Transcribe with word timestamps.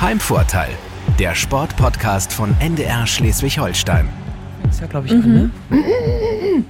Heimvorteil, 0.00 0.70
der 1.18 1.34
Sportpodcast 1.34 2.32
von 2.32 2.54
NDR 2.60 3.04
Schleswig-Holstein. 3.04 4.08
Ist 4.70 4.80
ja, 4.80 4.86
glaube 4.86 5.08
ich, 5.08 5.12
mhm. 5.12 5.50
an, 5.70 5.78
ne? 5.80 6.64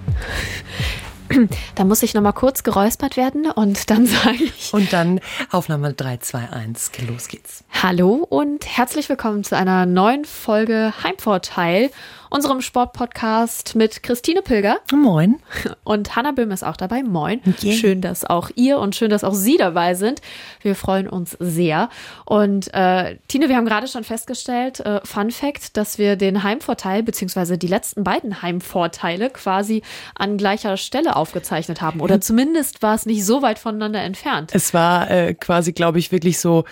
Da 1.75 1.85
muss 1.85 2.03
ich 2.03 2.14
nochmal 2.14 2.33
kurz 2.33 2.62
geräuspert 2.62 3.19
werden 3.19 3.51
und 3.51 3.91
dann 3.91 4.06
sage 4.06 4.45
ich. 4.45 4.72
Und 4.72 4.95
dann 4.95 5.21
Aufnahme 5.51 5.93
3, 5.93 6.17
2, 6.17 6.49
1, 6.51 6.91
los 7.06 7.29
geht's. 7.29 7.64
Hallo 7.83 8.27
und 8.27 8.64
herzlich 8.67 9.10
willkommen 9.10 9.45
zu 9.45 9.54
einer 9.58 9.85
neuen 9.85 10.24
Folge 10.24 10.95
Heimvorteil 11.03 11.90
unserem 12.31 12.60
Sportpodcast 12.60 13.74
mit 13.74 14.03
Christine 14.03 14.42
Pilger. 14.42 14.78
Moin. 14.92 15.40
Und 15.85 16.16
Hanna 16.16 16.33
Böhm 16.33 16.51
ist 16.51 16.65
auch 16.65 16.77
dabei. 16.77 17.02
Moin. 17.02 17.41
Yeah. 17.62 17.74
Schön, 17.74 18.01
dass 18.01 18.24
auch 18.24 18.51
ihr 18.55 18.78
und 18.78 18.95
schön, 18.95 19.10
dass 19.10 19.24
auch 19.24 19.34
Sie 19.34 19.56
dabei 19.56 19.95
sind. 19.95 20.20
Wir 20.60 20.74
freuen 20.74 21.09
uns 21.09 21.37
sehr. 21.41 21.88
Und 22.24 22.73
äh, 22.74 23.16
Tine, 23.28 23.48
wir 23.48 23.56
haben 23.56 23.66
gerade 23.66 23.88
schon 23.88 24.05
festgestellt, 24.05 24.80
äh, 24.80 25.01
Fun 25.04 25.30
Fact, 25.30 25.77
dass 25.77 25.98
wir 25.98 26.16
den 26.16 26.42
Heimvorteil 26.42 27.02
beziehungsweise 27.02 27.59
die 27.59 27.66
letzten 27.66 28.04
beiden 28.04 28.42
Heimvorteile 28.42 29.30
quasi 29.30 29.82
an 30.15 30.37
gleicher 30.37 30.76
Stelle 30.76 31.16
aufgezeichnet 31.16 31.80
haben. 31.80 32.01
Oder 32.01 32.20
zumindest 32.20 32.82
war 32.82 32.95
es 32.95 33.06
nicht 33.06 33.24
so 33.24 33.42
weit 33.42 33.59
voneinander 33.59 34.02
entfernt. 34.02 34.51
Es 34.54 34.74
war 34.74 35.10
äh, 35.10 35.34
quasi, 35.34 35.73
glaube 35.73 35.98
ich, 35.98 36.12
wirklich 36.12 36.38
so 36.38 36.65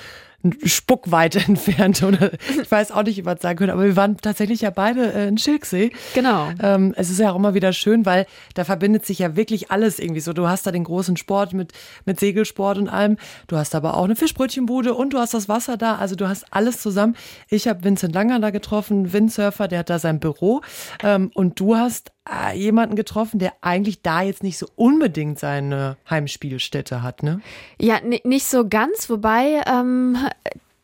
Spuckweite 0.65 1.39
entfernt 1.47 2.03
oder 2.03 2.33
ich 2.61 2.71
weiß 2.71 2.93
auch 2.93 3.03
nicht, 3.03 3.17
wie 3.17 3.23
man 3.23 3.37
es 3.37 3.43
sagen 3.43 3.59
könnte, 3.59 3.73
aber 3.73 3.85
wir 3.85 3.97
waren 3.97 4.17
tatsächlich 4.17 4.61
ja 4.63 4.71
beide 4.71 5.13
äh, 5.13 5.29
in 5.29 5.39
Schilksee. 5.39 5.91
Genau. 6.15 6.49
Ähm, 6.63 6.95
es 6.97 7.11
ist 7.11 7.21
ja 7.21 7.33
auch 7.33 7.37
immer 7.37 7.55
wieder 7.55 7.73
schön, 7.73 8.07
weil 8.07 8.27
da 8.55 8.65
verbindet 8.65 9.07
sich 9.07 9.19
ja 9.19 9.37
wirklich 9.37 9.71
alles 9.71 9.99
irgendwie 9.99 10.21
so. 10.21 10.33
Du 10.33 10.49
hast 10.49 10.67
da 10.67 10.73
den 10.73 10.85
großen 10.85 11.17
Sport 11.17 11.53
mit, 11.53 11.73
mit 12.05 12.21
Segelsport 12.21 12.79
und 12.79 12.89
allem. 12.89 13.17
Du 13.47 13.57
hast 13.57 13.75
aber 13.75 13.97
auch 13.97 14.05
eine 14.05 14.17
Fischbrötchenbude 14.17 14.95
und 14.95 15.13
du 15.13 15.19
hast 15.19 15.35
das 15.35 15.49
Wasser 15.49 15.77
da. 15.77 15.97
Also 15.97 16.17
du 16.17 16.29
hast 16.29 16.53
alles 16.53 16.81
zusammen. 16.81 17.17
Ich 17.49 17.69
habe 17.69 17.85
Vincent 17.85 18.15
Langer 18.15 18.41
da 18.41 18.51
getroffen, 18.51 19.13
Windsurfer, 19.13 19.69
der 19.69 19.81
hat 19.81 19.91
da 19.91 19.99
sein 19.99 20.21
Büro. 20.21 20.63
Ähm, 21.03 21.31
und 21.35 21.61
du 21.61 21.77
hast 21.77 22.13
äh, 22.29 22.57
jemanden 22.57 22.97
getroffen, 22.97 23.39
der 23.39 23.53
eigentlich 23.61 24.03
da 24.03 24.23
jetzt 24.23 24.43
nicht 24.43 24.59
so 24.59 24.67
unbedingt 24.77 25.39
seine 25.39 25.97
Heimspielstätte 26.09 27.03
hat, 27.03 27.23
ne? 27.23 27.41
Ja, 27.79 28.01
nicht 28.01 28.47
so 28.47 28.69
ganz, 28.69 29.09
wobei 29.09 29.63
ähm, 29.67 30.17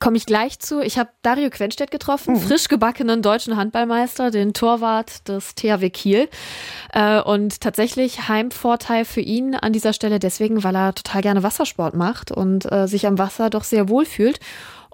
komme 0.03 0.17
ich 0.17 0.27
gleich 0.27 0.59
zu. 0.59 0.81
Ich 0.81 0.99
habe 0.99 1.11
Dario 1.23 1.49
Quenstedt 1.49 1.93
getroffen, 1.93 2.35
mhm. 2.35 2.41
frisch 2.41 2.67
gebackenen 2.67 3.23
deutschen 3.23 3.57
Handballmeister, 3.57 4.33
den 4.33 4.53
Torwart 4.53 5.29
des 5.29 5.55
THW 5.55 5.91
Kiel. 5.91 6.29
Äh, 6.93 7.21
und 7.21 7.61
tatsächlich 7.61 8.29
Heimvorteil 8.29 9.05
für 9.05 9.21
ihn 9.21 9.55
an 9.55 9.73
dieser 9.73 9.93
Stelle 9.93 10.19
deswegen, 10.19 10.65
weil 10.65 10.75
er 10.75 10.95
total 10.95 11.23
gerne 11.23 11.45
Wassersport 11.45 11.95
macht 11.95 12.33
und 12.33 12.71
äh, 12.71 12.89
sich 12.89 13.07
am 13.07 13.19
Wasser 13.19 13.49
doch 13.49 13.63
sehr 13.63 13.89
wohl 13.89 14.05
fühlt 14.05 14.41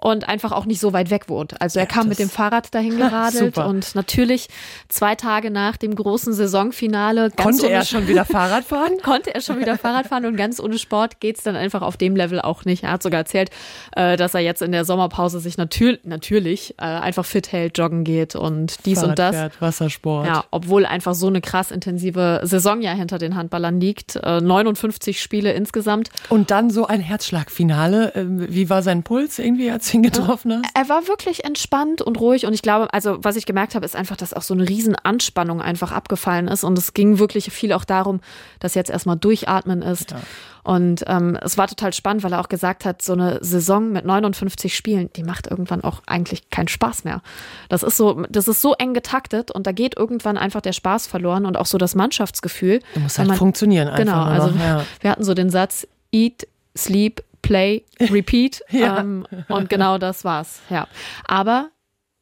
und 0.01 0.29
einfach 0.29 0.51
auch 0.51 0.65
nicht 0.65 0.79
so 0.79 0.93
weit 0.93 1.09
weg 1.09 1.27
wohnt. 1.27 1.59
Also 1.61 1.79
er 1.79 1.85
ja, 1.85 1.91
kam 1.91 2.07
mit 2.07 2.19
dem 2.19 2.29
Fahrrad 2.29 2.73
dahin 2.73 2.97
geradelt 2.97 3.57
und 3.57 3.95
natürlich 3.95 4.47
zwei 4.87 5.15
Tage 5.15 5.51
nach 5.51 5.77
dem 5.77 5.93
großen 5.93 6.33
Saisonfinale. 6.33 7.31
konnte 7.31 7.69
er 7.69 7.83
schon 7.83 8.07
wieder 8.07 8.25
Fahrrad 8.29 8.63
fahren? 8.63 8.93
konnte 9.03 9.33
er 9.35 9.41
schon 9.41 9.59
wieder 9.59 9.77
Fahrrad 9.77 10.07
fahren 10.07 10.25
und 10.25 10.37
ganz 10.37 10.59
ohne 10.59 10.77
Sport 10.77 11.19
geht's 11.19 11.43
dann 11.43 11.55
einfach 11.55 11.81
auf 11.81 11.97
dem 11.97 12.15
Level 12.15 12.39
auch 12.39 12.63
nicht. 12.63 12.83
Er 12.83 12.91
hat 12.91 13.03
sogar 13.03 13.19
erzählt, 13.19 13.49
äh, 13.95 14.15
dass 14.15 14.33
er 14.33 14.39
jetzt 14.39 14.61
in 14.61 14.71
der 14.71 14.85
Sommerpause 14.85 15.39
sich 15.41 15.57
natürlich, 15.57 15.99
natürlich 16.03 16.75
äh, 16.77 16.83
einfach 16.83 17.25
fit 17.25 17.51
hält, 17.51 17.77
joggen 17.77 18.05
geht 18.05 18.35
und 18.35 18.85
dies 18.85 18.99
Fahrrad 18.99 19.09
und 19.09 19.19
das. 19.19 19.35
Fährt, 19.35 19.61
Wassersport. 19.61 20.27
Ja, 20.27 20.45
obwohl 20.51 20.85
einfach 20.85 21.13
so 21.13 21.27
eine 21.27 21.41
krass 21.41 21.71
intensive 21.71 22.41
Saison 22.43 22.81
ja 22.81 22.93
hinter 22.93 23.17
den 23.17 23.35
Handballern 23.35 23.81
liegt. 23.81 24.15
59 24.15 25.15
äh, 25.15 25.19
Spiele 25.19 25.51
insgesamt. 25.51 26.09
Und 26.29 26.51
dann 26.51 26.69
so 26.69 26.87
ein 26.87 27.01
Herzschlagfinale. 27.01 28.13
Wie 28.15 28.69
war 28.69 28.81
sein 28.81 29.03
Puls 29.03 29.39
irgendwie? 29.39 29.69
Als 29.69 29.88
ihn 29.93 30.03
getroffen 30.03 30.53
hast? 30.53 30.71
Er 30.73 30.89
war 30.89 31.07
wirklich 31.07 31.45
entspannt 31.45 32.01
und 32.01 32.19
ruhig 32.19 32.45
und 32.45 32.53
ich 32.53 32.61
glaube, 32.61 32.93
also 32.93 33.17
was 33.21 33.35
ich 33.35 33.45
gemerkt 33.45 33.75
habe, 33.75 33.85
ist 33.85 33.95
einfach, 33.95 34.17
dass 34.17 34.33
auch 34.33 34.41
so 34.41 34.53
eine 34.53 34.67
riesen 34.67 34.95
Anspannung 34.95 35.61
einfach 35.61 35.91
abgefallen 35.91 36.47
ist 36.47 36.63
und 36.63 36.77
es 36.77 36.93
ging 36.93 37.19
wirklich 37.19 37.51
viel 37.51 37.73
auch 37.73 37.85
darum, 37.85 38.21
dass 38.59 38.75
jetzt 38.75 38.89
erstmal 38.89 39.17
durchatmen 39.17 39.81
ist. 39.81 40.11
Ja. 40.11 40.17
Und 40.63 41.03
ähm, 41.07 41.37
es 41.41 41.57
war 41.57 41.67
total 41.67 41.93
spannend, 41.93 42.23
weil 42.23 42.33
er 42.33 42.41
auch 42.41 42.49
gesagt 42.49 42.85
hat, 42.85 43.01
so 43.01 43.13
eine 43.13 43.39
Saison 43.41 43.91
mit 43.91 44.05
59 44.05 44.75
Spielen, 44.75 45.09
die 45.15 45.23
macht 45.23 45.47
irgendwann 45.47 45.83
auch 45.83 46.01
eigentlich 46.05 46.49
keinen 46.49 46.67
Spaß 46.67 47.05
mehr. 47.05 47.21
Das 47.69 47.81
ist 47.81 47.97
so, 47.97 48.23
das 48.29 48.47
ist 48.47 48.61
so 48.61 48.73
eng 48.73 48.93
getaktet 48.93 49.51
und 49.51 49.65
da 49.65 49.71
geht 49.71 49.97
irgendwann 49.97 50.37
einfach 50.37 50.61
der 50.61 50.73
Spaß 50.73 51.07
verloren 51.07 51.45
und 51.45 51.57
auch 51.57 51.65
so 51.65 51.77
das 51.77 51.95
Mannschaftsgefühl. 51.95 52.81
Du 52.93 52.99
musst 52.99 53.17
halt 53.17 53.29
man, 53.29 53.37
funktionieren 53.37 53.87
einfach. 53.87 53.99
Genau, 53.99 54.23
also 54.23 54.49
ja. 54.59 54.85
wir 55.01 55.11
hatten 55.11 55.23
so 55.23 55.33
den 55.33 55.49
Satz, 55.49 55.87
eat, 56.11 56.47
sleep, 56.77 57.23
Play, 57.41 57.83
Repeat. 57.99 58.61
ja. 58.69 58.99
ähm, 58.99 59.25
und 59.47 59.69
genau 59.69 59.97
das 59.97 60.23
war's. 60.23 60.61
Ja. 60.69 60.87
Aber 61.27 61.69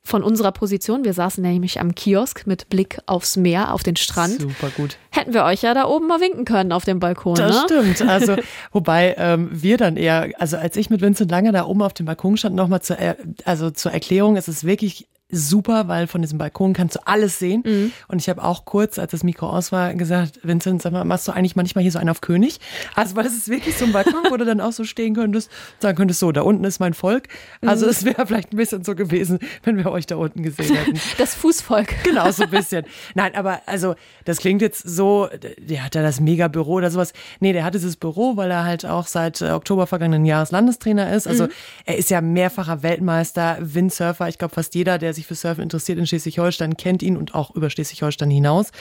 von 0.07 0.23
unserer 0.23 0.53
Position, 0.53 1.03
wir 1.03 1.11
saßen 1.11 1.44
nämlich 1.44 1.81
am 1.81 1.94
Kiosk 1.94 2.47
mit 2.47 2.69
Blick 2.69 3.00
aufs 3.07 3.35
Meer, 3.35 3.73
auf 3.73 3.83
den 3.83 3.97
Strand. 3.97 4.39
Super 4.39 4.69
gut. 4.69 4.97
Hätten 5.11 5.33
wir 5.33 5.44
euch 5.44 5.63
ja 5.63 5.73
da 5.73 5.85
oben 5.85 6.07
mal 6.07 6.22
winken 6.22 6.45
können 6.45 6.72
auf 6.72 6.85
dem 6.85 7.00
Balkon. 7.00 7.35
Das 7.35 7.53
ne? 7.53 7.61
stimmt. 7.66 8.09
Also, 8.09 8.38
wobei 8.72 9.16
ähm, 9.17 9.50
wir 9.51 9.75
dann 9.75 9.97
eher, 9.97 10.29
also 10.38 10.56
als 10.56 10.77
ich 10.77 10.89
mit 10.89 11.01
Vincent 11.01 11.29
Lange 11.29 11.51
da 11.51 11.66
oben 11.66 11.81
auf 11.81 11.94
dem 11.94 12.06
Balkon 12.06 12.38
stand, 12.38 12.56
nochmal 12.56 12.81
zur, 12.81 12.97
also 13.44 13.69
zur 13.69 13.91
Erklärung, 13.91 14.38
es 14.38 14.47
ist 14.47 14.63
wirklich 14.63 15.07
super, 15.29 15.89
weil 15.89 16.07
von 16.07 16.21
diesem 16.21 16.38
Balkon 16.38 16.73
kannst 16.73 16.95
du 16.95 16.99
alles 17.05 17.38
sehen. 17.38 17.63
Mhm. 17.65 17.91
Und 18.07 18.19
ich 18.19 18.29
habe 18.29 18.43
auch 18.43 18.63
kurz, 18.63 18.97
als 18.97 19.11
das 19.11 19.23
Mikro 19.23 19.49
aus 19.49 19.71
war, 19.73 19.93
gesagt, 19.93 20.39
Vincent, 20.43 20.81
sag 20.81 20.93
mal, 20.93 21.03
machst 21.03 21.27
du 21.27 21.33
eigentlich 21.33 21.55
manchmal 21.55 21.81
hier 21.81 21.91
so 21.91 21.99
einen 21.99 22.09
auf 22.09 22.21
König? 22.21 22.59
Also, 22.95 23.15
weil 23.15 23.25
es 23.25 23.33
ist 23.33 23.49
wirklich 23.49 23.77
so 23.77 23.85
ein 23.85 23.91
Balkon, 23.91 24.23
wo 24.29 24.38
du 24.38 24.45
dann 24.45 24.61
auch 24.61 24.71
so 24.71 24.85
stehen 24.85 25.15
könntest, 25.15 25.51
sagen 25.79 25.97
könntest, 25.97 26.21
so, 26.21 26.31
da 26.31 26.41
unten 26.41 26.63
ist 26.63 26.79
mein 26.79 26.93
Volk. 26.93 27.27
Also, 27.61 27.85
mhm. 27.85 27.91
es 27.91 28.05
wäre 28.05 28.25
vielleicht 28.25 28.53
ein 28.53 28.57
bisschen 28.57 28.85
so 28.85 28.95
gewesen, 28.95 29.39
wenn 29.63 29.77
wir 29.77 29.91
euch 29.91 30.05
da 30.05 30.15
unten 30.15 30.43
gesehen 30.43 30.75
hätten. 30.75 30.99
Das 31.17 31.33
Fußvolk. 31.35 32.03
Genau, 32.03 32.29
so 32.31 32.44
ein 32.44 32.49
bisschen. 32.49 32.85
Nein, 33.15 33.33
aber 33.35 33.61
also, 33.65 33.95
das 34.25 34.38
klingt 34.38 34.61
jetzt 34.61 34.88
so, 34.88 35.29
der 35.57 35.83
hat 35.83 35.95
ja 35.95 36.01
das 36.01 36.19
Mega-Büro 36.19 36.73
oder 36.73 36.91
sowas. 36.91 37.11
Nee, 37.39 37.53
der 37.53 37.63
hat 37.63 37.73
dieses 37.73 37.95
Büro, 37.95 38.38
weil 38.38 38.51
er 38.51 38.65
halt 38.65 38.85
auch 38.85 39.07
seit 39.07 39.41
äh, 39.41 39.49
Oktober 39.51 39.88
vergangenen 39.88 40.25
Jahres 40.25 40.51
Landestrainer 40.51 41.11
ist. 41.11 41.27
Also, 41.27 41.45
mhm. 41.45 41.51
er 41.85 41.97
ist 41.97 42.09
ja 42.09 42.21
mehrfacher 42.21 42.83
Weltmeister, 42.83 43.57
Windsurfer. 43.59 44.29
Ich 44.29 44.38
glaube, 44.38 44.53
fast 44.53 44.75
jeder, 44.75 44.97
der 44.97 45.13
sich 45.17 45.28
für 45.28 45.35
Surfen 45.35 45.63
interessiert 45.63 46.00
in 46.00 46.07
Schleswig-Holstein, 46.07 46.78
kennt 46.78 47.03
ihn 47.03 47.17
und 47.17 47.35
auch 47.35 47.53
über 47.55 47.69
Schleswig-Holstein 47.69 48.29
hinaus. 48.29 48.72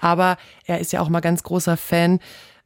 Aber 0.00 0.36
er 0.64 0.78
ist 0.78 0.92
ja 0.92 1.00
auch 1.00 1.08
mal 1.08 1.20
ganz 1.20 1.42
großer 1.42 1.76
Fan 1.76 2.20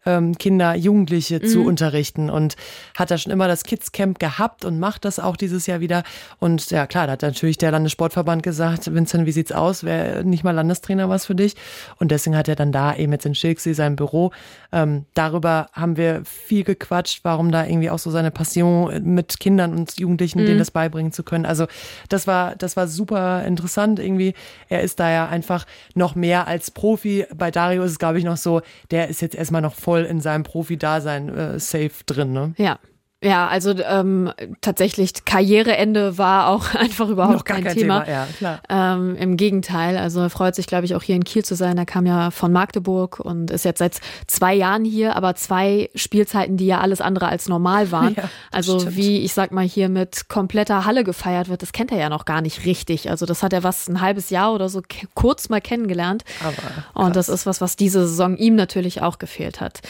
ähm, 0.06 0.36
Kinder, 0.38 0.74
Jugendliche 0.74 1.40
mhm. 1.42 1.46
zu 1.46 1.64
unterrichten 1.64 2.30
und 2.30 2.56
hat 2.96 3.10
da 3.10 3.18
schon 3.18 3.32
immer 3.32 3.48
das 3.48 3.64
Kids 3.64 3.92
Camp 3.92 4.18
gehabt 4.18 4.64
und 4.64 4.78
macht 4.78 5.04
das 5.04 5.18
auch 5.18 5.36
dieses 5.36 5.66
Jahr 5.66 5.80
wieder. 5.80 6.02
Und 6.38 6.70
ja, 6.70 6.86
klar, 6.86 7.06
da 7.06 7.12
hat 7.12 7.22
natürlich 7.22 7.58
der 7.58 7.70
Landessportverband 7.70 8.42
gesagt, 8.42 8.92
Vincent, 8.92 9.26
wie 9.26 9.32
sieht's 9.32 9.52
aus? 9.52 9.84
Wäre 9.84 10.24
nicht 10.24 10.44
mal 10.44 10.52
Landestrainer 10.52 11.08
was 11.08 11.26
für 11.26 11.34
dich? 11.34 11.54
Und 11.98 12.10
deswegen 12.10 12.36
hat 12.36 12.48
er 12.48 12.56
dann 12.56 12.72
da 12.72 12.94
eben 12.94 13.12
jetzt 13.12 13.26
in 13.26 13.34
Schilksee 13.34 13.74
sein 13.74 13.96
Büro. 13.96 14.32
Ähm, 14.72 15.04
darüber 15.14 15.68
haben 15.72 15.96
wir 15.96 16.22
viel 16.24 16.64
gequatscht, 16.64 17.20
warum 17.22 17.52
da 17.52 17.66
irgendwie 17.66 17.90
auch 17.90 17.98
so 17.98 18.10
seine 18.10 18.30
Passion 18.30 19.02
mit 19.02 19.38
Kindern 19.40 19.74
und 19.74 19.98
Jugendlichen, 19.98 20.40
mhm. 20.40 20.46
denen 20.46 20.58
das 20.58 20.70
beibringen 20.70 21.12
zu 21.12 21.22
können. 21.22 21.44
Also 21.44 21.66
das 22.08 22.26
war, 22.26 22.56
das 22.56 22.76
war 22.76 22.88
super 22.88 23.44
interessant 23.44 23.98
irgendwie. 23.98 24.34
Er 24.68 24.80
ist 24.80 25.00
da 25.00 25.10
ja 25.10 25.28
einfach 25.28 25.66
noch 25.94 26.14
mehr 26.14 26.46
als 26.46 26.70
Profi. 26.70 27.26
Bei 27.34 27.50
Dario 27.50 27.82
ist 27.82 27.92
es, 27.92 27.98
glaube 27.98 28.18
ich, 28.18 28.24
noch 28.24 28.36
so, 28.36 28.62
der 28.90 29.08
ist 29.08 29.20
jetzt 29.20 29.34
erstmal 29.34 29.60
noch 29.60 29.74
voll 29.74 29.89
voll 29.90 30.04
in 30.04 30.20
seinem 30.20 30.44
Profi-Dasein 30.44 31.36
äh, 31.36 31.58
safe 31.58 32.04
drin, 32.06 32.32
ne? 32.32 32.54
Ja. 32.56 32.78
Ja, 33.22 33.48
also 33.48 33.74
ähm, 33.78 34.32
tatsächlich 34.62 35.26
Karriereende 35.26 36.16
war 36.16 36.48
auch 36.48 36.74
einfach 36.74 37.08
überhaupt 37.10 37.44
kein, 37.44 37.64
kein, 37.64 37.74
Thema. 37.76 38.04
Thema. 38.04 38.18
Ja, 38.18 38.26
klar. 38.38 38.60
Ähm, 38.70 39.14
Im 39.16 39.36
Gegenteil, 39.36 39.98
also 39.98 40.20
er 40.20 40.30
freut 40.30 40.54
sich, 40.54 40.66
glaube 40.66 40.86
ich, 40.86 40.94
auch 40.94 41.02
hier 41.02 41.16
in 41.16 41.24
Kiel 41.24 41.44
zu 41.44 41.54
sein. 41.54 41.76
Er 41.76 41.84
kam 41.84 42.06
ja 42.06 42.30
von 42.30 42.50
Magdeburg 42.50 43.20
und 43.20 43.50
ist 43.50 43.66
jetzt 43.66 43.80
seit 43.80 44.00
zwei 44.26 44.54
Jahren 44.54 44.86
hier, 44.86 45.16
aber 45.16 45.34
zwei 45.34 45.90
Spielzeiten, 45.94 46.56
die 46.56 46.64
ja 46.64 46.80
alles 46.80 47.02
andere 47.02 47.28
als 47.28 47.46
normal 47.46 47.90
waren. 47.92 48.14
Ja, 48.14 48.30
also 48.50 48.78
stimmt. 48.78 48.96
wie 48.96 49.18
ich 49.18 49.34
sag 49.34 49.52
mal 49.52 49.66
hier 49.66 49.90
mit 49.90 50.30
kompletter 50.30 50.86
Halle 50.86 51.04
gefeiert 51.04 51.50
wird, 51.50 51.60
das 51.60 51.72
kennt 51.72 51.92
er 51.92 51.98
ja 51.98 52.08
noch 52.08 52.24
gar 52.24 52.40
nicht 52.40 52.64
richtig. 52.64 53.10
Also 53.10 53.26
das 53.26 53.42
hat 53.42 53.52
er 53.52 53.62
was 53.62 53.86
ein 53.86 54.00
halbes 54.00 54.30
Jahr 54.30 54.54
oder 54.54 54.70
so 54.70 54.80
kurz 55.14 55.50
mal 55.50 55.60
kennengelernt. 55.60 56.24
Aber 56.42 57.04
und 57.04 57.16
das 57.16 57.28
ist 57.28 57.44
was, 57.44 57.60
was 57.60 57.76
diese 57.76 58.06
Saison 58.06 58.38
ihm 58.38 58.54
natürlich 58.54 59.02
auch 59.02 59.18
gefehlt 59.18 59.60
hat. 59.60 59.80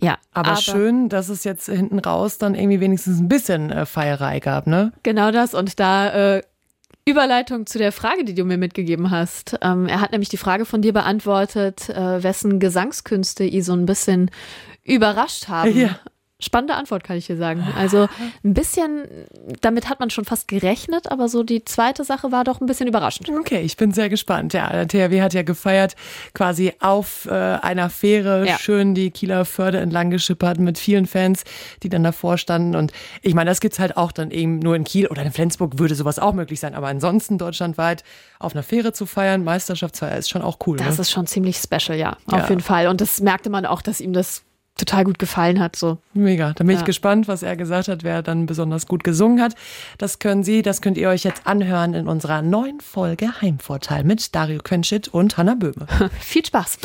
Ja, 0.00 0.18
aber, 0.32 0.50
aber, 0.50 0.60
schön, 0.60 1.08
dass 1.08 1.28
es 1.28 1.44
jetzt 1.44 1.66
hinten 1.66 1.98
raus 1.98 2.38
dann 2.38 2.54
irgendwie 2.54 2.80
wenigstens 2.80 3.20
ein 3.20 3.28
bisschen 3.28 3.70
äh, 3.70 3.86
Feierei 3.86 4.40
gab, 4.40 4.66
ne? 4.66 4.92
Genau 5.02 5.30
das 5.30 5.54
und 5.54 5.78
da 5.78 6.36
äh, 6.36 6.42
Überleitung 7.06 7.66
zu 7.66 7.78
der 7.78 7.92
Frage, 7.92 8.24
die 8.24 8.34
du 8.34 8.44
mir 8.44 8.56
mitgegeben 8.56 9.10
hast. 9.10 9.58
Ähm, 9.60 9.86
er 9.86 10.00
hat 10.00 10.12
nämlich 10.12 10.30
die 10.30 10.38
Frage 10.38 10.64
von 10.64 10.80
dir 10.80 10.92
beantwortet, 10.92 11.90
äh, 11.90 12.22
wessen 12.22 12.60
Gesangskünste 12.60 13.44
ihn 13.44 13.62
so 13.62 13.74
ein 13.74 13.84
bisschen 13.84 14.30
überrascht 14.84 15.48
haben. 15.48 15.76
Ja. 15.76 15.98
Spannende 16.44 16.74
Antwort, 16.74 17.04
kann 17.04 17.16
ich 17.16 17.26
dir 17.26 17.36
sagen. 17.36 17.66
Also 17.78 18.08
ein 18.44 18.54
bisschen, 18.54 19.04
damit 19.60 19.88
hat 19.88 20.00
man 20.00 20.10
schon 20.10 20.24
fast 20.24 20.46
gerechnet, 20.48 21.10
aber 21.10 21.28
so 21.28 21.42
die 21.42 21.64
zweite 21.64 22.04
Sache 22.04 22.32
war 22.32 22.44
doch 22.44 22.60
ein 22.60 22.66
bisschen 22.66 22.86
überraschend. 22.86 23.30
Okay, 23.30 23.60
ich 23.60 23.76
bin 23.76 23.92
sehr 23.92 24.08
gespannt. 24.08 24.52
Ja, 24.52 24.84
der 24.84 24.88
THW 24.88 25.22
hat 25.22 25.34
ja 25.34 25.42
gefeiert, 25.42 25.96
quasi 26.34 26.72
auf 26.80 27.26
äh, 27.26 27.30
einer 27.30 27.90
Fähre 27.90 28.46
ja. 28.46 28.58
schön 28.58 28.94
die 28.94 29.10
Kieler 29.10 29.44
Förde 29.44 29.78
entlang 29.78 30.10
geschippert 30.10 30.58
mit 30.58 30.78
vielen 30.78 31.06
Fans, 31.06 31.44
die 31.82 31.88
dann 31.88 32.04
davor 32.04 32.38
standen. 32.38 32.76
Und 32.76 32.92
ich 33.22 33.34
meine, 33.34 33.50
das 33.50 33.60
gibt's 33.60 33.78
halt 33.78 33.96
auch 33.96 34.12
dann 34.12 34.30
eben 34.30 34.58
nur 34.58 34.76
in 34.76 34.84
Kiel 34.84 35.06
oder 35.06 35.22
in 35.22 35.32
Flensburg 35.32 35.78
würde 35.78 35.94
sowas 35.94 36.18
auch 36.18 36.34
möglich 36.34 36.60
sein. 36.60 36.74
Aber 36.74 36.88
ansonsten 36.88 37.38
deutschlandweit 37.38 38.04
auf 38.38 38.54
einer 38.54 38.62
Fähre 38.62 38.92
zu 38.92 39.06
feiern, 39.06 39.44
Meisterschaftsfeier 39.44 40.18
ist 40.18 40.28
schon 40.28 40.42
auch 40.42 40.58
cool. 40.66 40.76
Das 40.76 40.96
ne? 40.96 41.02
ist 41.02 41.10
schon 41.10 41.26
ziemlich 41.26 41.56
special, 41.56 41.98
ja, 41.98 42.16
auf 42.26 42.40
ja. 42.42 42.48
jeden 42.48 42.60
Fall. 42.60 42.88
Und 42.88 43.00
das 43.00 43.20
merkte 43.20 43.50
man 43.50 43.66
auch, 43.66 43.82
dass 43.82 44.00
ihm 44.00 44.12
das 44.12 44.42
total 44.76 45.04
gut 45.04 45.18
gefallen 45.18 45.60
hat. 45.60 45.76
So. 45.76 45.98
Mega. 46.12 46.52
Da 46.54 46.64
bin 46.64 46.74
ja. 46.74 46.80
ich 46.80 46.84
gespannt, 46.84 47.28
was 47.28 47.42
er 47.42 47.56
gesagt 47.56 47.88
hat, 47.88 48.02
wer 48.02 48.22
dann 48.22 48.46
besonders 48.46 48.86
gut 48.86 49.04
gesungen 49.04 49.40
hat. 49.40 49.54
Das 49.98 50.18
können 50.18 50.42
Sie, 50.42 50.62
das 50.62 50.80
könnt 50.80 50.98
ihr 50.98 51.08
euch 51.08 51.24
jetzt 51.24 51.46
anhören 51.46 51.94
in 51.94 52.08
unserer 52.08 52.42
neuen 52.42 52.80
Folge 52.80 53.40
Heimvorteil 53.40 54.04
mit 54.04 54.34
Dario 54.34 54.60
Quenschit 54.62 55.08
und 55.08 55.36
Hanna 55.36 55.54
Böhme. 55.54 55.86
Viel 56.20 56.44
Spaß. 56.44 56.78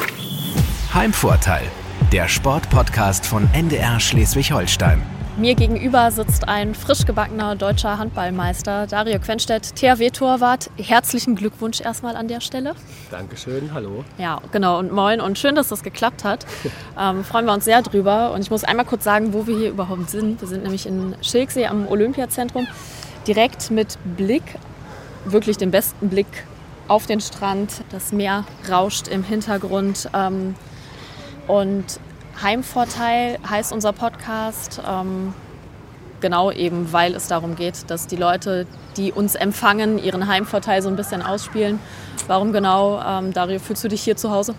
Heimvorteil, 0.93 1.63
der 2.11 2.27
Sportpodcast 2.27 3.25
von 3.25 3.47
NDR 3.53 3.99
Schleswig-Holstein. 3.99 5.18
Mir 5.39 5.55
gegenüber 5.55 6.11
sitzt 6.11 6.49
ein 6.49 6.75
frisch 6.75 7.05
gebackener 7.05 7.55
deutscher 7.55 7.97
Handballmeister, 7.97 8.87
Dario 8.87 9.19
Quenstedt, 9.19 9.73
THW-Torwart. 9.73 10.69
Herzlichen 10.75 11.37
Glückwunsch 11.37 11.79
erstmal 11.79 12.17
an 12.17 12.27
der 12.27 12.41
Stelle. 12.41 12.75
Dankeschön, 13.09 13.73
hallo. 13.73 14.03
Ja, 14.17 14.41
genau 14.51 14.79
und 14.79 14.91
moin 14.91 15.21
und 15.21 15.39
schön, 15.39 15.55
dass 15.55 15.69
das 15.69 15.81
geklappt 15.81 16.25
hat. 16.25 16.45
Ähm, 16.99 17.23
freuen 17.23 17.45
wir 17.45 17.53
uns 17.53 17.63
sehr 17.63 17.81
drüber 17.81 18.33
und 18.33 18.41
ich 18.41 18.51
muss 18.51 18.65
einmal 18.65 18.85
kurz 18.85 19.05
sagen, 19.05 19.31
wo 19.31 19.47
wir 19.47 19.57
hier 19.57 19.69
überhaupt 19.69 20.09
sind. 20.09 20.41
Wir 20.41 20.49
sind 20.49 20.63
nämlich 20.63 20.85
in 20.85 21.15
Schilksee 21.21 21.65
am 21.65 21.87
Olympiazentrum, 21.87 22.67
direkt 23.25 23.71
mit 23.71 23.97
Blick, 24.17 24.43
wirklich 25.23 25.55
den 25.55 25.71
besten 25.71 26.09
Blick 26.09 26.27
auf 26.89 27.05
den 27.05 27.21
Strand. 27.21 27.83
Das 27.91 28.11
Meer 28.11 28.43
rauscht 28.69 29.07
im 29.07 29.23
Hintergrund 29.23 30.09
ähm, 30.13 30.55
und 31.47 31.85
Heimvorteil 32.41 33.37
heißt 33.49 33.71
unser 33.71 33.93
Podcast. 33.93 34.81
Ähm, 34.87 35.33
genau 36.21 36.51
eben, 36.51 36.91
weil 36.91 37.15
es 37.15 37.27
darum 37.27 37.55
geht, 37.55 37.89
dass 37.89 38.07
die 38.07 38.15
Leute, 38.15 38.65
die 38.97 39.11
uns 39.11 39.35
empfangen, 39.35 39.97
ihren 39.97 40.27
Heimvorteil 40.27 40.81
so 40.81 40.89
ein 40.89 40.95
bisschen 40.95 41.21
ausspielen. 41.21 41.79
Warum 42.27 42.51
genau, 42.53 43.01
ähm, 43.05 43.33
Dario, 43.33 43.59
fühlst 43.59 43.83
du 43.83 43.87
dich 43.87 44.01
hier 44.01 44.15
zu 44.15 44.31
Hause? 44.31 44.55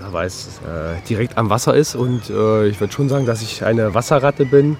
Ja, 0.00 0.12
weil 0.12 0.26
es 0.26 0.60
äh, 0.66 1.00
direkt 1.08 1.38
am 1.38 1.50
Wasser 1.50 1.74
ist 1.74 1.94
und 1.94 2.30
äh, 2.30 2.66
ich 2.66 2.80
würde 2.80 2.92
schon 2.92 3.08
sagen, 3.08 3.26
dass 3.26 3.42
ich 3.42 3.64
eine 3.64 3.94
Wasserratte 3.94 4.44
bin. 4.44 4.76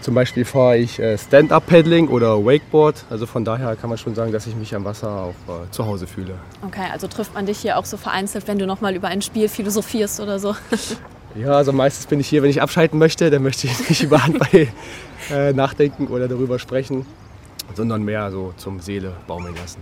Zum 0.00 0.14
Beispiel 0.14 0.44
fahre 0.46 0.78
ich 0.78 0.98
äh, 0.98 1.18
Stand-Up-Paddling 1.18 2.08
oder 2.08 2.44
Wakeboard. 2.44 3.04
Also 3.10 3.26
von 3.26 3.44
daher 3.44 3.76
kann 3.76 3.90
man 3.90 3.98
schon 3.98 4.14
sagen, 4.14 4.32
dass 4.32 4.46
ich 4.46 4.56
mich 4.56 4.74
am 4.74 4.84
Wasser 4.84 5.10
auch 5.10 5.34
äh, 5.48 5.70
zu 5.70 5.84
Hause 5.84 6.06
fühle. 6.06 6.34
Okay, 6.66 6.86
also 6.90 7.06
trifft 7.06 7.34
man 7.34 7.44
dich 7.44 7.58
hier 7.58 7.76
auch 7.76 7.84
so 7.84 7.98
vereinzelt, 7.98 8.48
wenn 8.48 8.58
du 8.58 8.66
nochmal 8.66 8.94
über 8.94 9.08
ein 9.08 9.20
Spiel 9.20 9.48
philosophierst 9.48 10.20
oder 10.20 10.38
so? 10.38 10.54
Ja, 11.36 11.52
also 11.52 11.72
meistens 11.72 12.06
bin 12.06 12.18
ich 12.18 12.28
hier, 12.28 12.42
wenn 12.42 12.50
ich 12.50 12.60
abschalten 12.60 12.98
möchte, 12.98 13.30
dann 13.30 13.44
möchte 13.44 13.68
ich 13.68 13.88
nicht 13.88 14.02
über 14.02 14.24
Handball 14.24 14.66
äh, 15.30 15.52
nachdenken 15.52 16.08
oder 16.08 16.26
darüber 16.26 16.58
sprechen, 16.58 17.06
sondern 17.76 18.02
mehr 18.02 18.32
so 18.32 18.52
zum 18.56 18.80
Seele 18.80 19.12
baumeln 19.28 19.54
lassen. 19.54 19.78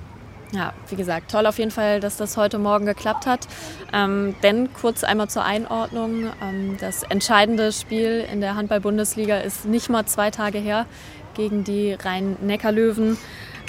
Ja, 0.52 0.72
wie 0.88 0.96
gesagt, 0.96 1.30
toll 1.30 1.46
auf 1.46 1.58
jeden 1.58 1.70
Fall, 1.70 2.00
dass 2.00 2.16
das 2.16 2.38
heute 2.38 2.58
Morgen 2.58 2.86
geklappt 2.86 3.26
hat. 3.26 3.46
Ähm, 3.92 4.34
denn 4.42 4.72
kurz 4.72 5.04
einmal 5.04 5.28
zur 5.28 5.44
Einordnung. 5.44 6.30
Ähm, 6.42 6.78
das 6.80 7.02
entscheidende 7.02 7.70
Spiel 7.70 8.26
in 8.32 8.40
der 8.40 8.54
Handball-Bundesliga 8.54 9.38
ist 9.38 9.66
nicht 9.66 9.90
mal 9.90 10.06
zwei 10.06 10.30
Tage 10.30 10.58
her 10.58 10.86
gegen 11.34 11.64
die 11.64 11.92
Rhein-Neckar-Löwen. 11.92 13.18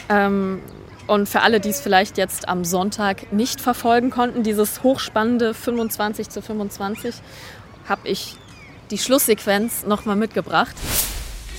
Ähm, 0.08 0.62
und 1.08 1.28
für 1.28 1.42
alle, 1.42 1.60
die 1.60 1.70
es 1.70 1.81
vielleicht 1.81 2.18
jetzt 2.18 2.48
am 2.48 2.64
Sonntag 2.64 3.34
nicht 3.34 3.60
verfolgen 3.60 4.10
konnten, 4.10 4.44
dieses 4.44 4.81
hochspannende 4.84 5.54
25 5.54 6.30
zu 6.30 6.42
25, 6.42 7.16
habe 7.90 8.08
ich 8.08 8.38
die 8.90 8.98
Schlusssequenz 8.98 9.86
nochmal 9.86 10.16
mitgebracht. 10.16 10.76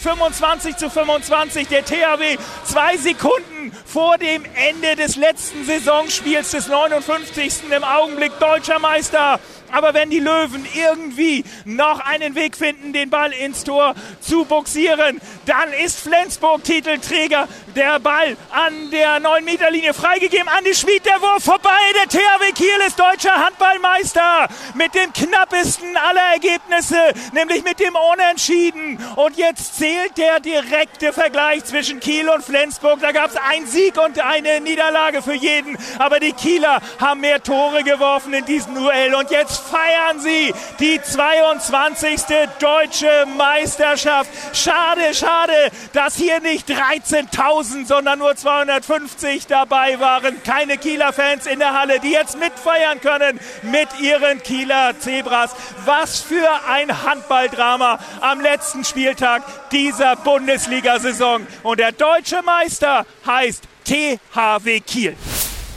25 0.00 0.76
zu 0.76 0.88
25. 0.88 1.68
Der 1.68 1.84
THW 1.84 2.38
zwei 2.64 2.96
Sekunden 2.96 3.59
vor 3.84 4.18
dem 4.18 4.44
Ende 4.54 4.96
des 4.96 5.16
letzten 5.16 5.64
Saisonspiels 5.64 6.50
des 6.50 6.68
59. 6.68 7.70
im 7.74 7.84
Augenblick 7.84 8.38
deutscher 8.38 8.78
Meister. 8.78 9.40
Aber 9.72 9.94
wenn 9.94 10.10
die 10.10 10.18
Löwen 10.18 10.66
irgendwie 10.74 11.44
noch 11.64 12.00
einen 12.00 12.34
Weg 12.34 12.56
finden, 12.56 12.92
den 12.92 13.10
Ball 13.10 13.32
ins 13.32 13.64
Tor 13.64 13.94
zu 14.20 14.44
boxieren, 14.44 15.20
dann 15.46 15.72
ist 15.84 16.00
Flensburg 16.00 16.64
Titelträger. 16.64 17.48
Der 17.76 18.00
Ball 18.00 18.36
an 18.50 18.90
der 18.90 19.20
9-Meter-Linie 19.20 19.94
freigegeben. 19.94 20.48
Andi 20.48 20.74
Schmid, 20.74 21.06
der 21.06 21.20
Wurf 21.20 21.44
vorbei. 21.44 21.70
Der 21.94 22.08
THW 22.08 22.52
Kiel 22.52 22.86
ist 22.86 22.98
deutscher 22.98 23.34
Handballmeister 23.44 24.48
mit 24.74 24.94
dem 24.94 25.12
knappesten 25.12 25.96
aller 25.96 26.32
Ergebnisse, 26.32 26.98
nämlich 27.32 27.62
mit 27.62 27.78
dem 27.78 27.94
Unentschieden. 27.94 28.98
Und 29.16 29.36
jetzt 29.36 29.76
zählt 29.78 30.16
der 30.16 30.40
direkte 30.40 31.12
Vergleich 31.12 31.64
zwischen 31.64 32.00
Kiel 32.00 32.28
und 32.28 32.44
Flensburg. 32.44 33.00
Da 33.00 33.12
gab 33.12 33.30
es 33.30 33.36
einen 33.60 33.66
Sieg 33.66 33.98
und 33.98 34.18
eine 34.20 34.60
Niederlage 34.60 35.22
für 35.22 35.34
jeden. 35.34 35.76
Aber 35.98 36.20
die 36.20 36.32
Kieler 36.32 36.80
haben 36.98 37.20
mehr 37.20 37.42
Tore 37.42 37.82
geworfen 37.84 38.32
in 38.32 38.44
diesem 38.44 38.74
Duell. 38.74 39.14
Und 39.14 39.30
jetzt 39.30 39.58
feiern 39.58 40.20
sie 40.20 40.52
die 40.78 41.00
22. 41.00 42.20
deutsche 42.58 43.26
Meisterschaft. 43.36 44.30
Schade, 44.54 45.14
schade, 45.14 45.52
dass 45.92 46.16
hier 46.16 46.40
nicht 46.40 46.68
13.000, 46.68 47.86
sondern 47.86 48.18
nur 48.18 48.36
250 48.36 49.46
dabei 49.46 50.00
waren. 50.00 50.42
Keine 50.42 50.78
Kieler 50.78 51.12
Fans 51.12 51.46
in 51.46 51.58
der 51.58 51.78
Halle, 51.78 52.00
die 52.00 52.10
jetzt 52.10 52.38
mitfeiern 52.38 53.00
können 53.00 53.40
mit 53.62 53.88
ihren 54.00 54.42
Kieler 54.42 54.98
Zebras. 54.98 55.54
Was 55.84 56.20
für 56.20 56.48
ein 56.68 57.02
Handballdrama 57.04 57.98
am 58.20 58.40
letzten 58.40 58.84
Spieltag 58.84 59.42
dieser 59.70 60.16
Bundesliga-Saison. 60.16 61.46
Und 61.62 61.80
der 61.80 61.92
deutsche 61.92 62.42
Meister 62.42 63.06
heißt 63.26 63.49
THW 63.90 64.78
Kiel 64.86 65.16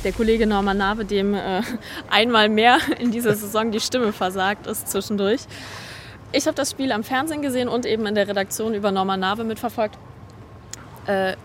der 0.04 0.12
Kollege 0.12 0.46
Norman 0.46 0.78
Nabe, 0.78 1.04
dem 1.04 1.34
äh, 1.34 1.64
einmal 2.12 2.48
mehr 2.48 2.78
in 3.00 3.10
dieser 3.10 3.34
Saison 3.34 3.72
die 3.72 3.80
Stimme 3.80 4.14
versagt 4.14 4.68
ist 4.68 4.88
zwischendurch. 4.88 5.42
Ich 6.32 6.46
habe 6.46 6.54
das 6.56 6.70
Spiel 6.70 6.92
am 6.92 7.04
Fernsehen 7.04 7.42
gesehen 7.42 7.68
und 7.68 7.88
eben 7.88 8.06
in 8.06 8.14
der 8.14 8.28
Redaktion 8.28 8.76
über 8.76 8.92
Norman 8.92 9.20
Nabe 9.20 9.44
mitverfolgt. 9.44 9.98
Äh, 11.08 11.38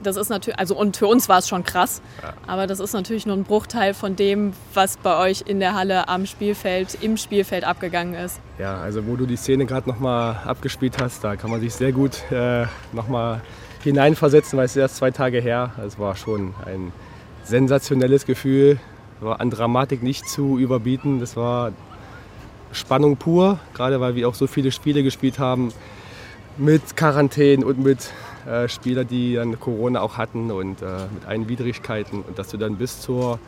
das 0.00 0.14
ist 0.14 0.28
natürlich, 0.28 0.60
also 0.60 0.78
und 0.78 0.96
für 0.96 1.08
uns 1.08 1.28
war 1.28 1.38
es 1.38 1.48
schon 1.48 1.64
krass, 1.64 2.00
ja. 2.22 2.34
aber 2.46 2.68
das 2.68 2.78
ist 2.78 2.92
natürlich 2.92 3.26
nur 3.26 3.36
ein 3.36 3.42
Bruchteil 3.42 3.92
von 3.92 4.14
dem, 4.14 4.52
was 4.74 4.98
bei 4.98 5.18
euch 5.18 5.42
in 5.44 5.58
der 5.58 5.74
Halle 5.74 6.08
am 6.08 6.26
Spielfeld, 6.26 6.98
im 7.02 7.16
Spielfeld 7.16 7.64
abgegangen 7.64 8.14
ist. 8.14 8.38
Ja, 8.60 8.78
also 8.78 9.08
wo 9.08 9.16
du 9.16 9.26
die 9.26 9.36
Szene 9.36 9.66
gerade 9.66 9.88
nochmal 9.88 10.36
abgespielt 10.44 11.02
hast, 11.02 11.24
da 11.24 11.34
kann 11.34 11.50
man 11.50 11.60
sich 11.60 11.74
sehr 11.74 11.90
gut 11.90 12.30
äh, 12.30 12.66
nochmal 12.92 13.40
hineinversetzen, 13.86 14.58
weil 14.58 14.66
es 14.66 14.72
ist 14.72 14.80
erst 14.80 14.96
zwei 14.96 15.10
Tage 15.10 15.40
her. 15.40 15.72
Es 15.86 15.98
war 15.98 16.16
schon 16.16 16.54
ein 16.64 16.92
sensationelles 17.44 18.26
Gefühl. 18.26 18.78
War 19.20 19.40
an 19.40 19.50
Dramatik 19.50 20.02
nicht 20.02 20.28
zu 20.28 20.58
überbieten. 20.58 21.20
Das 21.20 21.36
war 21.36 21.72
Spannung 22.72 23.16
pur, 23.16 23.58
gerade 23.74 24.00
weil 24.00 24.16
wir 24.16 24.28
auch 24.28 24.34
so 24.34 24.46
viele 24.46 24.72
Spiele 24.72 25.02
gespielt 25.02 25.38
haben 25.38 25.72
mit 26.58 26.96
Quarantänen 26.96 27.64
und 27.64 27.78
mit 27.82 28.10
äh, 28.46 28.68
Spielern, 28.68 29.06
die 29.06 29.34
dann 29.34 29.58
Corona 29.60 30.00
auch 30.00 30.16
hatten 30.16 30.50
und 30.50 30.82
äh, 30.82 30.86
mit 31.14 31.24
allen 31.26 31.48
Widrigkeiten. 31.48 32.22
Und 32.22 32.38
dass 32.38 32.48
du 32.48 32.56
dann 32.56 32.76
bis 32.76 33.00
zur 33.00 33.38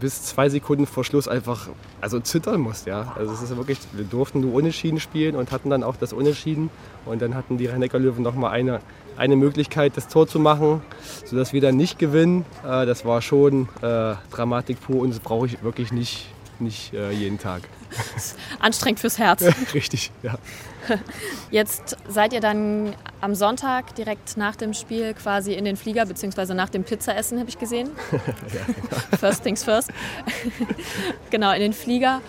bis 0.00 0.22
zwei 0.22 0.48
Sekunden 0.48 0.86
vor 0.86 1.04
Schluss 1.04 1.28
einfach 1.28 1.68
also 2.00 2.18
zittern 2.20 2.60
musst. 2.60 2.86
Ja? 2.86 3.12
Also 3.16 3.32
es 3.32 3.42
ist 3.42 3.56
wirklich, 3.56 3.78
wir 3.92 4.04
durften 4.04 4.40
nur 4.40 4.54
Unentschieden 4.54 4.98
spielen 4.98 5.36
und 5.36 5.52
hatten 5.52 5.70
dann 5.70 5.82
auch 5.82 5.96
das 5.96 6.12
Unentschieden. 6.12 6.70
Und 7.06 7.22
dann 7.22 7.34
hatten 7.34 7.58
die 7.58 7.66
rhein 7.66 7.82
löwen 7.82 8.22
noch 8.22 8.34
mal 8.34 8.50
eine, 8.50 8.80
eine 9.16 9.36
Möglichkeit, 9.36 9.96
das 9.96 10.08
Tor 10.08 10.26
zu 10.26 10.40
machen, 10.40 10.82
sodass 11.24 11.52
wir 11.52 11.60
dann 11.60 11.76
nicht 11.76 11.98
gewinnen. 11.98 12.44
Äh, 12.64 12.86
das 12.86 13.04
war 13.04 13.22
schon 13.22 13.68
äh, 13.82 14.14
Dramatik 14.30 14.80
pur 14.80 15.02
und 15.02 15.10
das 15.10 15.20
brauche 15.20 15.46
ich 15.46 15.62
wirklich 15.62 15.92
nicht, 15.92 16.28
nicht 16.60 16.92
äh, 16.94 17.10
jeden 17.10 17.38
Tag. 17.38 17.62
Anstrengend 18.58 19.00
fürs 19.00 19.18
Herz. 19.18 19.44
Richtig, 19.74 20.10
ja. 20.22 20.38
Jetzt 21.50 21.96
seid 22.08 22.32
ihr 22.32 22.40
dann 22.40 22.94
am 23.20 23.34
Sonntag 23.34 23.94
direkt 23.94 24.36
nach 24.36 24.56
dem 24.56 24.74
Spiel 24.74 25.14
quasi 25.14 25.52
in 25.52 25.64
den 25.64 25.76
Flieger, 25.76 26.06
beziehungsweise 26.06 26.54
nach 26.54 26.68
dem 26.68 26.84
Pizzaessen, 26.84 27.38
habe 27.38 27.48
ich 27.48 27.58
gesehen. 27.58 27.90
ja, 28.12 28.18
genau. 28.66 29.18
First 29.18 29.42
things 29.44 29.64
first. 29.64 29.90
genau, 31.30 31.52
in 31.52 31.60
den 31.60 31.72
Flieger 31.72 32.20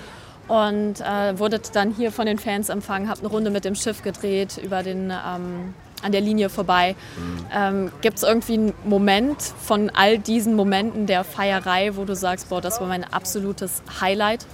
und 0.47 0.99
äh, 1.01 1.37
wurdet 1.39 1.75
dann 1.75 1.91
hier 1.91 2.11
von 2.11 2.25
den 2.25 2.39
Fans 2.39 2.69
empfangen, 2.69 3.09
habt 3.09 3.19
eine 3.19 3.29
Runde 3.29 3.51
mit 3.51 3.63
dem 3.63 3.75
Schiff 3.75 4.01
gedreht 4.01 4.59
über 4.61 4.83
den 4.83 5.11
ähm, 5.11 5.73
an 6.01 6.11
der 6.11 6.21
Linie 6.21 6.49
vorbei. 6.49 6.95
Mhm. 7.17 7.45
Ähm, 7.53 7.91
Gibt 8.01 8.17
es 8.17 8.23
irgendwie 8.23 8.53
einen 8.53 8.73
Moment 8.83 9.41
von 9.41 9.89
all 9.89 10.17
diesen 10.17 10.55
Momenten 10.55 11.07
der 11.07 11.23
Feierei, 11.23 11.95
wo 11.95 12.05
du 12.05 12.15
sagst, 12.15 12.49
boah, 12.49 12.61
das 12.61 12.79
war 12.79 12.87
mein 12.87 13.03
absolutes 13.03 13.81
Highlight? 13.99 14.45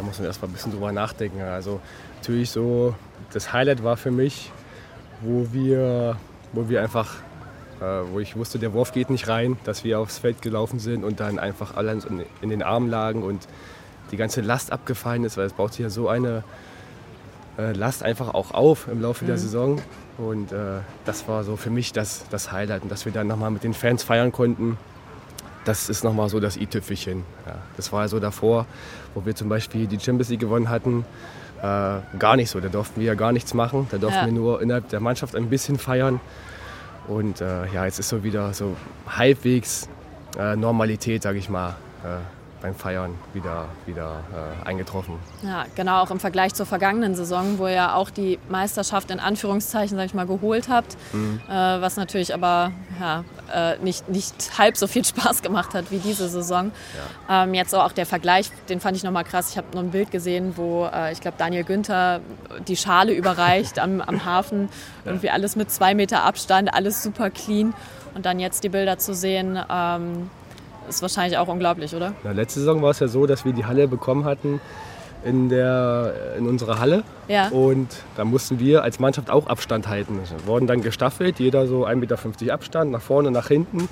da 0.00 0.06
muss 0.06 0.18
man 0.18 0.26
erstmal 0.26 0.48
ein 0.50 0.54
bisschen 0.54 0.72
drüber 0.72 0.92
nachdenken. 0.92 1.42
Also 1.42 1.80
natürlich 2.16 2.50
so, 2.50 2.94
das 3.32 3.52
Highlight 3.52 3.84
war 3.84 3.98
für 3.98 4.10
mich, 4.10 4.50
wo 5.20 5.48
wir, 5.52 6.16
wo 6.54 6.70
wir 6.70 6.82
einfach, 6.82 7.16
äh, 7.80 7.84
wo 8.10 8.18
ich 8.18 8.34
wusste, 8.34 8.58
der 8.58 8.72
Wurf 8.72 8.92
geht 8.92 9.10
nicht 9.10 9.28
rein, 9.28 9.58
dass 9.64 9.84
wir 9.84 10.00
aufs 10.00 10.18
Feld 10.18 10.40
gelaufen 10.40 10.78
sind 10.78 11.04
und 11.04 11.20
dann 11.20 11.38
einfach 11.38 11.76
alle 11.76 11.92
in, 11.92 12.24
in 12.40 12.48
den 12.48 12.62
Armen 12.62 12.88
lagen 12.88 13.22
und 13.22 13.46
die 14.10 14.16
ganze 14.16 14.40
Last 14.40 14.72
abgefallen 14.72 15.24
ist, 15.24 15.36
weil 15.36 15.46
es 15.46 15.52
baut 15.52 15.74
sich 15.74 15.82
ja 15.82 15.90
so 15.90 16.08
eine 16.08 16.44
äh, 17.58 17.72
Last 17.72 18.02
einfach 18.02 18.32
auch 18.32 18.52
auf 18.52 18.88
im 18.88 19.02
Laufe 19.02 19.24
mhm. 19.24 19.28
der 19.28 19.38
Saison. 19.38 19.82
Und 20.20 20.52
äh, 20.52 20.80
das 21.06 21.26
war 21.28 21.44
so 21.44 21.56
für 21.56 21.70
mich 21.70 21.92
das, 21.92 22.26
das 22.30 22.52
Highlight. 22.52 22.82
Und 22.82 22.92
dass 22.92 23.06
wir 23.06 23.12
dann 23.12 23.26
nochmal 23.26 23.50
mit 23.50 23.64
den 23.64 23.72
Fans 23.72 24.02
feiern 24.02 24.32
konnten, 24.32 24.76
das 25.64 25.88
ist 25.88 26.04
nochmal 26.04 26.28
so 26.28 26.40
das 26.40 26.56
i-Tüpfelchen. 26.56 27.24
Ja, 27.46 27.56
das 27.76 27.92
war 27.92 28.06
so 28.08 28.20
davor, 28.20 28.66
wo 29.14 29.24
wir 29.24 29.34
zum 29.34 29.48
Beispiel 29.48 29.86
die 29.86 29.98
Champions 29.98 30.28
League 30.28 30.40
gewonnen 30.40 30.68
hatten, 30.68 31.04
äh, 31.58 31.62
gar 32.18 32.36
nicht 32.36 32.50
so. 32.50 32.60
Da 32.60 32.68
durften 32.68 33.00
wir 33.00 33.06
ja 33.06 33.14
gar 33.14 33.32
nichts 33.32 33.54
machen. 33.54 33.86
Da 33.90 33.98
durften 33.98 34.20
ja. 34.20 34.26
wir 34.26 34.32
nur 34.32 34.62
innerhalb 34.62 34.88
der 34.88 35.00
Mannschaft 35.00 35.34
ein 35.34 35.48
bisschen 35.48 35.78
feiern. 35.78 36.20
Und 37.08 37.40
äh, 37.40 37.66
ja, 37.72 37.86
jetzt 37.86 37.98
ist 37.98 38.10
so 38.10 38.22
wieder 38.22 38.52
so 38.52 38.76
halbwegs 39.08 39.88
äh, 40.38 40.54
Normalität, 40.54 41.22
sage 41.22 41.38
ich 41.38 41.48
mal, 41.48 41.76
äh, 42.04 42.18
beim 42.60 42.74
Feiern 42.74 43.14
wieder, 43.32 43.66
wieder 43.86 44.22
äh, 44.64 44.68
eingetroffen. 44.68 45.14
Ja, 45.42 45.64
genau, 45.74 46.02
auch 46.02 46.10
im 46.10 46.20
Vergleich 46.20 46.54
zur 46.54 46.66
vergangenen 46.66 47.14
Saison, 47.14 47.58
wo 47.58 47.66
ihr 47.66 47.94
auch 47.94 48.10
die 48.10 48.38
Meisterschaft 48.48 49.10
in 49.10 49.20
Anführungszeichen, 49.20 49.96
sag 49.96 50.06
ich 50.06 50.14
mal, 50.14 50.26
geholt 50.26 50.68
habt, 50.68 50.96
mhm. 51.12 51.40
äh, 51.48 51.52
was 51.52 51.96
natürlich 51.96 52.34
aber 52.34 52.72
ja, 53.00 53.24
äh, 53.52 53.78
nicht, 53.78 54.08
nicht 54.08 54.58
halb 54.58 54.76
so 54.76 54.86
viel 54.86 55.04
Spaß 55.10 55.42
gemacht 55.42 55.74
hat 55.74 55.90
wie 55.90 55.98
diese 55.98 56.28
Saison. 56.28 56.72
Ja. 57.28 57.44
Ähm, 57.44 57.54
jetzt 57.54 57.74
auch 57.74 57.92
der 57.92 58.06
Vergleich, 58.06 58.50
den 58.68 58.80
fand 58.80 58.96
ich 58.96 59.04
nochmal 59.04 59.24
krass. 59.24 59.50
Ich 59.50 59.56
habe 59.56 59.68
noch 59.74 59.82
ein 59.82 59.90
Bild 59.90 60.10
gesehen, 60.10 60.54
wo 60.56 60.88
äh, 60.92 61.12
ich 61.12 61.20
glaube 61.20 61.36
Daniel 61.38 61.64
Günther 61.64 62.20
die 62.68 62.76
Schale 62.76 63.12
überreicht 63.12 63.78
am, 63.78 64.00
am 64.00 64.24
Hafen, 64.24 64.68
irgendwie 65.04 65.30
alles 65.30 65.56
mit 65.56 65.70
zwei 65.70 65.94
Meter 65.94 66.24
Abstand, 66.24 66.72
alles 66.74 67.02
super 67.02 67.30
clean. 67.30 67.74
Und 68.14 68.26
dann 68.26 68.40
jetzt 68.40 68.64
die 68.64 68.68
Bilder 68.68 68.98
zu 68.98 69.14
sehen, 69.14 69.58
ähm, 69.70 70.30
ist 70.96 71.02
wahrscheinlich 71.02 71.38
auch 71.38 71.48
unglaublich, 71.48 71.94
oder? 71.94 72.12
Na, 72.24 72.32
letzte 72.32 72.60
Saison 72.60 72.82
war 72.82 72.90
es 72.90 73.00
ja 73.00 73.08
so, 73.08 73.26
dass 73.26 73.44
wir 73.44 73.52
die 73.52 73.64
Halle 73.64 73.88
bekommen 73.88 74.24
hatten 74.24 74.60
in, 75.24 75.48
der, 75.48 76.14
in 76.38 76.46
unserer 76.46 76.78
Halle. 76.78 77.04
Ja. 77.28 77.48
Und 77.48 77.88
da 78.16 78.24
mussten 78.24 78.58
wir 78.58 78.82
als 78.82 78.98
Mannschaft 78.98 79.30
auch 79.30 79.46
Abstand 79.46 79.88
halten. 79.88 80.18
Wir 80.18 80.46
wurden 80.46 80.66
dann 80.66 80.82
gestaffelt, 80.82 81.38
jeder 81.38 81.66
so 81.66 81.86
1,50 81.86 81.96
Meter 81.96 82.54
Abstand, 82.54 82.90
nach 82.90 83.02
vorne, 83.02 83.30
nach 83.30 83.48
hinten. 83.48 83.88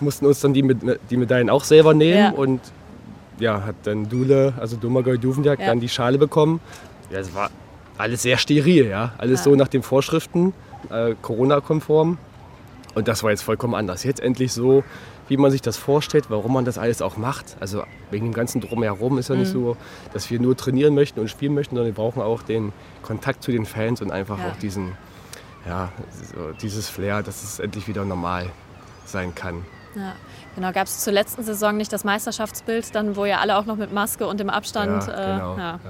Mussten 0.00 0.26
uns 0.26 0.40
dann 0.40 0.52
die, 0.52 0.76
die 1.10 1.16
Medaillen 1.16 1.50
auch 1.50 1.64
selber 1.64 1.94
nehmen. 1.94 2.18
Ja. 2.18 2.30
Und 2.30 2.60
ja, 3.38 3.64
hat 3.64 3.76
dann 3.84 4.08
Dule, 4.08 4.54
also 4.58 4.76
Domagoj 4.76 5.18
Duvenjak, 5.18 5.60
ja. 5.60 5.66
dann 5.66 5.80
die 5.80 5.88
Schale 5.88 6.18
bekommen. 6.18 6.60
Ja, 7.10 7.18
es 7.18 7.34
war 7.34 7.50
alles 7.98 8.22
sehr 8.22 8.38
steril, 8.38 8.86
ja. 8.86 9.12
Alles 9.18 9.44
so 9.44 9.54
nach 9.54 9.68
den 9.68 9.82
Vorschriften, 9.82 10.52
äh, 10.90 11.14
Corona-konform. 11.22 12.18
Und 12.94 13.08
das 13.08 13.22
war 13.22 13.30
jetzt 13.30 13.42
vollkommen 13.42 13.74
anders. 13.74 14.04
Jetzt 14.04 14.20
endlich 14.20 14.52
so, 14.52 14.82
wie 15.28 15.36
man 15.36 15.50
sich 15.50 15.62
das 15.62 15.76
vorstellt, 15.76 16.26
warum 16.28 16.52
man 16.52 16.64
das 16.64 16.78
alles 16.78 17.02
auch 17.02 17.16
macht. 17.16 17.56
Also 17.60 17.84
wegen 18.10 18.26
dem 18.26 18.34
ganzen 18.34 18.60
Drumherum 18.60 19.18
ist 19.18 19.28
ja 19.28 19.34
mhm. 19.34 19.42
nicht 19.42 19.52
so, 19.52 19.76
dass 20.12 20.30
wir 20.30 20.40
nur 20.40 20.56
trainieren 20.56 20.94
möchten 20.94 21.20
und 21.20 21.28
spielen 21.28 21.54
möchten, 21.54 21.74
sondern 21.74 21.94
wir 21.94 21.94
brauchen 21.94 22.22
auch 22.22 22.42
den 22.42 22.72
Kontakt 23.02 23.42
zu 23.42 23.50
den 23.50 23.66
Fans 23.66 24.00
und 24.02 24.10
einfach 24.10 24.38
ja. 24.38 24.50
auch 24.50 24.56
diesen, 24.56 24.92
ja, 25.66 25.92
so 26.34 26.52
dieses 26.60 26.88
Flair, 26.88 27.22
dass 27.22 27.42
es 27.42 27.58
endlich 27.58 27.88
wieder 27.88 28.04
normal 28.04 28.50
sein 29.04 29.34
kann. 29.34 29.64
Ja, 29.94 30.12
genau. 30.54 30.72
Gab 30.72 30.86
es 30.86 31.00
zur 31.00 31.12
letzten 31.12 31.42
Saison 31.42 31.76
nicht 31.76 31.92
das 31.92 32.04
Meisterschaftsbild, 32.04 32.94
dann 32.94 33.16
wo 33.16 33.24
ja 33.24 33.38
alle 33.40 33.56
auch 33.56 33.64
noch 33.64 33.76
mit 33.76 33.92
Maske 33.92 34.26
und 34.26 34.40
im 34.40 34.50
Abstand. 34.50 35.06
Ja, 35.06 35.36
genau. 35.36 35.54
Äh, 35.54 35.58
ja. 35.58 35.80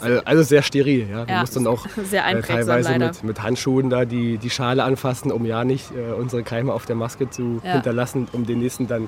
Also, 0.00 0.20
also, 0.24 0.42
sehr 0.42 0.62
steril. 0.62 1.08
Ja. 1.08 1.26
Wir 1.26 1.34
ja, 1.34 1.40
mussten 1.40 1.64
dann 1.64 1.72
auch 1.72 1.86
äh, 2.12 2.40
teilweise 2.42 2.98
mit, 2.98 3.24
mit, 3.24 3.42
Handschuhen 3.42 3.90
da 3.90 4.04
die, 4.04 4.38
die 4.38 4.50
Schale 4.50 4.84
anfassen, 4.84 5.30
um 5.32 5.44
ja 5.44 5.64
nicht 5.64 5.90
äh, 5.92 6.12
unsere 6.12 6.42
Keime 6.42 6.72
auf 6.72 6.86
der 6.86 6.96
Maske 6.96 7.30
zu 7.30 7.60
ja. 7.64 7.72
hinterlassen, 7.72 8.28
um 8.32 8.46
den 8.46 8.58
nächsten 8.58 8.86
dann 8.86 9.04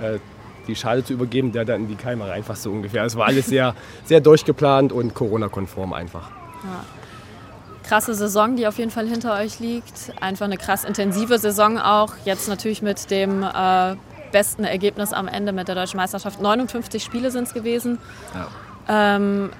äh, 0.00 0.18
die 0.66 0.76
Schale 0.76 1.04
zu 1.04 1.12
übergeben, 1.12 1.52
der 1.52 1.64
dann 1.64 1.82
in 1.82 1.88
die 1.88 1.96
Keime 1.96 2.28
reinfasst, 2.28 2.62
so 2.62 2.70
ungefähr. 2.70 3.04
Es 3.04 3.16
war 3.16 3.26
alles 3.26 3.46
sehr, 3.46 3.74
sehr 4.04 4.20
durchgeplant 4.20 4.92
und 4.92 5.14
Corona-konform 5.14 5.92
einfach. 5.92 6.30
Ja. 6.64 6.84
Krasse 7.86 8.14
Saison, 8.14 8.56
die 8.56 8.66
auf 8.66 8.78
jeden 8.78 8.90
Fall 8.90 9.08
hinter 9.08 9.36
euch 9.38 9.58
liegt. 9.58 10.12
Einfach 10.20 10.44
eine 10.44 10.56
krass 10.56 10.84
intensive 10.84 11.38
Saison 11.38 11.78
auch. 11.78 12.14
Jetzt 12.24 12.48
natürlich 12.48 12.82
mit 12.82 13.10
dem 13.10 13.42
äh, 13.42 13.96
besten 14.30 14.64
Ergebnis 14.64 15.12
am 15.12 15.28
Ende 15.28 15.52
mit 15.52 15.68
der 15.68 15.74
Deutschen 15.74 15.96
Meisterschaft. 15.96 16.40
59 16.40 17.02
Spiele 17.02 17.30
sind 17.30 17.48
es 17.48 17.54
gewesen. 17.54 17.98
Ja. 18.34 19.16
Ähm, 19.16 19.50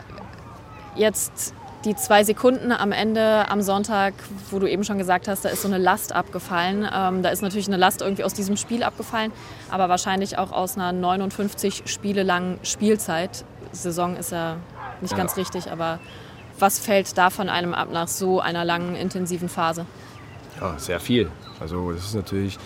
jetzt 0.97 1.55
die 1.85 1.97
zwei 1.97 2.25
Sekunden 2.25 2.73
am 2.73 2.93
Ende 2.93 3.49
am 3.49 3.63
Sonntag, 3.63 4.13
wo 4.51 4.59
du 4.59 4.67
eben 4.67 4.85
schon 4.85 4.99
gesagt 4.99 5.29
hast, 5.29 5.45
da 5.45 5.49
ist 5.49 5.63
so 5.63 5.69
eine 5.69 5.79
Last 5.79 6.15
abgefallen. 6.15 6.87
Ähm, 6.93 7.23
da 7.23 7.31
ist 7.31 7.41
natürlich 7.41 7.69
eine 7.69 7.79
Last 7.79 8.03
irgendwie 8.03 8.25
aus 8.25 8.35
diesem 8.35 8.57
Spiel 8.57 8.83
abgefallen, 8.83 9.33
aber 9.71 9.89
wahrscheinlich 9.89 10.37
auch 10.37 10.53
aus 10.53 10.77
einer 10.77 10.93
59 10.93 11.85
Spiele 11.87 12.23
langen 12.23 12.59
Spielzeit. 12.63 13.45
Saison 13.73 14.17
ist 14.17 14.33
ja 14.33 14.57
nicht 15.01 15.13
ja. 15.13 15.17
ganz 15.17 15.37
richtig, 15.37 15.71
aber 15.71 16.01
was 16.59 16.79
fällt 16.79 17.17
da 17.17 17.31
von 17.31 17.49
einem 17.49 17.73
ab 17.73 17.89
nach 17.91 18.09
so 18.09 18.41
einer 18.41 18.65
langen, 18.65 18.95
intensiven 18.95 19.49
Phase? 19.49 19.87
Ja, 20.61 20.79
sehr 20.79 21.01
viel. 21.01 21.31
Also 21.61 21.93
das 21.93 22.05
ist 22.05 22.15
natürlich, 22.15 22.59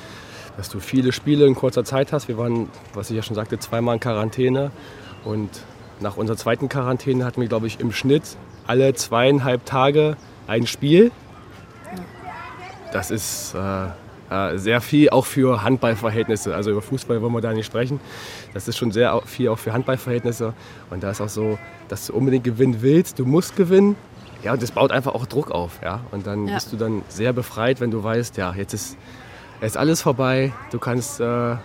dass 0.57 0.69
du 0.69 0.81
viele 0.81 1.12
Spiele 1.12 1.47
in 1.47 1.54
kurzer 1.54 1.85
Zeit 1.85 2.12
hast. 2.12 2.26
Wir 2.26 2.37
waren, 2.37 2.69
was 2.95 3.11
ich 3.11 3.16
ja 3.16 3.23
schon 3.23 3.37
sagte, 3.37 3.61
zweimal 3.61 3.95
in 3.95 4.00
Quarantäne 4.00 4.73
und 5.25 5.50
nach 6.00 6.16
unserer 6.16 6.36
zweiten 6.36 6.68
Quarantäne 6.68 7.24
hatten 7.24 7.40
wir, 7.40 7.48
glaube 7.48 7.66
ich, 7.66 7.80
im 7.80 7.92
Schnitt 7.92 8.36
alle 8.66 8.94
zweieinhalb 8.94 9.64
Tage 9.64 10.16
ein 10.46 10.66
Spiel. 10.66 11.10
Das 12.92 13.10
ist 13.10 13.54
äh, 13.54 13.86
äh, 14.30 14.58
sehr 14.58 14.80
viel 14.80 15.10
auch 15.10 15.26
für 15.26 15.62
Handballverhältnisse. 15.62 16.54
Also 16.54 16.70
über 16.70 16.82
Fußball 16.82 17.20
wollen 17.20 17.32
wir 17.32 17.40
da 17.40 17.52
nicht 17.52 17.66
sprechen. 17.66 18.00
Das 18.52 18.68
ist 18.68 18.76
schon 18.76 18.92
sehr 18.92 19.20
viel 19.26 19.48
auch 19.48 19.58
für 19.58 19.72
Handballverhältnisse. 19.72 20.54
Und 20.90 21.02
da 21.02 21.10
ist 21.10 21.20
auch 21.20 21.28
so, 21.28 21.58
dass 21.88 22.06
du 22.06 22.14
unbedingt 22.14 22.44
gewinnen 22.44 22.78
willst. 22.80 23.18
Du 23.18 23.26
musst 23.26 23.56
gewinnen. 23.56 23.96
Ja, 24.42 24.52
und 24.52 24.62
das 24.62 24.72
baut 24.72 24.92
einfach 24.92 25.14
auch 25.14 25.26
Druck 25.26 25.50
auf. 25.50 25.80
Ja? 25.82 26.00
Und 26.10 26.26
dann 26.26 26.46
ja. 26.46 26.54
bist 26.54 26.72
du 26.72 26.76
dann 26.76 27.02
sehr 27.08 27.32
befreit, 27.32 27.80
wenn 27.80 27.90
du 27.90 28.02
weißt, 28.02 28.36
ja, 28.36 28.54
jetzt 28.54 28.74
ist, 28.74 28.96
jetzt 29.60 29.72
ist 29.72 29.76
alles 29.76 30.02
vorbei. 30.02 30.52
Du 30.70 30.78
kannst 30.78 31.20
äh, 31.20 31.56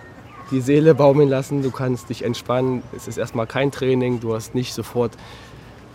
die 0.50 0.60
Seele 0.60 0.94
baumeln 0.94 1.28
lassen, 1.28 1.62
du 1.62 1.70
kannst 1.70 2.08
dich 2.10 2.24
entspannen. 2.24 2.82
Es 2.96 3.08
ist 3.08 3.16
erstmal 3.16 3.46
kein 3.46 3.70
Training, 3.70 4.20
du 4.20 4.34
hast 4.34 4.54
nicht 4.54 4.74
sofort 4.74 5.12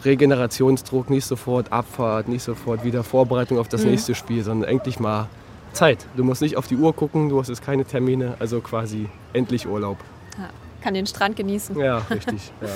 Regenerationsdruck, 0.03 1.09
nicht 1.09 1.25
sofort 1.25 1.71
Abfahrt, 1.71 2.27
nicht 2.27 2.43
sofort 2.43 2.83
wieder 2.83 3.03
Vorbereitung 3.03 3.57
auf 3.57 3.67
das 3.67 3.83
mhm. 3.83 3.91
nächste 3.91 4.15
Spiel, 4.15 4.43
sondern 4.43 4.69
endlich 4.69 5.00
mal 5.00 5.27
Zeit. 5.74 6.05
Du 6.15 6.24
musst 6.24 6.41
nicht 6.41 6.57
auf 6.57 6.67
die 6.67 6.77
Uhr 6.77 6.95
gucken, 6.95 7.29
du 7.29 7.39
hast 7.39 7.50
jetzt 7.50 7.63
keine 7.63 7.85
Termine, 7.85 8.35
also 8.39 8.62
quasi 8.62 9.09
endlich 9.33 9.67
Urlaub. 9.67 9.97
Ja, 10.38 10.50
kann 10.81 10.93
den 10.93 11.07
Strand 11.07 11.35
genießen. 11.35 11.77
Ja, 11.77 11.97
richtig. 12.09 12.51
ja, 12.62 12.67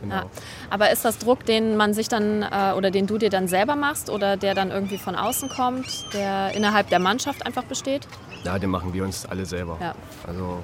genau. 0.00 0.14
ja. 0.14 0.24
Aber 0.70 0.90
ist 0.90 1.04
das 1.04 1.18
Druck, 1.18 1.44
den 1.44 1.76
man 1.76 1.94
sich 1.94 2.08
dann 2.08 2.42
äh, 2.42 2.74
oder 2.76 2.90
den 2.90 3.06
du 3.06 3.18
dir 3.18 3.30
dann 3.30 3.48
selber 3.48 3.76
machst 3.76 4.10
oder 4.10 4.36
der 4.36 4.54
dann 4.54 4.70
irgendwie 4.70 4.98
von 4.98 5.16
außen 5.16 5.48
kommt, 5.48 5.86
der 6.12 6.52
innerhalb 6.54 6.90
der 6.90 7.00
Mannschaft 7.00 7.44
einfach 7.44 7.64
besteht? 7.64 8.06
Ja, 8.44 8.58
den 8.58 8.70
machen 8.70 8.92
wir 8.92 9.04
uns 9.04 9.26
alle 9.26 9.46
selber. 9.46 9.78
Also 10.26 10.62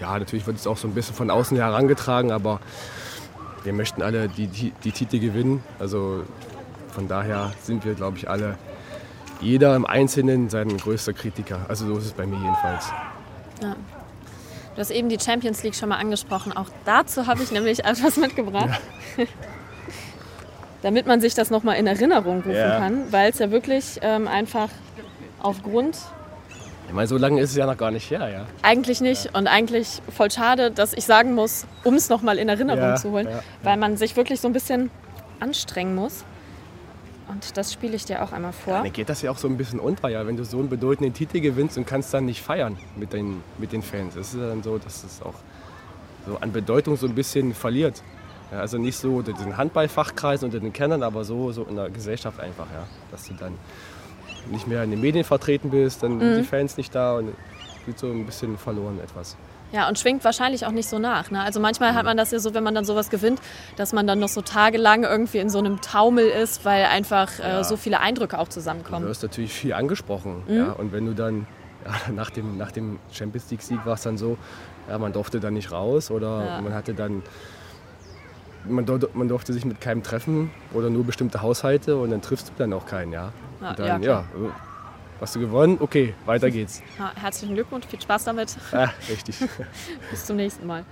ja, 0.00 0.18
natürlich 0.18 0.46
wird 0.46 0.56
es 0.56 0.66
auch 0.66 0.76
so 0.76 0.88
ein 0.88 0.94
bisschen 0.94 1.14
von 1.14 1.30
außen 1.30 1.56
herangetragen, 1.56 2.30
aber 2.30 2.60
wir 3.64 3.72
möchten 3.72 4.02
alle 4.02 4.28
die, 4.28 4.46
die, 4.46 4.72
die 4.84 4.92
Titel 4.92 5.18
gewinnen. 5.18 5.62
Also 5.78 6.22
von 6.92 7.08
daher 7.08 7.52
sind 7.62 7.84
wir, 7.84 7.94
glaube 7.94 8.18
ich, 8.18 8.28
alle, 8.28 8.56
jeder 9.40 9.74
im 9.76 9.84
Einzelnen 9.84 10.48
sein 10.48 10.76
größter 10.76 11.12
Kritiker. 11.12 11.66
Also 11.68 11.86
so 11.86 11.98
ist 11.98 12.06
es 12.06 12.12
bei 12.12 12.26
mir 12.26 12.38
jedenfalls. 12.38 12.92
Ja. 13.62 13.76
Du 14.74 14.80
hast 14.80 14.90
eben 14.90 15.08
die 15.08 15.18
Champions 15.18 15.62
League 15.62 15.74
schon 15.74 15.88
mal 15.88 15.96
angesprochen. 15.96 16.52
Auch 16.52 16.68
dazu 16.84 17.26
habe 17.26 17.42
ich 17.42 17.50
nämlich 17.50 17.84
etwas 17.84 18.16
mitgebracht. 18.16 18.80
Ja. 19.16 19.24
Damit 20.82 21.06
man 21.06 21.20
sich 21.20 21.34
das 21.34 21.50
nochmal 21.50 21.76
in 21.76 21.86
Erinnerung 21.86 22.36
rufen 22.36 22.52
ja. 22.54 22.78
kann, 22.78 23.10
weil 23.10 23.30
es 23.30 23.38
ja 23.38 23.50
wirklich 23.50 23.98
ähm, 24.02 24.28
einfach 24.28 24.68
aufgrund 25.42 25.96
ich 26.88 26.92
meine, 26.92 27.08
so 27.08 27.16
lange 27.16 27.40
ist 27.40 27.50
es 27.50 27.56
ja 27.56 27.66
noch 27.66 27.76
gar 27.76 27.90
nicht 27.90 28.10
her, 28.10 28.28
ja. 28.28 28.46
Eigentlich 28.62 29.00
nicht. 29.00 29.26
Ja. 29.26 29.30
Und 29.34 29.48
eigentlich 29.48 30.00
voll 30.14 30.30
schade, 30.30 30.70
dass 30.70 30.92
ich 30.92 31.04
sagen 31.04 31.34
muss, 31.34 31.66
um 31.84 31.94
es 31.94 32.08
nochmal 32.08 32.38
in 32.38 32.48
Erinnerung 32.48 32.80
ja, 32.80 32.96
zu 32.96 33.10
holen, 33.10 33.28
ja, 33.28 33.42
weil 33.62 33.76
man 33.76 33.96
sich 33.96 34.16
wirklich 34.16 34.40
so 34.40 34.48
ein 34.48 34.52
bisschen 34.52 34.90
anstrengen 35.40 35.94
muss. 35.94 36.24
Und 37.28 37.56
das 37.56 37.72
spiele 37.72 37.96
ich 37.96 38.04
dir 38.04 38.22
auch 38.22 38.32
einmal 38.32 38.52
vor. 38.52 38.74
Dann 38.74 38.92
geht 38.92 39.08
das 39.08 39.20
ja 39.22 39.32
auch 39.32 39.38
so 39.38 39.48
ein 39.48 39.56
bisschen 39.56 39.80
unter, 39.80 40.08
ja, 40.08 40.26
wenn 40.26 40.36
du 40.36 40.44
so 40.44 40.58
einen 40.58 40.68
bedeutenden 40.68 41.12
Titel 41.12 41.40
gewinnst 41.40 41.76
und 41.76 41.86
kannst 41.86 42.14
dann 42.14 42.24
nicht 42.24 42.40
feiern 42.40 42.78
mit 42.94 43.12
den, 43.12 43.42
mit 43.58 43.72
den 43.72 43.82
Fans. 43.82 44.14
Es 44.14 44.32
ist 44.32 44.40
dann 44.40 44.62
so, 44.62 44.78
dass 44.78 45.02
es 45.02 45.20
auch 45.22 45.34
so 46.24 46.38
an 46.40 46.52
Bedeutung 46.52 46.96
so 46.96 47.06
ein 47.06 47.14
bisschen 47.14 47.52
verliert. 47.52 48.02
Ja, 48.52 48.60
also 48.60 48.78
nicht 48.78 48.96
so 48.96 49.16
unter 49.16 49.32
den 49.32 49.56
Handballfachkreisen, 49.56 50.46
unter 50.46 50.60
den 50.60 50.72
Kennern, 50.72 51.02
aber 51.02 51.24
so, 51.24 51.50
so 51.50 51.64
in 51.64 51.74
der 51.74 51.90
Gesellschaft 51.90 52.38
einfach, 52.38 52.66
ja. 52.72 52.86
Dass 53.10 53.26
du 53.26 53.34
dann 53.34 53.54
nicht 54.50 54.66
mehr 54.66 54.82
in 54.82 54.90
den 54.90 55.00
Medien 55.00 55.24
vertreten 55.24 55.70
bist, 55.70 56.02
dann 56.02 56.16
mhm. 56.16 56.20
sind 56.20 56.36
die 56.38 56.44
Fans 56.44 56.76
nicht 56.76 56.94
da 56.94 57.16
und 57.16 57.32
wird 57.86 57.98
so 57.98 58.08
ein 58.08 58.26
bisschen 58.26 58.58
verloren 58.58 59.00
etwas. 59.02 59.36
Ja, 59.72 59.88
und 59.88 59.98
schwingt 59.98 60.24
wahrscheinlich 60.24 60.64
auch 60.64 60.70
nicht 60.70 60.88
so 60.88 60.98
nach. 60.98 61.30
Ne? 61.30 61.40
Also 61.42 61.58
manchmal 61.58 61.94
hat 61.94 62.04
man 62.04 62.16
das 62.16 62.30
ja 62.30 62.38
so, 62.38 62.54
wenn 62.54 62.62
man 62.62 62.74
dann 62.74 62.84
sowas 62.84 63.10
gewinnt, 63.10 63.40
dass 63.76 63.92
man 63.92 64.06
dann 64.06 64.20
noch 64.20 64.28
so 64.28 64.40
tagelang 64.40 65.02
irgendwie 65.02 65.38
in 65.38 65.50
so 65.50 65.58
einem 65.58 65.80
Taumel 65.80 66.28
ist, 66.28 66.64
weil 66.64 66.84
einfach 66.84 67.40
äh, 67.40 67.64
so 67.64 67.76
viele 67.76 68.00
Eindrücke 68.00 68.38
auch 68.38 68.48
zusammenkommen. 68.48 69.02
Du 69.02 69.08
wirst 69.08 69.22
natürlich 69.22 69.52
viel 69.52 69.72
angesprochen. 69.72 70.44
Mhm. 70.46 70.56
Ja? 70.56 70.72
Und 70.72 70.92
wenn 70.92 71.06
du 71.06 71.14
dann 71.14 71.46
ja, 71.84 72.12
nach, 72.12 72.30
dem, 72.30 72.56
nach 72.56 72.70
dem 72.70 72.98
Champions 73.12 73.50
League-Sieg 73.50 73.84
war 73.84 73.94
es 73.94 74.02
dann 74.02 74.16
so, 74.16 74.38
ja, 74.88 74.98
man 74.98 75.12
durfte 75.12 75.40
dann 75.40 75.54
nicht 75.54 75.72
raus 75.72 76.10
oder 76.10 76.44
ja. 76.44 76.60
man 76.60 76.72
hatte 76.72 76.94
dann 76.94 77.22
man, 78.68 78.86
man, 79.14 79.28
durfte 79.28 79.52
sich 79.52 79.64
mit 79.64 79.80
keinem 79.80 80.02
treffen 80.02 80.50
oder 80.72 80.90
nur 80.90 81.04
bestimmte 81.04 81.42
Haushalte 81.42 81.96
und 81.96 82.10
dann 82.10 82.22
triffst 82.22 82.48
du 82.48 82.52
dann 82.58 82.72
auch 82.72 82.86
keinen, 82.86 83.12
ja. 83.12 83.32
Ah, 83.60 83.74
dann, 83.74 84.02
ja, 84.02 84.08
ja, 84.08 84.24
Hast 85.20 85.34
du 85.34 85.40
gewonnen? 85.40 85.78
Okay, 85.80 86.14
weiter 86.26 86.50
geht's. 86.50 86.82
Ja, 86.98 87.12
herzlichen 87.20 87.54
Glückwunsch, 87.54 87.86
viel 87.86 88.00
Spaß 88.00 88.24
damit. 88.24 88.54
Ja, 88.72 88.92
richtig. 89.10 89.36
Bis 90.10 90.26
zum 90.26 90.36
nächsten 90.36 90.66
Mal. 90.66 90.84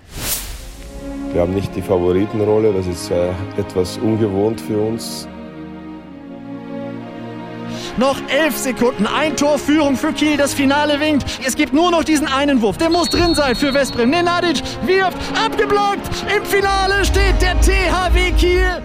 Wir 1.33 1.43
haben 1.43 1.55
nicht 1.55 1.75
die 1.77 1.83
Favoritenrolle, 1.83 2.73
das 2.73 2.87
ist 2.87 3.11
äh, 3.11 3.31
etwas 3.57 3.99
ungewohnt 3.99 4.61
für 4.61 4.79
uns. 4.79 5.29
Noch 7.97 8.21
elf 8.29 8.57
Sekunden, 8.57 9.07
ein 9.07 9.37
Tor 9.37 9.57
Führung 9.57 9.97
für 9.97 10.13
Kiel, 10.13 10.37
das 10.37 10.53
Finale 10.53 10.99
winkt. 10.99 11.25
Es 11.47 11.55
gibt 11.55 11.73
nur 11.73 11.93
noch 11.93 12.03
diesen 12.03 12.27
einen 12.27 12.61
Wurf, 12.61 12.77
der 12.77 12.91
muss 12.91 13.09
drin 13.09 13.37
sein 13.37 13.55
für 13.55 13.73
Westbrem. 13.73 14.11
Nenadic 14.11 14.63
wirft, 14.85 15.17
abgeblockt. 15.41 16.03
Im 16.37 16.45
Finale 16.45 17.05
steht 17.05 17.41
der 17.41 17.61
THW 17.61 18.33
Kiel. 18.33 18.83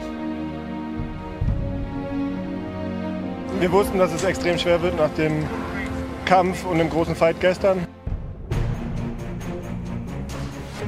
Wir 3.59 3.71
wussten, 3.71 3.97
dass 3.97 4.13
es 4.13 4.23
extrem 4.23 4.59
schwer 4.59 4.79
wird 4.81 4.95
nach 4.95 5.09
dem 5.15 5.43
Kampf 6.25 6.63
und 6.65 6.77
dem 6.77 6.89
großen 6.89 7.15
Fight 7.15 7.39
gestern. 7.39 7.87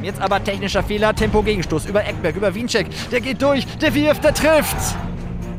Jetzt 0.04 0.22
aber 0.22 0.44
technischer 0.44 0.84
Fehler, 0.84 1.16
Tempo-Gegenstoß 1.16 1.88
über 1.88 2.06
Eckberg, 2.06 2.36
über 2.36 2.54
Wiencheck. 2.54 2.88
Der 3.12 3.22
geht 3.22 3.42
durch, 3.42 3.66
der 3.78 3.94
wirft, 3.96 4.24
der 4.24 4.34
trifft. 4.34 4.78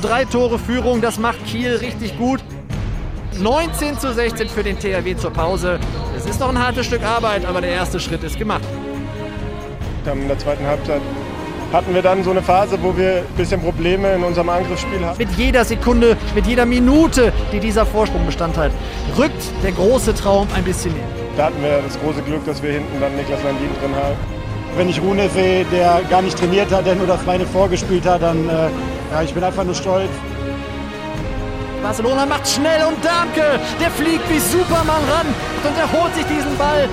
Drei 0.01 0.25
Tore 0.25 0.59
Führung, 0.59 1.01
das 1.01 1.19
macht 1.19 1.45
Kiel 1.45 1.77
richtig 1.77 2.17
gut. 2.19 2.41
19 3.41 3.99
zu 3.99 4.13
16 4.13 4.49
für 4.49 4.63
den 4.63 4.79
THW 4.79 5.17
zur 5.17 5.33
Pause. 5.33 5.79
Es 6.17 6.27
ist 6.27 6.41
noch 6.41 6.49
ein 6.49 6.59
hartes 6.59 6.87
Stück 6.87 7.03
Arbeit, 7.03 7.45
aber 7.45 7.61
der 7.61 7.71
erste 7.71 7.99
Schritt 7.99 8.23
ist 8.23 8.39
gemacht. 8.39 8.63
In 10.05 10.29
der 10.29 10.39
zweiten 10.39 10.67
Halbzeit 10.67 11.01
hatten 11.73 11.95
wir 11.95 12.03
dann 12.03 12.23
so 12.23 12.31
eine 12.31 12.43
Phase, 12.43 12.79
wo 12.83 12.97
wir 12.97 13.19
ein 13.19 13.37
bisschen 13.37 13.61
Probleme 13.61 14.13
in 14.13 14.23
unserem 14.23 14.49
Angriffsspiel 14.51 15.05
hatten. 15.05 15.19
Mit 15.19 15.31
jeder 15.33 15.65
Sekunde, 15.65 16.17
mit 16.35 16.47
jeder 16.47 16.67
Minute, 16.67 17.33
die 17.51 17.61
dieser 17.61 17.87
Vorsprung 17.87 18.27
Bestand 18.27 18.57
hat, 18.57 18.73
rückt 19.17 19.43
der 19.63 19.73
große 19.73 20.15
Traum 20.15 20.47
ein 20.55 20.65
bisschen 20.65 20.93
näher. 20.93 21.07
Da 21.37 21.45
hatten 21.47 21.63
wir 21.63 21.81
das 21.83 21.99
große 22.01 22.21
Glück, 22.23 22.45
dass 22.45 22.63
wir 22.63 22.73
hinten 22.73 23.01
dann 23.01 23.17
Niklas 23.17 23.43
Landin 23.43 23.71
drin 23.81 23.95
haben. 23.95 24.17
Wenn 24.77 24.89
ich 24.89 25.01
Rune 25.01 25.29
sehe, 25.31 25.65
der 25.67 26.03
gar 26.11 26.21
nicht 26.21 26.39
trainiert 26.39 26.71
hat, 26.73 26.87
der 26.87 26.95
nur 26.95 27.07
das 27.07 27.23
Beine 27.23 27.47
vorgespielt 27.47 28.07
hat, 28.07 28.23
dann 28.23 28.49
äh, 28.49 28.69
ja, 29.13 29.23
ich 29.23 29.33
bin 29.33 29.45
einfach 29.45 29.65
nur 29.65 29.75
stolz. 29.75 30.11
Barcelona 31.93 32.25
macht 32.25 32.49
schnell 32.49 32.87
und 32.87 33.05
Darmke, 33.05 33.61
der 33.79 33.91
fliegt 33.91 34.27
wie 34.31 34.39
Superman 34.39 35.03
ran 35.13 35.27
und 35.63 35.79
erholt 35.79 36.15
sich 36.15 36.25
diesen 36.25 36.57
Ball. 36.57 36.89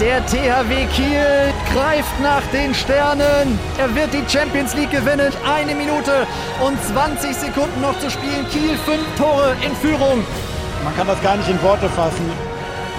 Der 0.00 0.26
THW 0.26 0.84
Kiel 0.86 1.54
greift 1.72 2.20
nach 2.20 2.42
den 2.52 2.74
Sternen. 2.74 3.56
Er 3.78 3.94
wird 3.94 4.12
die 4.12 4.24
Champions 4.28 4.74
League 4.74 4.90
gewinnen. 4.90 5.32
Eine 5.46 5.76
Minute 5.76 6.26
und 6.60 6.76
20 6.82 7.36
Sekunden 7.36 7.80
noch 7.80 7.96
zu 8.00 8.10
spielen. 8.10 8.48
Kiel 8.50 8.76
fünf 8.84 9.06
Tore 9.16 9.54
in 9.64 9.76
Führung. 9.76 10.24
Man 10.82 10.96
kann 10.96 11.06
das 11.06 11.22
gar 11.22 11.36
nicht 11.36 11.48
in 11.48 11.62
Worte 11.62 11.88
fassen. 11.88 12.49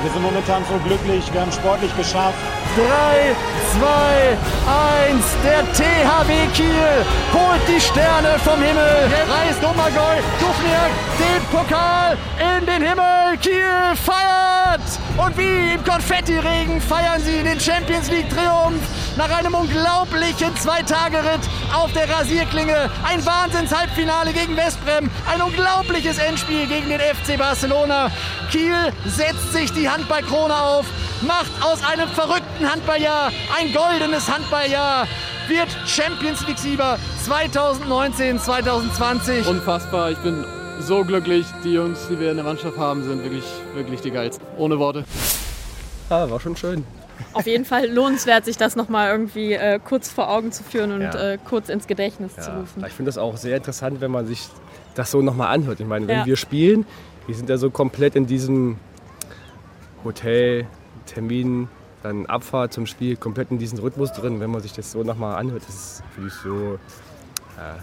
Wir 0.03 0.11
sind 0.11 0.23
momentan 0.23 0.63
so 0.65 0.77
glücklich. 0.79 1.31
Wir 1.31 1.41
haben 1.41 1.51
sportlich 1.51 1.95
geschafft. 1.95 2.37
3, 2.75 3.35
2, 3.77 4.37
1. 5.09 5.25
Der 5.43 5.61
THW 5.73 6.47
Kiel 6.55 7.05
holt 7.33 7.61
die 7.67 7.79
Sterne 7.79 8.39
vom 8.39 8.59
Himmel. 8.61 9.11
Reißt 9.29 9.61
Domagoj 9.61 10.17
Dufniak 10.39 10.91
den 11.19 11.43
Pokal 11.51 12.17
in 12.39 12.65
den 12.65 12.81
Himmel. 12.81 13.37
Kiel 13.41 13.95
feiert. 13.95 15.00
Und 15.17 15.37
wie 15.37 15.73
im 15.73 15.83
Konfettiregen 15.83 16.81
feiern 16.81 17.21
sie 17.21 17.43
den 17.43 17.59
Champions 17.59 18.09
League 18.09 18.29
Triumph. 18.29 18.81
Nach 19.17 19.29
einem 19.29 19.53
unglaublichen 19.53 20.55
Zweitageritt 20.55 21.41
auf 21.73 21.91
der 21.93 22.09
Rasierklinge. 22.09 22.89
Ein 23.03 23.25
Wahnsinns-Halbfinale 23.25 24.33
gegen 24.33 24.55
Westbrem. 24.55 25.09
Ein 25.31 25.41
unglaubliches 25.41 26.17
Endspiel 26.17 26.65
gegen 26.67 26.89
den 26.89 26.99
FC 26.99 27.37
Barcelona. 27.37 28.09
Kiel 28.51 28.93
setzt 29.05 29.53
sich 29.53 29.71
die 29.73 29.89
Handballkrone 29.89 30.55
auf 30.55 30.85
macht 31.21 31.51
aus 31.61 31.83
einem 31.83 32.09
verrückten 32.09 32.69
Handballjahr 32.69 33.31
ein 33.59 33.73
goldenes 33.73 34.29
Handballjahr, 34.29 35.07
wird 35.47 35.69
Champions 35.85 36.45
League-Sieger 36.47 36.97
2019, 37.23 38.39
2020. 38.39 39.47
Unfassbar, 39.47 40.11
ich 40.11 40.17
bin 40.19 40.45
so 40.81 41.03
glücklich. 41.03 41.45
Die 41.63 41.73
Jungs, 41.73 42.07
die 42.09 42.19
wir 42.19 42.31
in 42.31 42.37
der 42.37 42.45
Mannschaft 42.45 42.77
haben, 42.77 43.03
sind 43.03 43.23
wirklich, 43.23 43.45
wirklich 43.73 44.01
die 44.01 44.11
geilsten. 44.11 44.45
Ohne 44.57 44.79
Worte. 44.79 45.05
Ja, 46.09 46.29
war 46.29 46.39
schon 46.39 46.55
schön. 46.55 46.83
Auf 47.33 47.45
jeden 47.45 47.65
Fall 47.65 47.87
lohnenswert, 47.87 48.45
sich 48.45 48.57
das 48.57 48.75
nochmal 48.75 49.11
irgendwie 49.11 49.53
äh, 49.53 49.79
kurz 49.83 50.09
vor 50.09 50.29
Augen 50.29 50.51
zu 50.51 50.63
führen 50.63 50.91
und 50.91 51.01
ja. 51.01 51.31
äh, 51.33 51.37
kurz 51.37 51.69
ins 51.69 51.87
Gedächtnis 51.87 52.33
ja. 52.35 52.43
zu 52.43 52.51
rufen. 52.51 52.83
Ich 52.85 52.93
finde 52.93 53.09
das 53.09 53.17
auch 53.17 53.37
sehr 53.37 53.57
interessant, 53.57 54.01
wenn 54.01 54.11
man 54.11 54.25
sich 54.25 54.47
das 54.95 55.11
so 55.11 55.21
nochmal 55.21 55.53
anhört. 55.53 55.79
Ich 55.79 55.85
meine, 55.85 56.07
wenn 56.07 56.19
ja. 56.19 56.25
wir 56.25 56.35
spielen, 56.35 56.85
wir 57.27 57.35
sind 57.35 57.49
ja 57.49 57.57
so 57.57 57.69
komplett 57.69 58.15
in 58.15 58.25
diesem 58.25 58.77
Hotel, 60.03 60.65
Termin, 61.05 61.67
dann 62.03 62.25
Abfahrt 62.25 62.73
zum 62.73 62.87
Spiel, 62.87 63.15
komplett 63.15 63.51
in 63.51 63.59
diesen 63.59 63.79
Rhythmus 63.79 64.11
drin. 64.11 64.39
Wenn 64.39 64.49
man 64.49 64.61
sich 64.61 64.73
das 64.73 64.91
so 64.91 65.03
nochmal 65.03 65.35
anhört, 65.35 65.63
das 65.67 65.75
ist 65.75 66.03
für 66.15 66.21
mich 66.21 66.33
so 66.33 66.79
äh, 67.57 67.77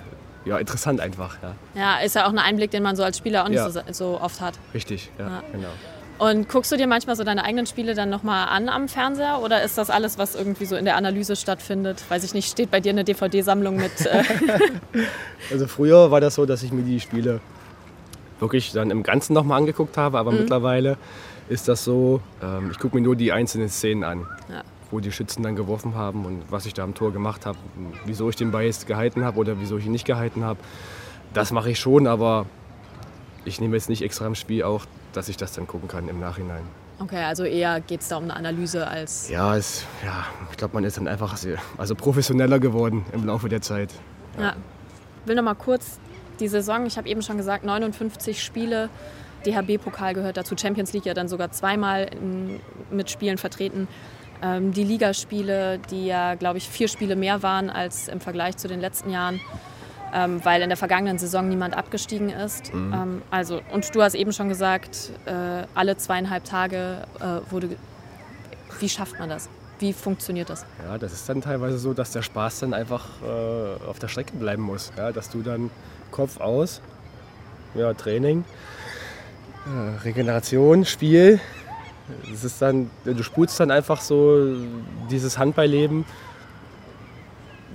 ja, 0.49 0.59
interessant 0.59 1.01
einfach. 1.01 1.37
Ja. 1.43 1.55
ja, 1.81 1.99
ist 2.05 2.15
ja 2.15 2.27
auch 2.27 2.31
ein 2.31 2.39
Einblick, 2.39 2.71
den 2.71 2.83
man 2.83 2.97
so 2.97 3.05
als 3.05 3.19
Spieler 3.19 3.45
auch 3.45 3.49
nicht 3.49 3.59
ja. 3.59 3.71
so, 3.71 3.81
so, 3.91 4.21
oft 4.21 4.41
hat. 4.41 4.55
Richtig, 4.75 5.11
ja, 5.19 5.29
ja, 5.29 5.43
genau. 5.53 5.69
Und 6.19 6.49
guckst 6.49 6.73
du 6.73 6.77
dir 6.77 6.89
manchmal 6.89 7.15
so 7.15 7.23
deine 7.23 7.45
eigenen 7.45 7.67
Spiele 7.67 7.95
dann 7.95 8.11
nochmal 8.11 8.49
an 8.49 8.69
am 8.69 8.89
Fernseher 8.89 9.41
oder 9.41 9.63
ist 9.63 9.79
das 9.79 9.89
alles, 9.89 10.19
was 10.19 10.35
irgendwie 10.35 10.65
so 10.65 10.75
in 10.75 10.85
der 10.85 10.97
Analyse 10.97 11.37
stattfindet? 11.37 12.03
Weiß 12.09 12.25
ich 12.25 12.35
nicht, 12.35 12.51
steht 12.51 12.73
bei 12.73 12.81
dir 12.81 12.91
eine 12.91 13.05
DVD-Sammlung 13.05 13.77
mit? 13.77 14.05
Äh 14.05 14.25
also 15.53 15.69
früher 15.69 16.11
war 16.11 16.21
das 16.21 16.35
so, 16.35 16.45
dass 16.45 16.65
ich 16.65 16.73
mir 16.73 16.83
die 16.83 16.99
Spiele 16.99 17.41
wirklich 18.41 18.73
dann 18.73 18.91
im 18.91 19.05
Ganzen 19.05 19.33
nochmal 19.33 19.59
angeguckt 19.59 19.97
habe, 19.97 20.19
aber 20.19 20.33
mhm. 20.33 20.39
mittlerweile 20.39 20.97
ist 21.49 21.69
das 21.69 21.85
so, 21.85 22.21
ähm, 22.43 22.71
ich 22.73 22.79
gucke 22.79 22.97
mir 22.97 23.03
nur 23.03 23.15
die 23.15 23.31
einzelnen 23.31 23.69
Szenen 23.69 24.03
an, 24.03 24.27
ja. 24.51 24.63
Wo 24.91 25.01
die 25.01 25.13
Schützen 25.13 25.43
dann 25.43 25.57
geworfen 25.57 25.95
haben 25.95 26.25
und 26.25 26.43
was 26.51 26.67
ich 26.67 26.75
da 26.75 26.85
am 26.85 26.95
Tor 26.95 27.13
gemacht 27.13 27.47
habe, 27.47 27.59
wieso 28.07 28.29
ich 28.31 28.37
den 28.37 28.51
Ball 28.51 28.65
jetzt 28.65 28.87
gehalten 28.87 29.25
habe 29.25 29.39
oder 29.39 29.61
wieso 29.61 29.79
ich 29.79 29.87
ihn 29.87 29.93
nicht 29.93 30.07
gehalten 30.07 30.45
habe. 30.45 30.59
Das 31.35 31.53
mache 31.53 31.71
ich 31.71 31.79
schon, 31.79 32.07
aber 32.07 32.47
ich 33.45 33.61
nehme 33.61 33.77
jetzt 33.77 33.89
nicht 33.89 34.03
extra 34.03 34.27
im 34.27 34.35
Spiel 34.35 34.63
auch, 34.63 34.87
dass 35.13 35.29
ich 35.29 35.37
das 35.37 35.53
dann 35.53 35.67
gucken 35.67 35.89
kann 35.89 36.09
im 36.09 36.21
Nachhinein. 36.21 36.63
Okay, 37.01 37.23
also 37.23 37.45
eher 37.45 37.81
geht 37.81 38.01
es 38.01 38.09
da 38.09 38.17
um 38.17 38.25
eine 38.25 38.35
Analyse 38.35 38.87
als. 38.87 39.29
Ja, 39.29 39.57
es, 39.57 39.85
ja 40.05 40.27
ich 40.51 40.57
glaube, 40.57 40.75
man 40.75 40.85
ist 40.85 40.97
dann 40.97 41.07
einfach 41.07 41.37
sehr, 41.37 41.59
also 41.77 41.95
professioneller 41.95 42.59
geworden 42.59 43.05
im 43.13 43.25
Laufe 43.25 43.49
der 43.49 43.61
Zeit. 43.61 43.93
Ja. 44.37 44.43
ja. 44.43 44.57
Ich 45.23 45.29
will 45.29 45.37
noch 45.37 45.45
mal 45.45 45.55
kurz 45.55 46.01
die 46.41 46.49
Saison, 46.49 46.87
ich 46.87 46.97
habe 46.97 47.09
eben 47.09 47.23
schon 47.23 47.37
gesagt, 47.37 47.65
59 47.65 48.43
Spiele. 48.43 48.89
DHB-Pokal 49.47 50.15
gehört 50.15 50.37
dazu, 50.37 50.57
Champions 50.57 50.93
League 50.93 51.07
ja 51.07 51.15
dann 51.15 51.29
sogar 51.29 51.53
zweimal 51.53 52.11
in, 52.13 52.61
mit 52.91 53.11
Spielen 53.11 53.39
vertreten. 53.39 53.87
Ähm, 54.43 54.73
die 54.73 54.85
Ligaspiele, 54.85 55.81
die 55.91 56.07
ja, 56.07 56.35
glaube 56.35 56.59
ich, 56.59 56.69
vier 56.69 56.89
Spiele 56.89 57.17
mehr 57.17 57.43
waren 57.43 57.71
als 57.71 58.09
im 58.09 58.21
Vergleich 58.21 58.57
zu 58.57 58.69
den 58.69 58.81
letzten 58.81 59.11
Jahren, 59.11 59.41
ähm, 60.15 60.45
weil 60.45 60.63
in 60.63 60.69
der 60.69 60.77
vergangenen 60.77 61.19
Saison 61.19 61.49
niemand 61.49 61.77
abgestiegen 61.77 62.31
ist. 62.31 62.73
Mhm. 62.73 62.93
Ähm, 62.93 63.23
also, 63.31 63.61
und 63.73 63.95
du 63.95 64.03
hast 64.03 64.15
eben 64.15 64.33
schon 64.33 64.49
gesagt, 64.49 65.11
äh, 65.27 65.33
alle 65.75 65.97
zweieinhalb 65.97 66.45
Tage 66.45 67.05
äh, 67.21 67.51
wurde. 67.51 67.71
Wie 68.79 68.89
schafft 68.89 69.19
man 69.19 69.29
das? 69.29 69.49
Wie 69.81 69.93
funktioniert 69.93 70.51
das? 70.51 70.65
Ja, 70.85 70.99
das 70.99 71.13
ist 71.13 71.29
dann 71.29 71.41
teilweise 71.41 71.79
so, 71.79 71.93
dass 71.93 72.13
der 72.13 72.23
Spaß 72.23 72.61
dann 72.61 72.75
einfach 72.75 73.07
äh, 73.23 73.89
auf 73.89 73.99
der 73.99 74.09
Strecke 74.09 74.37
bleiben 74.37 74.63
muss. 74.63 74.93
Ja, 74.97 75.11
dass 75.13 75.31
du 75.31 75.43
dann 75.43 75.71
Kopf 76.11 76.41
aus, 76.41 76.81
ja, 77.75 77.93
Training, 77.93 78.45
Regeneration, 80.05 80.85
Spiel. 80.85 81.39
Es 82.33 82.45
ist 82.45 82.61
dann, 82.63 82.91
du 83.05 83.23
spulst 83.23 83.59
dann 83.61 83.71
einfach 83.71 84.01
so 84.01 84.57
dieses 85.11 85.39
Handballleben 85.39 86.05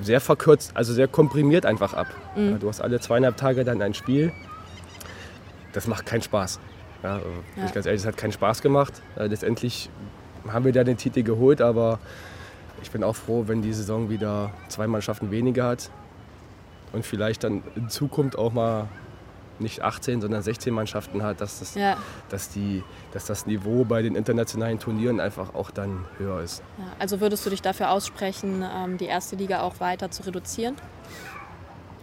sehr 0.02 0.20
verkürzt, 0.20 0.72
also 0.74 0.94
sehr 0.94 1.08
komprimiert 1.08 1.66
einfach 1.66 1.94
ab. 1.94 2.08
Mhm. 2.36 2.60
Du 2.60 2.68
hast 2.68 2.82
alle 2.82 3.00
zweieinhalb 3.00 3.38
Tage 3.38 3.64
dann 3.64 3.82
ein 3.82 3.94
Spiel. 3.94 4.32
Das 5.74 5.88
macht 5.88 6.06
keinen 6.06 6.22
Spaß. 6.22 6.60
Ja, 7.04 7.16
also 7.16 7.28
ja. 7.58 7.66
Ich 7.66 7.74
ganz 7.74 7.86
ehrlich, 7.86 8.02
es 8.02 8.08
hat 8.08 8.18
keinen 8.18 8.32
Spaß 8.32 8.62
gemacht. 8.62 9.02
Äh, 9.16 9.28
letztendlich 9.28 9.90
haben 10.48 10.66
wir 10.66 10.72
da 10.72 10.84
den 10.84 10.98
Titel 10.98 11.24
geholt, 11.24 11.62
aber 11.62 12.00
ich 12.82 12.92
bin 12.92 13.04
auch 13.04 13.16
froh, 13.16 13.46
wenn 13.48 13.62
die 13.62 13.74
Saison 13.74 14.10
wieder 14.10 14.52
zwei 14.68 14.88
Mannschaften 14.88 15.32
weniger 15.32 15.68
hat 15.68 15.90
und 16.92 17.06
vielleicht 17.06 17.44
dann 17.44 17.64
in 17.76 17.90
Zukunft 17.90 18.38
auch 18.38 18.52
mal 18.52 18.88
nicht 19.60 19.82
18, 19.82 20.22
sondern 20.22 20.42
16 20.42 20.74
Mannschaften 20.74 21.24
hat, 21.24 21.42
dass 21.42 21.60
das, 21.60 21.76
ja. 21.76 21.98
dass 22.30 22.50
die, 22.50 22.84
dass 23.12 23.26
das 23.26 23.46
Niveau 23.46 23.86
bei 23.86 24.02
den 24.02 24.16
internationalen 24.16 24.80
Turnieren 24.80 25.20
einfach 25.20 25.54
auch 25.54 25.72
dann 25.72 26.06
höher 26.18 26.42
ist. 26.42 26.64
Ja, 26.78 26.86
also 27.00 27.22
würdest 27.22 27.46
du 27.46 27.50
dich 27.50 27.62
dafür 27.62 27.92
aussprechen, 27.92 28.64
ähm, 28.64 28.98
die 28.98 29.06
erste 29.06 29.36
Liga 29.36 29.62
auch 29.62 29.80
weiter 29.80 30.12
zu 30.12 30.24
reduzieren? 30.24 30.76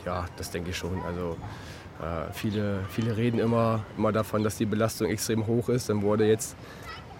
Ja, 0.05 0.27
das 0.37 0.51
denke 0.51 0.71
ich 0.71 0.77
schon. 0.77 1.01
Also 1.07 1.37
äh, 2.01 2.33
viele, 2.33 2.81
viele 2.89 3.17
reden 3.17 3.39
immer, 3.39 3.85
immer 3.99 4.13
davon, 4.13 4.43
dass 4.43 4.57
die 4.57 4.67
Belastung 4.67 5.09
extrem 5.09 5.47
hoch 5.47 5.69
ist. 5.69 5.89
Dann 5.89 6.03
wurde 6.03 6.27
jetzt, 6.27 6.57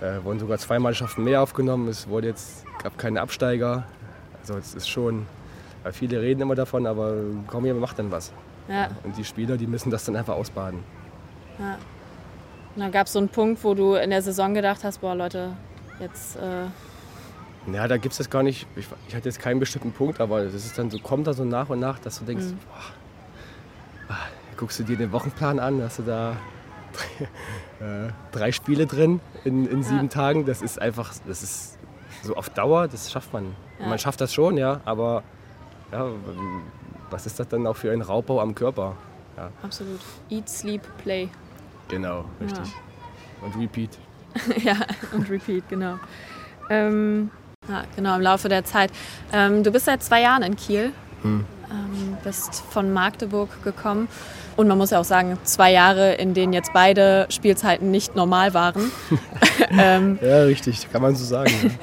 äh, 0.01 0.25
wurden 0.25 0.39
sogar 0.39 0.59
zwei 0.59 0.79
Mannschaften 0.79 1.25
mehr 1.25 1.43
aufgenommen. 1.43 1.89
Es 1.89 2.09
wurde 2.09 2.29
jetzt, 2.29 2.65
gab 2.83 2.97
keine 2.97 3.21
Absteiger. 3.21 3.85
Also 4.41 4.57
es 4.57 4.75
ist 4.75 4.89
schon, 4.89 5.27
äh, 5.85 5.93
viele 5.93 6.23
reden 6.23 6.41
immer 6.41 6.55
davon, 6.55 6.87
aber 6.87 7.15
kaum 7.47 7.67
jemand 7.67 7.83
macht 7.83 7.99
dann 7.99 8.11
was. 8.11 8.33
Ja. 8.71 8.89
Und 9.03 9.17
die 9.17 9.25
Spieler, 9.25 9.57
die 9.57 9.67
müssen 9.67 9.91
das 9.91 10.05
dann 10.05 10.17
einfach 10.17 10.35
ausbaden. 10.35 10.83
Ja. 11.59 11.77
Und 12.77 12.83
dann 12.83 12.93
gab 12.93 13.09
es 13.09 13.13
so 13.13 13.19
einen 13.19 13.29
Punkt, 13.29 13.63
wo 13.65 13.75
du 13.75 13.95
in 13.95 14.11
der 14.11 14.23
Saison 14.23 14.55
gedacht 14.55 14.85
hast, 14.85 15.01
boah 15.01 15.15
Leute, 15.15 15.57
jetzt... 15.99 16.37
Äh 16.37 16.67
ja, 17.73 17.87
da 17.89 17.97
gibt 17.99 18.13
es 18.13 18.19
das 18.19 18.31
gar 18.31 18.43
nicht. 18.43 18.67
Ich, 18.77 18.87
ich, 19.09 19.15
hatte 19.15 19.29
jetzt 19.29 19.41
keinen 19.41 19.61
bestimmten 19.61 19.93
Punkt, 19.93 20.21
aber 20.21 20.41
es 20.41 20.55
ist 20.55 20.79
dann 20.79 20.91
so, 20.91 20.99
kommt 20.99 21.27
da 21.27 21.35
so 21.35 21.45
nach 21.45 21.69
und 21.69 21.81
nach, 21.81 21.99
dass 21.99 22.21
du 22.21 22.25
denkst, 22.25 22.47
mhm. 22.47 22.59
boah, 24.09 24.15
ah, 24.15 24.27
guckst 24.57 24.79
du 24.79 24.85
dir 24.85 24.97
den 24.97 25.13
Wochenplan 25.13 25.59
an, 25.59 25.83
hast 25.83 25.99
du 25.99 26.05
da 26.05 26.37
drei, 26.93 27.85
äh, 28.07 28.13
drei 28.33 28.53
Spiele 28.53 28.87
drin 28.87 29.21
in, 29.45 29.67
in 29.67 29.83
sieben 29.83 30.05
ja. 30.05 30.09
Tagen. 30.09 30.47
Das 30.47 30.63
ist 30.63 30.81
einfach, 30.81 31.13
das 31.27 31.43
ist 31.43 31.79
so 32.23 32.37
auf 32.37 32.49
Dauer, 32.51 32.89
das 32.89 33.11
schafft 33.11 33.33
man. 33.33 33.55
Ja. 33.79 33.89
Man 33.89 33.99
schafft 33.99 34.21
das 34.21 34.33
schon, 34.33 34.57
ja, 34.57 34.81
aber 34.85 35.23
ja, 35.93 36.07
was 37.11 37.27
ist 37.27 37.39
das 37.39 37.49
dann 37.49 37.67
auch 37.67 37.77
für 37.77 37.93
ein 37.93 38.03
Raubbau 38.03 38.41
am 38.41 38.55
Körper? 38.55 38.97
Ja. 39.37 39.51
Absolut. 39.63 40.01
Eat, 40.29 40.49
sleep, 40.49 40.83
play. 41.03 41.29
Genau, 41.89 42.25
richtig. 42.41 42.67
Ja. 42.67 43.47
Und 43.47 43.57
repeat. 43.61 43.99
ja, 44.63 44.77
und 45.13 45.29
repeat, 45.29 45.69
genau. 45.69 45.97
Ähm, 46.69 47.31
ja, 47.69 47.85
genau, 47.97 48.17
im 48.17 48.23
Laufe 48.23 48.49
der 48.49 48.65
Zeit. 48.65 48.93
Ähm, 49.33 49.63
du 49.63 49.71
bist 49.71 49.87
seit 49.87 50.03
zwei 50.03 50.23
Jahren 50.23 50.43
in 50.43 50.57
Kiel. 50.57 50.93
Hm. 51.23 51.45
Ähm, 51.71 52.17
bist 52.23 52.63
von 52.71 52.93
Magdeburg 52.93 53.63
gekommen. 53.63 54.09
Und 54.57 54.69
man 54.69 54.77
muss 54.77 54.91
ja 54.91 55.01
auch 55.01 55.05
sagen, 55.05 55.39
zwei 55.45 55.73
Jahre, 55.73 56.15
in 56.15 56.35
denen 56.35 56.53
jetzt 56.53 56.73
beide 56.73 57.27
Spielzeiten 57.31 57.91
nicht 57.91 58.15
normal 58.15 58.55
waren. 58.55 58.91
ähm, 59.71 60.19
ja, 60.21 60.43
richtig, 60.43 60.91
kann 60.91 61.03
man 61.03 61.17
so 61.17 61.25
sagen. 61.25 61.79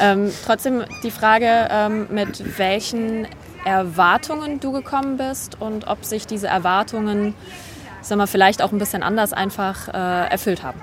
ähm, 0.00 0.30
trotzdem 0.44 0.84
die 1.02 1.10
Frage, 1.10 1.68
ähm, 1.70 2.06
mit 2.10 2.58
welchen 2.58 3.26
Erwartungen 3.64 4.60
du 4.60 4.72
gekommen 4.72 5.16
bist 5.16 5.60
und 5.60 5.86
ob 5.86 6.04
sich 6.04 6.26
diese 6.26 6.48
Erwartungen, 6.48 7.34
sagen 8.00 8.20
wir, 8.20 8.26
vielleicht 8.26 8.62
auch 8.62 8.72
ein 8.72 8.78
bisschen 8.78 9.02
anders 9.02 9.32
einfach 9.32 9.88
äh, 9.88 10.30
erfüllt 10.30 10.62
haben. 10.62 10.80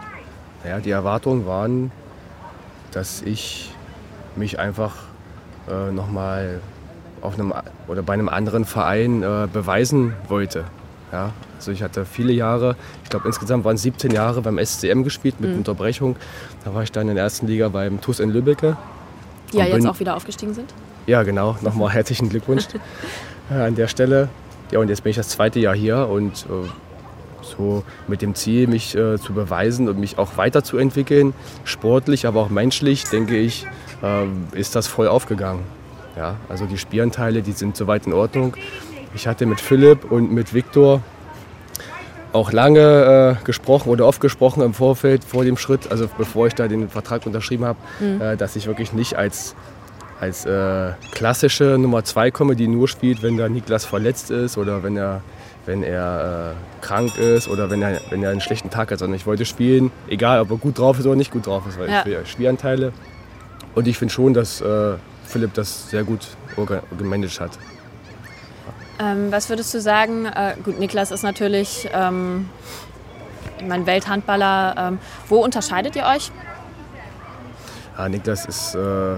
Ja, 0.66 0.80
die 0.80 0.92
Erwartungen 0.92 1.46
waren, 1.46 1.92
dass 2.92 3.22
ich 3.22 3.72
mich 4.36 4.60
einfach 4.60 4.96
äh, 5.70 5.92
nochmal 5.92 6.62
auf 7.22 7.34
einem 7.34 7.54
oder 7.88 8.02
bei 8.02 8.14
einem 8.14 8.30
anderen 8.30 8.66
Verein 8.66 9.24
äh, 9.24 9.48
beweisen 9.52 10.14
wollte. 10.28 10.66
Ja, 11.12 11.32
also 11.58 11.72
ich 11.72 11.82
hatte 11.82 12.06
viele 12.06 12.32
Jahre, 12.32 12.76
ich 13.04 13.10
glaube 13.10 13.28
insgesamt 13.28 13.66
waren 13.66 13.76
es 13.76 13.82
17 13.82 14.12
Jahre 14.12 14.42
beim 14.42 14.64
SCM 14.64 15.04
gespielt 15.04 15.40
mit 15.40 15.52
mhm. 15.52 15.58
Unterbrechung. 15.58 16.16
Da 16.64 16.74
war 16.74 16.84
ich 16.84 16.92
dann 16.92 17.10
in 17.10 17.16
der 17.16 17.24
ersten 17.24 17.48
Liga 17.48 17.70
beim 17.70 18.00
TuS 18.00 18.20
in 18.20 18.30
Lübbecke. 18.30 18.78
Die 19.52 19.58
ja 19.58 19.66
jetzt 19.66 19.88
auch 19.88 20.00
wieder 20.00 20.16
aufgestiegen 20.16 20.54
sind? 20.54 20.72
Ja, 21.10 21.24
genau. 21.24 21.56
Nochmal 21.62 21.90
herzlichen 21.90 22.30
Glückwunsch 22.30 22.66
äh, 23.52 23.56
an 23.56 23.74
der 23.74 23.88
Stelle. 23.88 24.30
Ja, 24.70 24.78
und 24.78 24.90
jetzt 24.90 25.02
bin 25.02 25.10
ich 25.10 25.16
das 25.16 25.30
zweite 25.30 25.60
Jahr 25.60 25.76
hier 25.76 26.08
und 26.08 26.46
äh, 26.46 26.70
so 27.42 27.84
mit 28.08 28.22
dem 28.22 28.36
Ziel, 28.36 28.68
mich 28.68 28.94
äh, 28.96 29.18
zu 29.18 29.34
beweisen 29.34 29.90
und 29.90 30.00
mich 30.00 30.20
auch 30.20 30.38
weiterzuentwickeln, 30.38 31.34
sportlich, 31.64 32.28
aber 32.28 32.42
auch 32.42 32.50
menschlich, 32.52 33.06
denke 33.06 33.38
ich, 33.38 33.66
äh, 34.04 34.28
ist 34.56 34.76
das 34.76 34.86
voll 34.86 35.08
aufgegangen. 35.08 35.64
Ja, 36.16 36.36
also 36.48 36.68
die 36.68 36.78
Spielanteile, 36.78 37.42
die 37.42 37.54
sind 37.54 37.76
soweit 37.76 38.06
in 38.06 38.14
Ordnung. 38.14 38.56
Ich 39.16 39.26
hatte 39.26 39.48
mit 39.48 39.60
Philipp 39.60 40.12
und 40.12 40.32
mit 40.32 40.54
Viktor 40.54 41.02
auch 42.34 42.52
lange 42.52 43.38
äh, 43.42 43.44
gesprochen 43.46 43.90
oder 43.90 44.06
oft 44.06 44.22
gesprochen 44.22 44.62
im 44.62 44.76
Vorfeld 44.76 45.24
vor 45.24 45.44
dem 45.44 45.58
Schritt, 45.58 45.90
also 45.90 46.08
bevor 46.20 46.46
ich 46.46 46.54
da 46.54 46.68
den 46.68 46.88
Vertrag 46.88 47.26
unterschrieben 47.26 47.66
habe, 47.66 47.80
mhm. 48.00 48.22
äh, 48.22 48.38
dass 48.38 48.56
ich 48.56 48.68
wirklich 48.68 48.94
nicht 48.94 49.16
als 49.16 49.56
als 50.20 50.46
äh, 50.46 50.92
klassische 51.12 51.78
Nummer 51.80 52.04
2 52.04 52.32
komme, 52.32 52.56
die 52.56 52.68
nur 52.68 52.88
spielt, 52.88 53.24
wenn 53.24 53.38
der 53.38 53.50
Niklas 53.50 53.86
verletzt 53.86 54.32
ist 54.32 54.58
oder 54.58 54.84
wenn 54.84 54.98
er, 54.98 55.22
wenn 55.66 55.84
er 55.84 56.56
äh, 56.56 56.86
krank 56.86 57.18
ist 57.18 57.48
oder 57.48 57.70
wenn 57.70 57.82
er, 57.82 58.02
wenn 58.10 58.22
er 58.24 58.32
einen 58.32 58.42
schlechten 58.42 58.70
Tag 58.70 58.92
hat, 58.92 59.00
sondern 59.00 59.16
ich 59.16 59.26
wollte 59.26 59.46
spielen, 59.46 59.92
egal 60.08 60.42
ob 60.42 60.52
er 60.52 60.58
gut 60.58 60.78
drauf 60.78 61.00
ist 61.00 61.06
oder 61.06 61.16
nicht 61.16 61.32
gut 61.32 61.48
drauf 61.48 61.64
ist, 61.68 61.80
weil 61.80 61.90
ja. 61.90 62.00
ich 62.02 62.06
will 62.06 62.26
Spielanteile. 62.26 62.92
Und 63.76 63.88
ich 63.88 63.98
finde 63.98 64.14
schon, 64.14 64.34
dass 64.34 64.62
äh, 64.62 64.96
Philipp 65.26 65.54
das 65.54 65.90
sehr 65.90 66.04
gut 66.04 66.28
gemanagt 66.98 67.40
hat. 67.40 67.52
Ähm, 69.00 69.32
was 69.32 69.48
würdest 69.48 69.74
du 69.74 69.80
sagen? 69.80 70.26
Äh, 70.26 70.56
gut, 70.64 70.80
Niklas 70.80 71.12
ist 71.12 71.24
natürlich 71.24 71.88
ähm, 71.94 72.50
mein 73.66 73.86
Welthandballer. 73.86 74.76
Ähm, 74.78 75.00
wo 75.30 75.38
unterscheidet 75.38 75.96
ihr 75.96 76.04
euch? 76.04 76.32
Ja, 77.98 78.10
Niklas 78.10 78.46
ist 78.46 78.76
äh, 78.76 79.18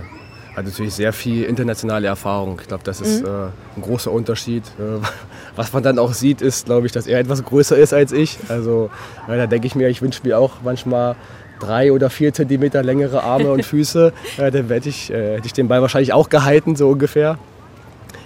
hat 0.55 0.65
natürlich 0.65 0.93
sehr 0.93 1.13
viel 1.13 1.43
internationale 1.43 2.07
Erfahrung. 2.07 2.59
Ich 2.61 2.67
glaube, 2.67 2.83
das 2.83 2.99
ist 2.99 3.21
mhm. 3.21 3.27
äh, 3.27 3.77
ein 3.77 3.81
großer 3.81 4.11
Unterschied. 4.11 4.63
Äh, 4.79 5.05
was 5.55 5.71
man 5.73 5.83
dann 5.83 5.97
auch 5.99 6.13
sieht, 6.13 6.41
ist, 6.41 6.65
glaube 6.65 6.85
ich, 6.85 6.91
dass 6.91 7.07
er 7.07 7.19
etwas 7.19 7.43
größer 7.43 7.77
ist 7.77 7.93
als 7.93 8.11
ich. 8.11 8.37
Also 8.49 8.89
äh, 9.27 9.37
da 9.37 9.47
denke 9.47 9.67
ich 9.67 9.75
mir, 9.75 9.87
ich 9.87 10.01
wünsche 10.01 10.21
mir 10.23 10.37
auch 10.37 10.61
manchmal 10.63 11.15
drei 11.59 11.91
oder 11.91 12.09
vier 12.09 12.33
Zentimeter 12.33 12.83
längere 12.83 13.23
Arme 13.23 13.51
und 13.51 13.65
Füße. 13.65 14.11
Äh, 14.37 14.51
dann 14.51 14.67
hätte 14.67 14.89
ich, 14.89 15.11
äh, 15.11 15.35
hätte 15.35 15.47
ich 15.47 15.53
den 15.53 15.67
Ball 15.67 15.81
wahrscheinlich 15.81 16.13
auch 16.13 16.29
gehalten, 16.29 16.75
so 16.75 16.89
ungefähr. 16.89 17.37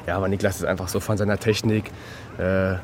Ja, 0.08 0.18
aber 0.18 0.28
Niklas 0.28 0.58
ist 0.58 0.66
einfach 0.66 0.88
so 0.88 1.00
von 1.00 1.18
seiner 1.18 1.40
Technik 1.40 1.92
äh, 2.38 2.76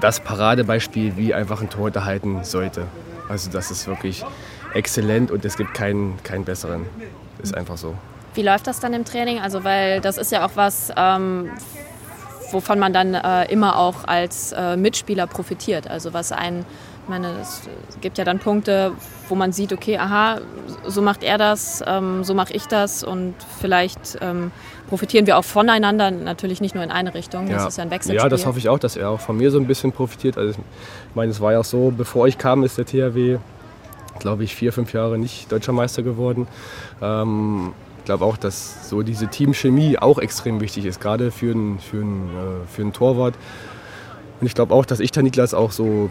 das 0.00 0.20
Paradebeispiel, 0.20 1.16
wie 1.16 1.34
einfach 1.34 1.60
ein 1.60 1.68
Tor 1.68 1.90
halten 2.04 2.44
sollte. 2.44 2.86
Also 3.28 3.50
das 3.50 3.70
ist 3.70 3.86
wirklich 3.86 4.24
exzellent 4.74 5.30
und 5.30 5.44
es 5.44 5.56
gibt 5.56 5.74
keinen, 5.74 6.22
keinen 6.22 6.44
besseren. 6.44 6.86
Ist 7.42 7.54
einfach 7.54 7.76
so. 7.76 7.94
Wie 8.34 8.42
läuft 8.42 8.66
das 8.66 8.80
dann 8.80 8.94
im 8.94 9.04
Training? 9.04 9.40
Also, 9.40 9.64
weil 9.64 10.00
das 10.00 10.18
ist 10.18 10.32
ja 10.32 10.46
auch 10.46 10.52
was, 10.54 10.92
ähm, 10.96 11.50
wovon 12.50 12.78
man 12.78 12.92
dann 12.92 13.14
äh, 13.14 13.50
immer 13.50 13.78
auch 13.78 14.04
als 14.06 14.52
äh, 14.52 14.76
Mitspieler 14.76 15.26
profitiert. 15.26 15.88
Also, 15.88 16.12
was 16.14 16.32
ein, 16.32 16.64
ich 17.02 17.08
meine, 17.08 17.28
es 17.40 17.68
gibt 18.00 18.16
ja 18.18 18.24
dann 18.24 18.38
Punkte, 18.38 18.92
wo 19.28 19.34
man 19.34 19.52
sieht, 19.52 19.72
okay, 19.72 19.98
aha, 19.98 20.40
so 20.86 21.02
macht 21.02 21.22
er 21.22 21.36
das, 21.36 21.82
ähm, 21.86 22.24
so 22.24 22.34
mache 22.34 22.52
ich 22.52 22.66
das 22.66 23.02
und 23.04 23.34
vielleicht 23.60 24.18
ähm, 24.20 24.50
profitieren 24.88 25.26
wir 25.26 25.38
auch 25.38 25.44
voneinander, 25.44 26.10
natürlich 26.10 26.60
nicht 26.60 26.74
nur 26.74 26.84
in 26.84 26.90
eine 26.90 27.14
Richtung. 27.14 27.48
Ja. 27.48 27.56
Das 27.56 27.68
ist 27.68 27.78
ja 27.78 27.84
ein 27.84 27.90
Wechselspiel. 27.90 28.22
Ja, 28.22 28.28
das 28.28 28.46
hoffe 28.46 28.58
ich 28.58 28.68
auch, 28.68 28.78
dass 28.78 28.96
er 28.96 29.10
auch 29.10 29.20
von 29.20 29.36
mir 29.36 29.50
so 29.50 29.58
ein 29.58 29.66
bisschen 29.66 29.92
profitiert. 29.92 30.38
Also, 30.38 30.50
ich 30.50 31.14
meine, 31.14 31.30
es 31.30 31.40
war 31.40 31.52
ja 31.52 31.60
auch 31.60 31.64
so, 31.64 31.92
bevor 31.96 32.28
ich 32.28 32.38
kam, 32.38 32.62
ist 32.62 32.78
der 32.78 32.86
THW, 32.86 33.38
glaube 34.18 34.44
ich, 34.44 34.54
vier, 34.54 34.72
fünf 34.72 34.92
Jahre 34.92 35.18
nicht 35.18 35.50
deutscher 35.50 35.72
Meister 35.72 36.02
geworden. 36.02 36.46
Ähm, 37.00 37.72
ich 38.02 38.06
glaube 38.06 38.24
auch, 38.24 38.36
dass 38.36 38.88
so 38.88 39.02
diese 39.02 39.28
Teamchemie 39.28 39.96
auch 39.96 40.18
extrem 40.18 40.60
wichtig 40.60 40.86
ist, 40.86 41.00
gerade 41.00 41.30
für 41.30 41.52
einen, 41.52 41.78
für 41.78 41.98
einen, 41.98 42.30
äh, 42.30 42.66
für 42.66 42.82
einen 42.82 42.92
Torwart. 42.92 43.34
Und 44.40 44.46
ich 44.48 44.56
glaube 44.56 44.74
auch, 44.74 44.84
dass 44.84 44.98
ich 44.98 45.12
der 45.12 45.22
Niklas 45.22 45.54
auch 45.54 45.70
so 45.70 46.10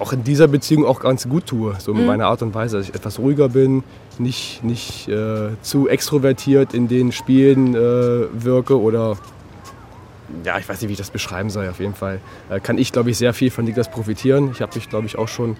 auch 0.00 0.12
in 0.12 0.24
dieser 0.24 0.48
Beziehung 0.48 0.84
auch 0.84 0.98
ganz 0.98 1.28
gut 1.28 1.46
tue, 1.46 1.76
so 1.78 1.94
mit 1.94 2.02
mhm. 2.02 2.08
meiner 2.08 2.26
Art 2.26 2.42
und 2.42 2.52
Weise, 2.52 2.78
dass 2.78 2.88
ich 2.88 2.94
etwas 2.96 3.20
ruhiger 3.20 3.48
bin, 3.50 3.84
nicht, 4.18 4.64
nicht 4.64 5.06
äh, 5.06 5.50
zu 5.62 5.86
extrovertiert 5.86 6.74
in 6.74 6.88
den 6.88 7.12
Spielen 7.12 7.76
äh, 7.76 8.26
wirke 8.32 8.80
oder 8.80 9.16
ja, 10.44 10.58
ich 10.58 10.68
weiß 10.68 10.80
nicht, 10.80 10.88
wie 10.88 10.94
ich 10.94 10.98
das 10.98 11.10
beschreiben 11.10 11.50
soll. 11.50 11.68
Auf 11.68 11.78
jeden 11.78 11.94
Fall 11.94 12.18
äh, 12.50 12.58
kann 12.58 12.76
ich, 12.76 12.90
glaube 12.90 13.10
ich, 13.10 13.18
sehr 13.18 13.34
viel 13.34 13.52
von 13.52 13.64
Niklas 13.64 13.88
profitieren. 13.88 14.50
Ich 14.50 14.62
habe 14.62 14.74
mich, 14.74 14.88
glaube 14.88 15.06
ich, 15.06 15.16
auch 15.16 15.28
schon 15.28 15.56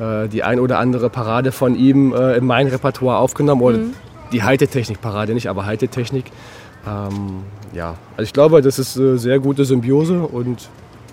äh, 0.00 0.28
die 0.28 0.42
ein 0.42 0.58
oder 0.58 0.78
andere 0.78 1.10
Parade 1.10 1.52
von 1.52 1.76
ihm 1.76 2.12
äh, 2.12 2.36
in 2.36 2.46
mein 2.46 2.66
Repertoire 2.66 3.18
aufgenommen. 3.18 3.62
Oder 3.62 3.78
mhm. 3.78 3.94
die 4.32 4.42
Haltetechnik-Parade 4.42 5.34
nicht, 5.34 5.48
aber 5.48 5.66
Haltetechnik. 5.66 6.26
Ähm, 6.86 7.44
ja, 7.72 7.96
also 8.16 8.22
ich 8.22 8.32
glaube, 8.32 8.62
das 8.62 8.78
ist 8.78 8.96
eine 8.96 9.18
sehr 9.18 9.38
gute 9.38 9.64
Symbiose 9.64 10.22
und 10.22 10.68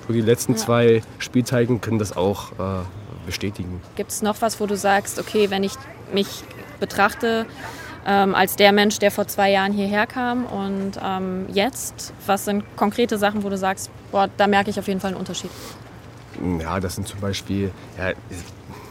die 0.09 0.21
letzten 0.21 0.53
ja. 0.53 0.57
zwei 0.57 1.01
Spielzeiten 1.19 1.81
können 1.81 1.99
das 1.99 2.15
auch 2.15 2.53
äh, 2.53 2.85
bestätigen. 3.25 3.81
Gibt 3.95 4.11
es 4.11 4.21
noch 4.21 4.41
was, 4.41 4.59
wo 4.59 4.65
du 4.65 4.77
sagst, 4.77 5.19
okay, 5.19 5.49
wenn 5.49 5.63
ich 5.63 5.73
mich 6.13 6.43
betrachte 6.79 7.45
ähm, 8.05 8.33
als 8.33 8.55
der 8.55 8.71
Mensch, 8.71 8.99
der 8.99 9.11
vor 9.11 9.27
zwei 9.27 9.51
Jahren 9.51 9.73
hierher 9.73 10.07
kam 10.07 10.45
und 10.45 10.93
ähm, 11.03 11.45
jetzt, 11.53 12.13
was 12.25 12.45
sind 12.45 12.63
konkrete 12.77 13.17
Sachen, 13.17 13.43
wo 13.43 13.49
du 13.49 13.57
sagst, 13.57 13.91
boah, 14.11 14.29
da 14.37 14.47
merke 14.47 14.69
ich 14.69 14.79
auf 14.79 14.87
jeden 14.87 15.01
Fall 15.01 15.09
einen 15.09 15.19
Unterschied? 15.19 15.51
Ja, 16.61 16.79
das 16.79 16.95
sind 16.95 17.07
zum 17.07 17.19
Beispiel, 17.19 17.71
ja, 17.97 18.13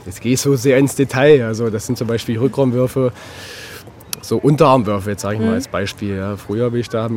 jetzt 0.07 0.21
gehe 0.21 0.35
ich 0.35 0.40
so 0.40 0.57
sehr 0.57 0.79
ins 0.79 0.95
Detail. 0.95 1.45
Also 1.45 1.71
das 1.71 1.87
sind 1.87 1.99
zum 1.99 2.07
Beispiel 2.07 2.38
Rückraumwürfe, 2.38 3.12
so 4.23 4.38
Unterarmwürfe, 4.38 5.11
jetzt 5.11 5.23
sage 5.23 5.37
ich 5.37 5.40
mhm. 5.40 5.47
mal 5.47 5.55
als 5.55 5.69
Beispiel. 5.69 6.16
Ja. 6.16 6.37
Früher 6.37 6.71
bin 6.71 6.81
ich 6.81 6.88
da 6.88 7.11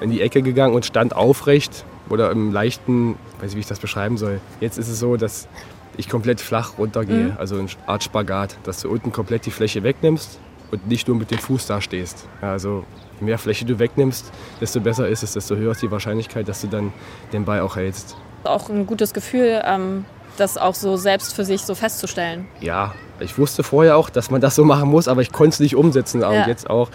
in 0.00 0.10
die 0.10 0.20
Ecke 0.20 0.42
gegangen 0.42 0.74
und 0.74 0.84
stand 0.84 1.14
aufrecht 1.14 1.84
oder 2.08 2.30
im 2.30 2.52
leichten, 2.52 3.16
weiß 3.40 3.50
ich, 3.50 3.56
wie 3.56 3.60
ich 3.60 3.66
das 3.66 3.78
beschreiben 3.78 4.18
soll. 4.18 4.40
Jetzt 4.60 4.78
ist 4.78 4.88
es 4.88 4.98
so, 4.98 5.16
dass 5.16 5.48
ich 5.96 6.08
komplett 6.08 6.40
flach 6.40 6.78
runtergehe, 6.78 7.24
mhm. 7.24 7.36
also 7.38 7.58
eine 7.58 7.68
Art 7.86 8.02
Spagat, 8.02 8.56
dass 8.64 8.82
du 8.82 8.90
unten 8.90 9.12
komplett 9.12 9.46
die 9.46 9.50
Fläche 9.50 9.82
wegnimmst 9.82 10.38
und 10.70 10.88
nicht 10.88 11.06
nur 11.06 11.16
mit 11.16 11.30
dem 11.30 11.38
Fuß 11.38 11.66
da 11.66 11.80
stehst. 11.80 12.26
Also 12.40 12.84
je 13.20 13.26
mehr 13.26 13.38
Fläche 13.38 13.64
du 13.64 13.78
wegnimmst, 13.78 14.32
desto 14.60 14.80
besser 14.80 15.08
ist 15.08 15.22
es, 15.22 15.34
desto 15.34 15.56
höher 15.56 15.72
ist 15.72 15.82
die 15.82 15.90
Wahrscheinlichkeit, 15.90 16.48
dass 16.48 16.62
du 16.62 16.66
dann 16.66 16.92
den 17.32 17.44
Ball 17.44 17.60
auch 17.60 17.76
hältst. 17.76 18.16
Auch 18.44 18.68
ein 18.68 18.86
gutes 18.86 19.12
Gefühl, 19.12 19.62
ähm, 19.64 20.04
das 20.36 20.56
auch 20.56 20.74
so 20.74 20.96
selbst 20.96 21.34
für 21.34 21.44
sich 21.44 21.62
so 21.62 21.74
festzustellen. 21.74 22.46
Ja, 22.60 22.94
ich 23.20 23.38
wusste 23.38 23.62
vorher 23.62 23.96
auch, 23.96 24.10
dass 24.10 24.30
man 24.30 24.40
das 24.40 24.54
so 24.54 24.64
machen 24.64 24.88
muss, 24.88 25.08
aber 25.08 25.22
ich 25.22 25.32
konnte 25.32 25.54
es 25.54 25.60
nicht 25.60 25.76
umsetzen. 25.76 26.22
Ja. 26.22 26.28
Und 26.28 26.48
jetzt 26.48 26.68
auch, 26.68 26.90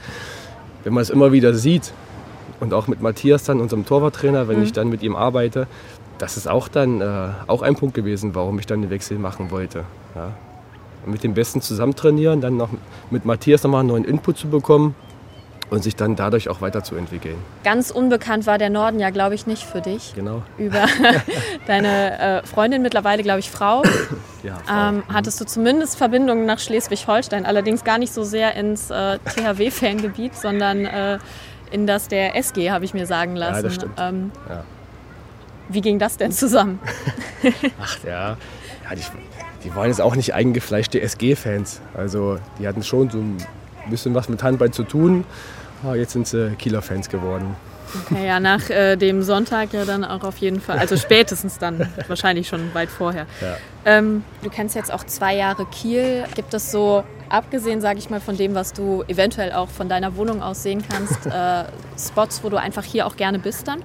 wenn 0.84 0.94
man 0.94 1.02
es 1.02 1.10
immer 1.10 1.32
wieder 1.32 1.54
sieht 1.54 1.94
und 2.60 2.74
auch 2.74 2.88
mit 2.88 3.02
Matthias 3.02 3.44
dann, 3.44 3.60
unserem 3.60 3.86
Torwarttrainer, 3.86 4.48
wenn 4.48 4.58
mhm. 4.58 4.64
ich 4.64 4.74
dann 4.74 4.90
mit 4.90 5.04
ihm 5.04 5.16
arbeite, 5.16 5.68
das 6.18 6.38
ist 6.38 6.48
auch 6.48 6.68
dann 6.68 7.02
äh, 7.02 7.30
auch 7.48 7.62
ein 7.62 7.76
Punkt 7.76 7.96
gewesen, 7.96 8.34
warum 8.34 8.58
ich 8.60 8.66
dann 8.66 8.82
den 8.82 8.90
Wechsel 8.90 9.20
machen 9.20 9.52
wollte. 9.52 9.84
Ja. 10.16 10.32
Mit 11.06 11.24
dem 11.24 11.36
Besten 11.36 11.62
zusammen 11.62 11.96
trainieren, 11.96 12.42
dann 12.42 12.58
noch 12.58 12.70
mit 13.12 13.24
Matthias 13.24 13.64
nochmal 13.64 13.82
einen 13.82 13.90
neuen 13.90 14.04
Input 14.04 14.38
zu 14.38 14.50
bekommen 14.50 14.96
und 15.70 15.84
sich 15.84 15.96
dann 15.96 16.16
dadurch 16.16 16.50
auch 16.50 16.62
weiterzuentwickeln. 16.62 17.36
Ganz 17.64 17.92
unbekannt 17.92 18.46
war 18.48 18.58
der 18.58 18.70
Norden 18.70 19.00
ja, 19.00 19.10
glaube 19.10 19.36
ich, 19.36 19.48
nicht 19.48 19.64
für 19.64 19.82
dich. 19.82 20.14
Genau. 20.16 20.44
Über 20.58 20.86
deine 21.68 22.20
äh, 22.20 22.46
Freundin, 22.46 22.82
mittlerweile, 22.82 23.24
glaube 23.24 23.40
ich, 23.40 23.52
Frau. 23.52 23.84
ja, 24.44 24.58
Frau. 24.66 24.90
Ähm, 24.90 24.96
mhm. 24.96 25.04
hattest 25.14 25.42
du 25.42 25.46
zumindest 25.46 25.98
Verbindungen 25.98 26.46
nach 26.46 26.60
Schleswig-Holstein, 26.60 27.46
allerdings 27.46 27.84
gar 27.84 27.98
nicht 27.98 28.14
so 28.14 28.24
sehr 28.24 28.56
ins 28.56 28.90
äh, 28.90 29.20
THW-Fangebiet, 29.20 30.36
sondern 30.36 30.86
äh, 30.86 31.20
in 31.72 31.86
das 31.86 32.08
der 32.08 32.36
SG, 32.36 32.72
habe 32.72 32.86
ich 32.86 32.94
mir 32.94 33.06
sagen 33.06 33.36
lassen. 33.36 33.56
Ja, 33.56 33.62
das 33.62 33.76
stimmt. 33.76 33.94
Ähm, 34.00 34.32
ja. 34.48 34.64
Wie 35.70 35.82
ging 35.82 36.00
das 36.00 36.16
denn 36.16 36.32
zusammen? 36.32 36.80
Ach 37.82 37.98
ja, 38.06 38.38
ja 38.90 38.96
die, 38.96 39.02
die 39.66 39.76
waren 39.76 39.88
jetzt 39.88 40.00
auch 40.00 40.16
nicht 40.16 40.34
eingefleischte 40.34 41.02
SG-Fans. 41.02 41.82
Also 41.94 42.40
die 42.58 42.68
hatten 42.68 42.84
schon 42.84 43.10
so 43.10 43.18
ein 43.18 43.38
bisschen 43.90 44.16
was 44.16 44.30
mit 44.30 44.44
Handball 44.44 44.72
zu 44.72 44.84
tun. 44.84 45.26
Aber 45.84 45.96
jetzt 45.96 46.14
sind 46.14 46.28
sie 46.28 46.56
Kieler-Fans 46.58 47.10
geworden. 47.10 47.56
Okay, 48.06 48.28
ja, 48.28 48.40
nach 48.40 48.70
äh, 48.70 48.96
dem 48.96 49.24
Sonntag 49.24 49.74
ja 49.74 49.86
dann 49.86 50.04
auch 50.04 50.24
auf 50.24 50.38
jeden 50.38 50.60
Fall. 50.60 50.78
Also 50.78 50.98
spätestens 50.98 51.58
dann, 51.58 51.88
wahrscheinlich 52.08 52.48
schon 52.48 52.74
weit 52.74 52.90
vorher. 52.90 53.26
Ja. 53.42 53.56
Ähm, 53.86 54.24
du 54.44 54.50
kennst 54.50 54.76
jetzt 54.76 54.92
auch 54.92 55.06
zwei 55.06 55.36
Jahre 55.36 55.66
Kiel. 55.66 56.26
Gibt 56.36 56.54
es 56.54 56.72
so, 56.72 57.04
abgesehen, 57.30 57.82
sage 57.82 58.00
ich 58.00 58.10
mal, 58.10 58.20
von 58.20 58.36
dem, 58.38 58.56
was 58.56 58.74
du 58.74 59.04
eventuell 59.08 59.54
auch 59.54 59.70
von 59.70 59.90
deiner 59.90 60.16
Wohnung 60.18 60.42
aus 60.42 60.64
sehen 60.64 60.84
kannst, 60.88 61.26
äh, 61.26 61.64
Spots, 61.98 62.44
wo 62.44 62.50
du 62.50 62.58
einfach 62.58 62.84
hier 62.84 63.08
auch 63.08 63.16
gerne 63.16 63.40
bist 63.40 63.68
dann? 63.68 63.84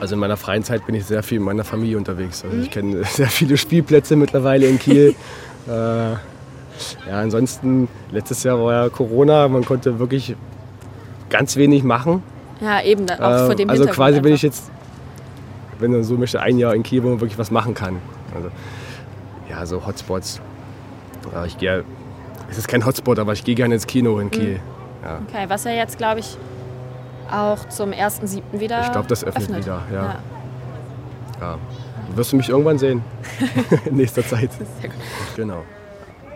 Also 0.00 0.14
in 0.14 0.20
meiner 0.20 0.36
freien 0.36 0.64
Zeit 0.64 0.84
bin 0.84 0.94
ich 0.94 1.06
sehr 1.06 1.22
viel 1.22 1.38
mit 1.38 1.46
meiner 1.46 1.64
Familie 1.64 1.96
unterwegs. 1.96 2.44
Also 2.44 2.56
mhm. 2.56 2.62
ich 2.64 2.70
kenne 2.70 3.04
sehr 3.10 3.28
viele 3.28 3.56
Spielplätze 3.56 4.16
mittlerweile 4.16 4.66
in 4.66 4.78
Kiel. 4.78 5.14
äh, 5.68 6.16
ja, 7.08 7.20
ansonsten, 7.20 7.88
letztes 8.10 8.42
Jahr 8.42 8.62
war 8.62 8.72
ja 8.72 8.88
Corona, 8.88 9.48
man 9.48 9.64
konnte 9.64 9.98
wirklich 9.98 10.36
ganz 11.30 11.56
wenig 11.56 11.82
machen. 11.82 12.22
Ja, 12.60 12.82
eben, 12.82 13.10
auch 13.10 13.46
vor 13.46 13.54
dem 13.54 13.68
Also 13.68 13.86
quasi 13.86 14.20
bin 14.20 14.34
ich 14.34 14.42
jetzt, 14.42 14.70
wenn 15.78 15.90
man 15.90 16.04
so 16.04 16.16
möchte, 16.16 16.40
ein 16.40 16.58
Jahr 16.58 16.74
in 16.74 16.82
Kiel, 16.82 17.02
wo 17.02 17.08
man 17.08 17.20
wirklich 17.20 17.38
was 17.38 17.50
machen 17.50 17.74
kann. 17.74 17.98
Also, 18.34 18.48
ja, 19.50 19.66
so 19.66 19.84
Hotspots. 19.84 20.40
Ja, 21.32 21.44
ich 21.44 21.58
gehe, 21.58 21.84
es 22.50 22.58
ist 22.58 22.68
kein 22.68 22.84
Hotspot, 22.84 23.18
aber 23.18 23.32
ich 23.32 23.44
gehe 23.44 23.54
gerne 23.54 23.74
ins 23.74 23.86
Kino 23.86 24.18
in 24.18 24.30
Kiel. 24.30 24.54
Mhm. 24.54 24.60
Ja. 25.04 25.20
Okay, 25.28 25.44
was 25.48 25.64
ja 25.64 25.72
jetzt, 25.72 25.98
glaube 25.98 26.20
ich, 26.20 26.36
auch 27.30 27.68
zum 27.68 27.90
1.7. 27.90 28.42
wieder 28.52 28.82
Ich 28.82 28.92
glaube, 28.92 29.08
das 29.08 29.24
öffnet, 29.24 29.44
öffnet, 29.44 29.64
wieder, 29.64 29.82
ja. 29.92 30.02
ja. 30.02 30.20
ja. 31.40 31.58
Wirst 32.14 32.32
du 32.32 32.36
mich 32.36 32.48
irgendwann 32.48 32.78
sehen 32.78 33.02
in 33.86 33.96
nächster 33.96 34.24
Zeit. 34.24 34.50
Sehr 34.80 34.90
gut. 34.90 34.98
Genau. 35.34 35.64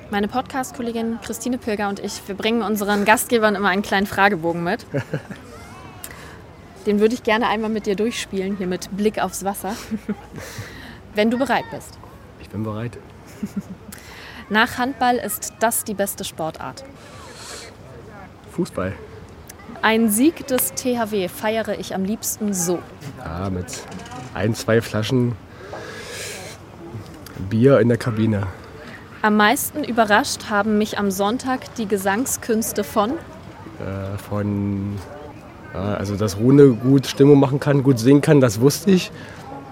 Meine 0.08 0.28
Podcast-Kollegin 0.28 1.18
Christine 1.20 1.58
Pilger 1.58 1.88
und 1.88 1.98
ich, 1.98 2.26
wir 2.28 2.36
bringen 2.36 2.62
unseren 2.62 3.04
Gastgebern 3.04 3.56
immer 3.56 3.68
einen 3.68 3.82
kleinen 3.82 4.06
Fragebogen 4.06 4.62
mit. 4.62 4.86
Den 6.86 7.00
würde 7.00 7.14
ich 7.14 7.24
gerne 7.24 7.48
einmal 7.48 7.70
mit 7.70 7.86
dir 7.86 7.96
durchspielen, 7.96 8.56
hier 8.56 8.68
mit 8.68 8.96
Blick 8.96 9.18
aufs 9.18 9.44
Wasser. 9.44 9.74
Wenn 11.16 11.32
du 11.32 11.38
bereit 11.38 11.64
bist. 11.72 11.98
Ich 12.40 12.48
bin 12.48 12.62
bereit. 12.62 12.98
Nach 14.48 14.78
Handball 14.78 15.16
ist 15.16 15.54
das 15.58 15.82
die 15.82 15.94
beste 15.94 16.22
Sportart. 16.22 16.84
Fußball. 18.52 18.92
Ein 19.82 20.08
Sieg 20.08 20.46
des 20.46 20.72
THW 20.74 21.26
feiere 21.26 21.80
ich 21.80 21.96
am 21.96 22.04
liebsten 22.04 22.54
so. 22.54 22.78
Ja, 23.24 23.50
mit 23.50 23.82
ein, 24.34 24.54
zwei 24.54 24.80
Flaschen 24.80 25.34
Bier 27.50 27.80
in 27.80 27.88
der 27.88 27.98
Kabine. 27.98 28.46
Am 29.26 29.34
meisten 29.34 29.82
überrascht 29.82 30.50
haben 30.50 30.78
mich 30.78 31.00
am 31.00 31.10
Sonntag 31.10 31.74
die 31.74 31.88
Gesangskünste 31.88 32.84
von? 32.84 33.10
Äh, 33.10 34.16
von, 34.18 34.96
ja, 35.74 35.94
also 35.94 36.14
dass 36.14 36.38
Rune 36.38 36.68
gut 36.68 37.08
Stimmung 37.08 37.40
machen 37.40 37.58
kann, 37.58 37.82
gut 37.82 37.98
singen 37.98 38.20
kann, 38.20 38.40
das 38.40 38.60
wusste 38.60 38.92
ich. 38.92 39.10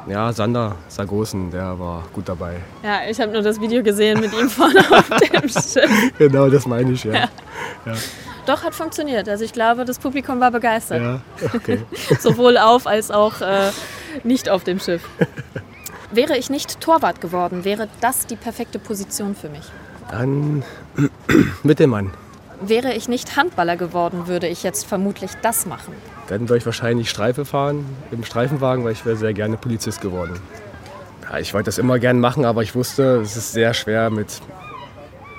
Ja, 0.09 0.33
Sander 0.33 0.75
Sargosen, 0.89 1.53
der 1.53 1.79
war 1.79 2.03
gut 2.13 2.29
dabei. 2.29 2.57
Ja, 2.83 3.09
ich 3.09 3.21
habe 3.21 3.31
nur 3.31 3.43
das 3.43 3.61
Video 3.61 3.85
gesehen 3.85 4.19
mit 4.19 4.33
ihm 4.33 4.51
vorne 4.51 4.81
auf 4.91 5.09
dem 5.33 5.49
Schiff. 5.49 6.13
Genau, 6.19 6.49
das 6.49 6.67
meine 6.67 6.91
ich, 6.91 7.05
ja. 7.05 7.13
ja. 7.13 7.29
ja. 7.87 7.95
Doch, 8.47 8.65
hat 8.65 8.75
funktioniert. 8.75 9.29
Also 9.29 9.45
ich 9.45 9.53
glaube, 9.53 9.85
das 9.85 10.01
Publikum 10.01 10.41
war 10.41 10.51
begeistert. 10.51 11.01
Ja, 11.01 11.21
okay. 11.55 11.79
Sowohl 12.19 12.59
auf 12.59 12.89
als 12.89 13.13
auch 13.13 13.41
äh, 13.41 13.71
nicht 14.25 14.49
auf 14.49 14.65
dem 14.65 14.81
Schiff. 14.81 15.09
Wäre 16.11 16.37
ich 16.37 16.51
nicht 16.51 16.81
Torwart 16.81 17.21
geworden, 17.21 17.65
wäre 17.65 17.89
das 18.01 18.27
die 18.27 18.37
perfekte 18.37 18.79
Position 18.79 19.35
für 19.35 19.49
mich? 19.49 19.65
Dann 20.11 20.63
Mittelmann. 21.63 22.11
Wäre 22.61 22.95
ich 22.95 23.09
nicht 23.09 23.37
Handballer 23.37 23.77
geworden, 23.77 24.27
würde 24.27 24.47
ich 24.47 24.63
jetzt 24.63 24.87
vermutlich 24.87 25.33
das 25.43 25.67
machen. 25.67 25.95
Dann 26.29 26.49
würde 26.49 26.59
ich 26.59 26.67
wahrscheinlich 26.67 27.11
Streife 27.11 27.45
fahren 27.45 27.85
im 28.11 28.25
Streifenwagen, 28.25 28.85
weil 28.85 28.93
ich 28.93 29.05
wäre 29.05 29.17
sehr 29.17 29.35
gerne 29.35 29.57
Polizist 29.57 30.01
geworden. 30.01 30.41
Ja, 31.23 31.39
ich 31.39 31.53
wollte 31.53 31.67
das 31.67 31.79
immer 31.79 31.99
gerne 31.99 32.21
machen, 32.21 32.45
aber 32.45 32.63
ich 32.63 32.75
wusste, 32.75 33.21
es 33.23 33.37
ist 33.37 33.53
sehr 33.53 33.75
schwer 33.75 34.11
mit, 34.11 34.41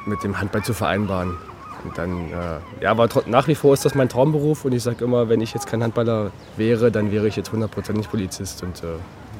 mit 0.05 0.23
dem 0.23 0.39
Handball 0.39 0.63
zu 0.63 0.73
vereinbaren. 0.73 1.37
Und 1.83 1.97
dann, 1.97 2.31
äh, 2.31 2.83
ja, 2.83 2.91
aber 2.91 3.07
nach 3.27 3.47
wie 3.47 3.55
vor 3.55 3.73
ist 3.73 3.85
das 3.85 3.95
mein 3.95 4.09
Traumberuf 4.09 4.65
und 4.65 4.73
ich 4.73 4.83
sage 4.83 5.05
immer, 5.05 5.29
wenn 5.29 5.41
ich 5.41 5.53
jetzt 5.53 5.67
kein 5.67 5.83
Handballer 5.83 6.31
wäre, 6.57 6.91
dann 6.91 7.11
wäre 7.11 7.27
ich 7.27 7.35
jetzt 7.35 7.51
hundertprozentig 7.51 8.09
Polizist 8.09 8.63
und 8.63 8.83
äh, 8.83 8.87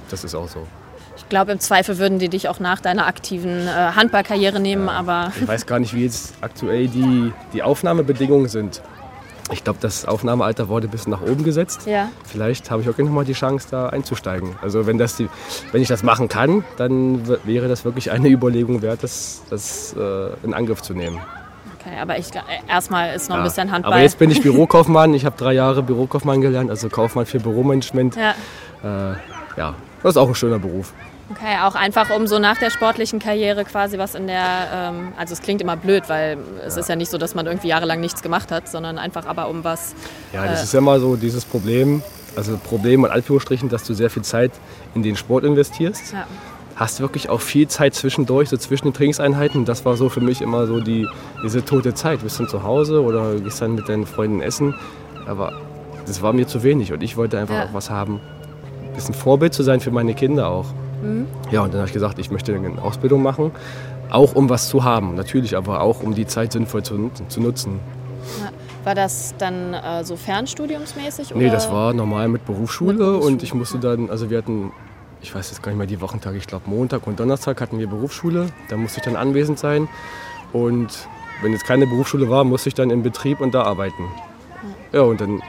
das 0.10 0.24
ist 0.24 0.36
auch 0.36 0.48
so. 0.48 0.66
Ich 1.26 1.30
glaube, 1.30 1.52
im 1.54 1.60
Zweifel 1.60 1.98
würden 1.98 2.20
die 2.20 2.30
dich 2.30 2.50
auch 2.50 2.60
nach 2.60 2.80
deiner 2.82 3.08
aktiven 3.08 3.68
äh, 3.68 3.72
Handballkarriere 3.72 4.60
nehmen, 4.60 4.86
ja, 4.86 4.94
aber. 4.94 5.32
Ich 5.36 5.48
weiß 5.48 5.66
gar 5.66 5.80
nicht, 5.80 5.96
wie 5.96 6.04
jetzt 6.04 6.36
aktuell 6.42 6.88
die, 6.88 7.34
die 7.52 7.64
Aufnahmebedingungen 7.64 8.48
sind. 8.48 8.84
Ich 9.52 9.64
glaube, 9.64 9.80
das 9.82 10.06
Aufnahmealter 10.06 10.70
wurde 10.70 10.88
ein 10.88 10.92
bisschen 10.92 11.12
nach 11.12 11.22
oben 11.22 11.44
gesetzt. 11.44 11.88
Ja. 11.88 12.10
Vielleicht 12.26 12.70
habe 12.70 12.84
ich 12.84 12.90
auch 12.90 12.98
noch 12.98 13.10
mal 13.10 13.26
die 13.26 13.34
Chance, 13.34 13.68
da 13.72 13.90
einzusteigen. 13.90 14.56
Also 14.62 14.86
wenn, 14.86 15.00
das 15.00 15.18
die, 15.18 15.28
wenn 15.72 15.82
ich 15.82 15.88
das 15.88 16.04
machen 16.04 16.30
kann, 16.30 16.64
dann 16.78 17.28
wäre 17.44 17.68
das 17.68 17.86
wirklich 17.86 18.12
eine 18.12 18.30
Überlegung 18.30 18.84
wert, 18.84 19.02
das, 19.02 19.42
das 19.50 19.96
äh, 19.98 20.30
in 20.44 20.54
Angriff 20.54 20.84
zu 20.84 20.94
nehmen. 20.94 21.20
Okay, 21.80 21.96
aber 22.00 22.20
ich, 22.20 22.28
erstmal 22.68 23.16
ist 23.16 23.30
noch 23.30 23.38
ja. 23.38 23.42
ein 23.42 23.48
bisschen 23.48 23.72
Handball. 23.72 23.94
Aber 23.94 24.02
jetzt 24.02 24.20
bin 24.20 24.30
ich 24.30 24.42
Bürokaufmann. 24.42 25.16
Ich 25.16 25.26
habe 25.26 25.36
drei 25.38 25.54
Jahre 25.54 25.82
Bürokaufmann 25.82 26.42
gelernt, 26.42 26.70
also 26.70 26.88
Kaufmann 26.90 27.26
für 27.26 27.40
Büromanagement. 27.40 28.16
Ja. 28.16 28.34
Äh, 28.84 29.16
ja, 29.58 29.74
das 30.04 30.12
ist 30.12 30.18
auch 30.18 30.28
ein 30.28 30.36
schöner 30.36 30.60
Beruf. 30.60 30.94
Okay, 31.32 31.58
auch 31.64 31.74
einfach 31.74 32.12
um 32.12 32.28
so 32.28 32.38
nach 32.38 32.58
der 32.58 32.70
sportlichen 32.70 33.18
Karriere 33.20 33.66
quasi 33.66 33.98
was 33.98 34.14
in 34.14 34.28
der, 34.28 34.68
ähm, 34.72 35.14
also 35.18 35.34
es 35.34 35.42
klingt 35.42 35.60
immer 35.60 35.76
blöd, 35.76 36.04
weil 36.08 36.38
es 36.64 36.76
ja. 36.76 36.82
ist 36.82 36.90
ja 36.90 36.96
nicht 36.96 37.10
so, 37.10 37.18
dass 37.18 37.34
man 37.34 37.48
irgendwie 37.48 37.70
jahrelang 37.70 38.00
nichts 38.00 38.22
gemacht 38.22 38.52
hat, 38.52 38.70
sondern 38.70 39.00
einfach 39.00 39.26
aber 39.26 39.50
um 39.50 39.64
was. 39.64 39.96
Ja, 40.34 40.46
das 40.46 40.60
äh, 40.60 40.64
ist 40.64 40.74
ja 40.74 40.80
immer 40.80 41.00
so 41.00 41.16
dieses 41.16 41.44
Problem, 41.44 42.04
also 42.36 42.58
Problem 42.58 43.06
in 43.06 43.12
Anführungsstrichen, 43.12 43.70
dass 43.70 43.84
du 43.84 43.96
sehr 43.96 44.12
viel 44.12 44.22
Zeit 44.22 44.52
in 44.94 45.02
den 45.02 45.16
Sport 45.16 45.46
investierst. 45.46 46.14
Ja. 46.14 46.28
Hast 46.76 47.00
wirklich 47.00 47.30
auch 47.30 47.42
viel 47.42 47.68
Zeit 47.70 47.96
zwischendurch, 47.96 48.50
so 48.50 48.58
zwischen 48.58 48.90
den 48.90 48.94
Trainingseinheiten. 48.94 49.66
Das 49.66 49.84
war 49.84 49.96
so 49.96 50.10
für 50.10 50.22
mich 50.22 50.42
immer 50.42 50.68
so 50.68 50.80
die, 50.80 51.08
diese 51.44 51.66
tote 51.66 51.94
Zeit. 51.96 52.22
Bist 52.22 52.40
dann 52.40 52.50
zu 52.50 52.64
Hause 52.64 53.02
oder 53.02 53.40
gehst 53.40 53.62
dann 53.62 53.76
mit 53.76 53.90
deinen 53.90 54.06
Freunden 54.06 54.42
essen. 54.42 54.76
Aber 55.26 55.54
das 56.06 56.22
war 56.22 56.34
mir 56.34 56.46
zu 56.46 56.62
wenig 56.62 56.94
und 56.94 57.02
ich 57.02 57.18
wollte 57.18 57.40
einfach 57.40 57.56
ja. 57.56 57.66
auch 57.66 57.74
was 57.74 57.90
haben. 57.90 58.20
Ein 58.84 58.94
bisschen 58.94 59.16
Vorbild 59.16 59.54
zu 59.54 59.64
sein 59.64 59.80
für 59.80 59.92
meine 59.92 60.14
Kinder 60.14 60.50
auch. 60.50 60.68
Mhm. 61.02 61.28
Ja, 61.52 61.62
und 61.62 61.74
dann 61.74 61.80
habe 61.80 61.88
ich 61.88 61.94
gesagt, 61.94 62.20
ich 62.20 62.32
möchte 62.32 62.54
eine 62.54 62.82
Ausbildung 62.82 63.22
machen, 63.22 63.52
auch 64.10 64.36
um 64.36 64.50
was 64.50 64.70
zu 64.70 64.84
haben, 64.84 65.16
natürlich, 65.16 65.58
aber 65.58 65.82
auch 65.82 66.02
um 66.02 66.16
die 66.16 66.26
Zeit 66.26 66.52
sinnvoll 66.52 66.84
zu, 66.84 67.12
zu 67.28 67.42
nutzen. 67.42 67.80
Ja. 68.42 68.52
War 68.84 68.94
das 68.94 69.34
dann 69.40 69.74
äh, 69.74 70.04
so 70.04 70.16
fernstudiumsmäßig? 70.16 71.32
Oder? 71.32 71.44
Nee, 71.44 71.50
das 71.50 71.72
war 71.72 71.94
normal 71.94 72.28
mit 72.28 72.46
Berufsschule, 72.46 72.94
mit 72.94 73.00
Berufsschule, 73.00 73.34
und 73.34 73.44
ich 73.44 73.54
musste 73.56 73.80
dann, 73.80 74.12
also 74.12 74.30
wir 74.30 74.38
hatten, 74.38 74.72
ich 75.22 75.34
weiß 75.34 75.50
jetzt 75.50 75.64
gar 75.64 75.72
nicht 75.72 75.80
mehr 75.80 75.88
die 75.88 76.02
Wochentage, 76.02 76.38
ich 76.38 76.46
glaube 76.46 76.70
Montag 76.70 77.08
und 77.08 77.20
Donnerstag 77.20 77.62
hatten 77.62 77.80
wir 77.80 77.88
Berufsschule, 77.88 78.50
da 78.70 78.78
musste 78.78 79.00
ich 79.00 79.04
dann 79.06 79.16
anwesend 79.16 79.58
sein 79.58 79.88
und 80.54 81.08
wenn 81.42 81.52
jetzt 81.52 81.66
keine 81.66 81.88
Berufsschule 81.88 82.30
war, 82.30 82.44
musste 82.44 82.70
ich 82.70 82.76
dann 82.76 82.92
im 82.92 83.02
Betrieb 83.02 83.42
und 83.42 83.56
da 83.56 83.64
arbeiten. 83.64 84.04
Ja 84.92 85.02
und 85.02 85.20
dann 85.20 85.42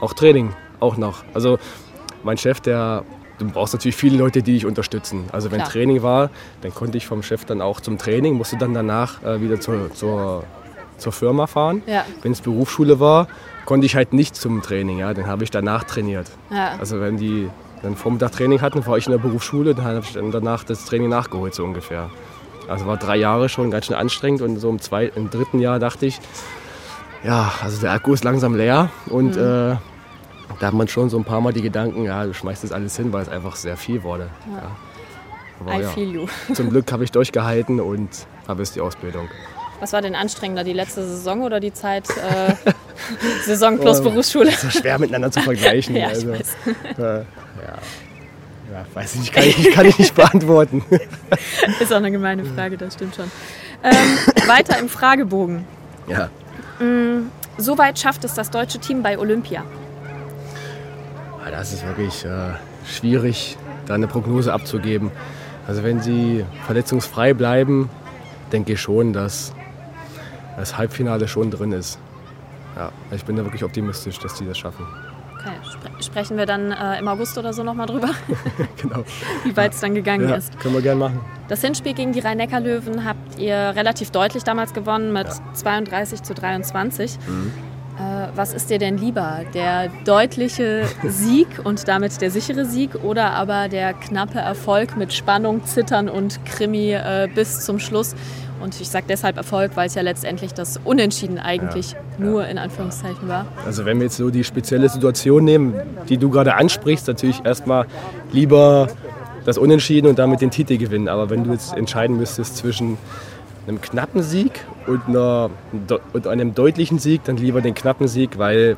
auch 0.00 0.12
Training, 0.12 0.50
auch 0.78 0.98
noch. 0.98 1.24
Also 1.32 1.58
mein 2.22 2.36
Chef, 2.36 2.60
der 2.60 3.04
du 3.38 3.50
brauchst 3.50 3.74
natürlich 3.74 3.96
viele 3.96 4.16
Leute, 4.16 4.42
die 4.42 4.54
dich 4.54 4.66
unterstützen. 4.66 5.24
Also 5.32 5.50
wenn 5.50 5.58
Klar. 5.58 5.70
Training 5.70 6.02
war, 6.02 6.30
dann 6.60 6.74
konnte 6.74 6.98
ich 6.98 7.06
vom 7.06 7.22
Chef 7.22 7.44
dann 7.44 7.60
auch 7.60 7.80
zum 7.80 7.98
Training, 7.98 8.34
musste 8.34 8.56
dann 8.56 8.74
danach 8.74 9.22
äh, 9.22 9.40
wieder 9.40 9.60
zur, 9.60 9.92
zur, 9.92 10.44
zur 10.98 11.12
Firma 11.12 11.46
fahren. 11.46 11.82
Ja. 11.86 12.04
Wenn 12.22 12.32
es 12.32 12.40
Berufsschule 12.40 13.00
war, 13.00 13.28
konnte 13.64 13.86
ich 13.86 13.96
halt 13.96 14.12
nicht 14.12 14.36
zum 14.36 14.62
Training. 14.62 14.98
Ja, 14.98 15.14
dann 15.14 15.26
habe 15.26 15.44
ich 15.44 15.50
danach 15.50 15.84
trainiert. 15.84 16.30
Ja. 16.50 16.76
Also 16.78 17.00
wenn 17.00 17.16
die 17.16 17.48
dann 17.82 17.96
Vormittag 17.96 18.32
Training 18.32 18.60
hatten, 18.60 18.86
war 18.86 18.96
ich 18.96 19.06
in 19.06 19.12
der 19.12 19.18
Berufsschule, 19.18 19.74
dann 19.74 19.84
habe 19.84 20.00
ich 20.04 20.12
dann 20.12 20.30
danach 20.30 20.64
das 20.64 20.84
Training 20.84 21.08
nachgeholt 21.08 21.54
so 21.54 21.64
ungefähr. 21.64 22.10
Also 22.68 22.86
war 22.86 22.96
drei 22.96 23.16
Jahre 23.16 23.48
schon 23.48 23.70
ganz 23.70 23.86
schön 23.86 23.96
anstrengend 23.96 24.40
und 24.40 24.56
so 24.58 24.70
im, 24.70 24.80
zweiten, 24.80 25.18
im 25.18 25.30
dritten 25.30 25.58
Jahr 25.58 25.78
dachte 25.78 26.06
ich, 26.06 26.20
ja, 27.24 27.52
also 27.62 27.80
der 27.80 27.92
Akku 27.92 28.12
ist 28.14 28.24
langsam 28.24 28.54
leer 28.54 28.90
und 29.06 29.36
mhm. 29.36 29.42
äh, 29.72 29.76
da 30.60 30.66
hat 30.68 30.74
man 30.74 30.88
schon 30.88 31.10
so 31.10 31.18
ein 31.18 31.24
paar 31.24 31.40
Mal 31.40 31.52
die 31.52 31.62
Gedanken, 31.62 32.04
ja, 32.04 32.24
du 32.24 32.34
schmeißt 32.34 32.64
das 32.64 32.72
alles 32.72 32.96
hin, 32.96 33.12
weil 33.12 33.22
es 33.22 33.28
einfach 33.28 33.56
sehr 33.56 33.76
viel 33.76 34.02
wurde. 34.02 34.28
Ja. 34.50 34.70
Aber, 35.60 35.80
I 35.80 35.84
feel 35.84 36.12
you. 36.14 36.26
Zum 36.54 36.70
Glück 36.70 36.90
habe 36.92 37.04
ich 37.04 37.12
durchgehalten 37.12 37.80
und 37.80 38.10
habe 38.48 38.62
jetzt 38.62 38.74
die 38.74 38.80
Ausbildung. 38.80 39.28
Was 39.80 39.92
war 39.92 40.02
denn 40.02 40.14
anstrengender, 40.14 40.64
die 40.64 40.72
letzte 40.72 41.04
Saison 41.04 41.42
oder 41.42 41.58
die 41.58 41.72
Zeit 41.72 42.08
äh, 42.10 42.54
Saison 43.44 43.78
plus 43.78 44.00
oh, 44.00 44.04
Berufsschule? 44.04 44.50
Das 44.50 44.64
ist 44.64 44.78
schwer 44.78 44.98
miteinander 44.98 45.30
zu 45.30 45.40
vergleichen. 45.40 45.96
ja, 45.96 46.08
also, 46.08 46.30
weiß. 46.30 46.56
Äh, 46.66 47.02
ja. 47.02 47.24
ja. 48.72 48.86
weiß 48.94 49.14
ich 49.14 49.20
nicht, 49.20 49.32
kann 49.32 49.44
ich, 49.44 49.58
nicht, 49.58 49.72
kann 49.72 49.86
ich 49.86 49.98
nicht 49.98 50.14
beantworten. 50.14 50.84
ist 51.80 51.92
auch 51.92 51.96
eine 51.96 52.12
gemeine 52.12 52.44
Frage, 52.44 52.76
das 52.76 52.94
stimmt 52.94 53.16
schon. 53.16 53.30
Ähm, 53.82 54.48
weiter 54.48 54.78
im 54.78 54.88
Fragebogen. 54.88 55.64
Ja. 56.06 56.30
Mm, 56.78 57.30
Soweit 57.58 57.98
schafft 57.98 58.24
es 58.24 58.34
das 58.34 58.50
deutsche 58.50 58.78
Team 58.78 59.02
bei 59.02 59.18
Olympia? 59.18 59.64
Das 61.50 61.72
ist 61.72 61.86
wirklich 61.86 62.24
äh, 62.24 62.54
schwierig, 62.86 63.56
da 63.86 63.94
eine 63.94 64.08
Prognose 64.08 64.52
abzugeben. 64.52 65.10
Also 65.66 65.82
wenn 65.82 66.00
sie 66.00 66.44
verletzungsfrei 66.66 67.34
bleiben, 67.34 67.88
denke 68.52 68.72
ich 68.72 68.80
schon, 68.80 69.12
dass 69.12 69.52
das 70.56 70.76
Halbfinale 70.76 71.28
schon 71.28 71.50
drin 71.50 71.72
ist. 71.72 71.98
Ja, 72.76 72.90
ich 73.10 73.24
bin 73.24 73.36
da 73.36 73.44
wirklich 73.44 73.64
optimistisch, 73.64 74.18
dass 74.18 74.34
die 74.34 74.46
das 74.46 74.58
schaffen. 74.58 74.86
Okay, 75.38 75.54
Spre 75.64 76.02
sprechen 76.02 76.36
wir 76.36 76.46
dann 76.46 76.72
äh, 76.72 76.98
im 76.98 77.08
August 77.08 77.36
oder 77.36 77.52
so 77.52 77.62
nochmal 77.62 77.86
drüber, 77.86 78.10
genau. 78.80 79.04
wie 79.44 79.56
weit 79.56 79.72
es 79.72 79.80
dann 79.80 79.94
gegangen 79.94 80.28
ja, 80.28 80.36
ist. 80.36 80.58
Können 80.60 80.74
wir 80.74 80.82
gerne 80.82 81.00
machen. 81.00 81.20
Das 81.48 81.60
Hinspiel 81.60 81.94
gegen 81.94 82.12
die 82.12 82.20
Rhein-Neckar-Löwen 82.20 83.04
habt 83.04 83.38
ihr 83.38 83.54
relativ 83.54 84.10
deutlich 84.10 84.44
damals 84.44 84.72
gewonnen 84.72 85.12
mit 85.12 85.26
ja. 85.26 85.34
32 85.54 86.22
zu 86.22 86.34
23. 86.34 87.18
Mhm. 87.26 87.52
Was 88.34 88.54
ist 88.54 88.70
dir 88.70 88.78
denn 88.78 88.98
lieber? 88.98 89.40
Der 89.54 89.88
deutliche 90.04 90.84
Sieg 91.06 91.46
und 91.64 91.88
damit 91.88 92.20
der 92.20 92.30
sichere 92.30 92.64
Sieg 92.64 92.90
oder 93.02 93.32
aber 93.32 93.68
der 93.68 93.92
knappe 93.94 94.38
Erfolg 94.38 94.96
mit 94.96 95.12
Spannung, 95.12 95.64
Zittern 95.64 96.08
und 96.08 96.44
Krimi 96.44 96.92
äh, 96.92 97.28
bis 97.34 97.60
zum 97.60 97.78
Schluss? 97.78 98.14
Und 98.62 98.80
ich 98.80 98.88
sage 98.88 99.06
deshalb 99.08 99.36
Erfolg, 99.36 99.72
weil 99.74 99.88
es 99.88 99.94
ja 99.94 100.02
letztendlich 100.02 100.54
das 100.54 100.78
Unentschieden 100.84 101.38
eigentlich 101.38 101.92
ja, 101.92 101.98
nur 102.18 102.46
in 102.46 102.58
Anführungszeichen 102.58 103.28
war. 103.28 103.46
Also 103.66 103.84
wenn 103.84 103.98
wir 103.98 104.04
jetzt 104.04 104.16
so 104.16 104.30
die 104.30 104.44
spezielle 104.44 104.88
Situation 104.88 105.44
nehmen, 105.44 105.74
die 106.08 106.16
du 106.16 106.30
gerade 106.30 106.54
ansprichst, 106.54 107.08
natürlich 107.08 107.44
erstmal 107.44 107.86
lieber 108.30 108.88
das 109.44 109.58
Unentschieden 109.58 110.06
und 110.06 110.18
damit 110.18 110.40
den 110.40 110.50
Titel 110.50 110.78
gewinnen. 110.78 111.08
Aber 111.08 111.28
wenn 111.28 111.42
du 111.42 111.50
jetzt 111.50 111.76
entscheiden 111.76 112.16
müsstest 112.16 112.56
zwischen 112.56 112.98
einem 113.66 113.80
knappen 113.80 114.22
Sieg 114.22 114.64
und, 114.86 115.08
einer, 115.08 115.50
und 116.12 116.26
einem 116.26 116.54
deutlichen 116.54 116.98
Sieg, 116.98 117.24
dann 117.24 117.36
lieber 117.36 117.60
den 117.60 117.74
knappen 117.74 118.08
Sieg, 118.08 118.38
weil 118.38 118.76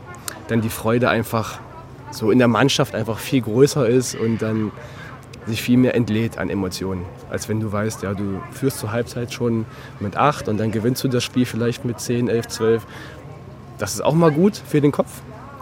dann 0.48 0.60
die 0.60 0.68
Freude 0.68 1.08
einfach 1.08 1.58
so 2.10 2.30
in 2.30 2.38
der 2.38 2.48
Mannschaft 2.48 2.94
einfach 2.94 3.18
viel 3.18 3.42
größer 3.42 3.88
ist 3.88 4.14
und 4.14 4.40
dann 4.42 4.70
sich 5.46 5.60
viel 5.60 5.76
mehr 5.76 5.94
entlädt 5.94 6.38
an 6.38 6.48
Emotionen, 6.48 7.04
als 7.30 7.48
wenn 7.48 7.60
du 7.60 7.70
weißt, 7.70 8.02
ja, 8.02 8.14
du 8.14 8.40
führst 8.52 8.78
zur 8.78 8.92
Halbzeit 8.92 9.32
schon 9.32 9.66
mit 10.00 10.16
8 10.16 10.48
und 10.48 10.58
dann 10.58 10.70
gewinnst 10.70 11.04
du 11.04 11.08
das 11.08 11.22
Spiel 11.22 11.44
vielleicht 11.44 11.84
mit 11.84 12.00
10, 12.00 12.28
11, 12.28 12.48
12. 12.48 12.86
Das 13.78 13.94
ist 13.94 14.00
auch 14.00 14.14
mal 14.14 14.30
gut 14.30 14.56
für 14.56 14.80
den 14.80 14.92
Kopf 14.92 15.10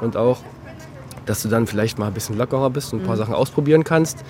und 0.01 0.17
auch, 0.17 0.39
dass 1.27 1.43
du 1.43 1.49
dann 1.49 1.67
vielleicht 1.67 1.99
mal 1.99 2.09
ein 2.09 2.15
bisschen 2.15 2.37
lockerer 2.37 2.71
bist 2.71 2.93
und 2.93 3.01
ein 3.01 3.07
paar 3.07 3.17
mhm. 3.17 3.21
Sachen 3.21 3.35
ausprobieren 3.35 3.85
kannst. 3.85 4.25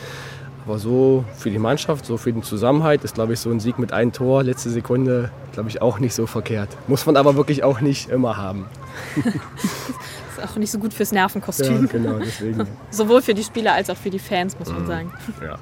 Aber 0.65 0.79
so 0.79 1.25
für 1.37 1.51
die 1.51 1.59
Mannschaft, 1.59 2.07
so 2.07 2.17
für 2.17 2.33
den 2.33 2.43
Zusammenhalt 2.43 3.03
ist, 3.03 3.15
glaube 3.15 3.33
ich, 3.33 3.41
so 3.41 3.51
ein 3.51 3.59
Sieg 3.59 3.79
mit 3.79 3.93
einem 3.93 4.13
Tor, 4.13 4.45
letzte 4.45 4.71
Sekunde, 4.71 5.31
glaube 5.53 5.69
ich, 5.69 5.83
auch 5.83 5.99
nicht 5.99 6.15
so 6.15 6.27
verkehrt. 6.27 6.69
Muss 6.87 7.05
man 7.05 7.17
aber 7.17 7.35
wirklich 7.35 7.65
auch 7.65 7.81
nicht 7.81 8.11
immer 8.11 8.37
haben. 8.37 8.67
ist 9.17 10.45
auch 10.45 10.57
nicht 10.57 10.71
so 10.71 10.79
gut 10.79 10.95
fürs 10.95 11.11
Nervenkostüm. 11.11 11.87
Ja, 11.87 11.93
genau, 11.93 12.19
deswegen. 12.19 12.67
Sowohl 12.91 13.23
für 13.23 13.35
die 13.35 13.43
Spieler 13.43 13.73
als 13.73 13.91
auch 13.91 13.97
für 13.97 14.11
die 14.11 14.21
Fans, 14.21 14.59
muss 14.59 14.69
man 14.69 14.83
mhm. 14.83 14.87
sagen. 14.87 15.13
Ja. 15.43 15.59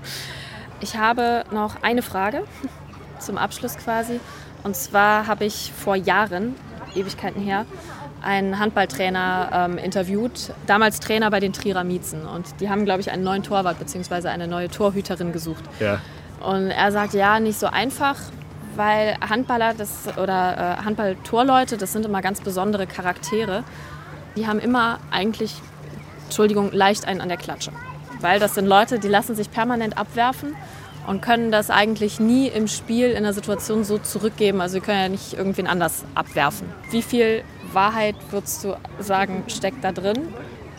Ich 0.80 0.96
habe 0.96 1.44
noch 1.50 1.82
eine 1.82 2.02
Frage 2.02 2.44
zum 3.18 3.38
Abschluss 3.38 3.76
quasi. 3.76 4.20
Und 4.64 4.76
zwar 4.76 5.26
habe 5.26 5.44
ich 5.46 5.72
vor 5.72 5.96
Jahren, 5.96 6.54
Ewigkeiten 6.94 7.40
her, 7.40 7.64
einen 8.22 8.59
Handballtrainer 8.59 9.50
ähm, 9.52 9.78
interviewt, 9.78 10.52
damals 10.66 11.00
Trainer 11.00 11.30
bei 11.30 11.40
den 11.40 11.52
Trierer 11.52 11.85
Miezen. 11.85 12.26
Und 12.26 12.46
die 12.61 12.68
haben, 12.68 12.85
glaube 12.85 13.00
ich, 13.00 13.11
einen 13.11 13.24
neuen 13.24 13.42
Torwart 13.42 13.78
bzw. 13.78 14.28
eine 14.28 14.46
neue 14.46 14.68
Torhüterin 14.68 15.33
gesucht. 15.33 15.64
Ja. 15.78 16.00
Und 16.40 16.70
er 16.70 16.92
sagt, 16.92 17.14
ja, 17.14 17.40
nicht 17.40 17.59
so 17.59 17.66
einfach, 17.66 18.16
weil 18.76 19.16
Handballer 19.28 19.74
das, 19.74 20.09
oder 20.16 20.78
äh, 20.80 20.85
Handballtorleute, 20.85 21.76
das 21.76 21.92
sind 21.92 22.04
immer 22.04 22.22
ganz 22.22 22.40
besondere 22.40 22.87
Charaktere. 22.87 23.64
Die 24.37 24.46
haben 24.46 24.59
immer 24.59 24.98
eigentlich, 25.11 25.54
Entschuldigung, 26.24 26.70
leicht 26.72 27.06
einen 27.06 27.20
an 27.20 27.28
der 27.28 27.37
Klatsche. 27.38 27.72
Weil 28.20 28.38
das 28.38 28.54
sind 28.54 28.66
Leute, 28.66 28.98
die 28.98 29.09
lassen 29.09 29.35
sich 29.35 29.50
permanent 29.50 29.98
abwerfen 29.98 30.54
und 31.06 31.22
können 31.22 31.50
das 31.50 31.70
eigentlich 31.70 32.20
nie 32.20 32.48
im 32.48 32.68
Spiel 32.68 33.11
in 33.11 33.22
der 33.22 33.33
Situation 33.33 33.85
so 33.85 33.98
zurückgeben. 33.98 34.61
Also 34.61 34.74
sie 34.74 34.80
können 34.80 35.00
ja 35.00 35.09
nicht 35.09 35.33
irgendwen 35.35 35.66
anders 35.66 36.04
abwerfen. 36.14 36.68
Wie 36.90 37.02
viel 37.02 37.42
Wahrheit, 37.74 38.16
würdest 38.30 38.64
du 38.64 38.76
sagen, 38.98 39.44
steckt 39.48 39.85
da 39.85 39.92
drin? 39.92 40.28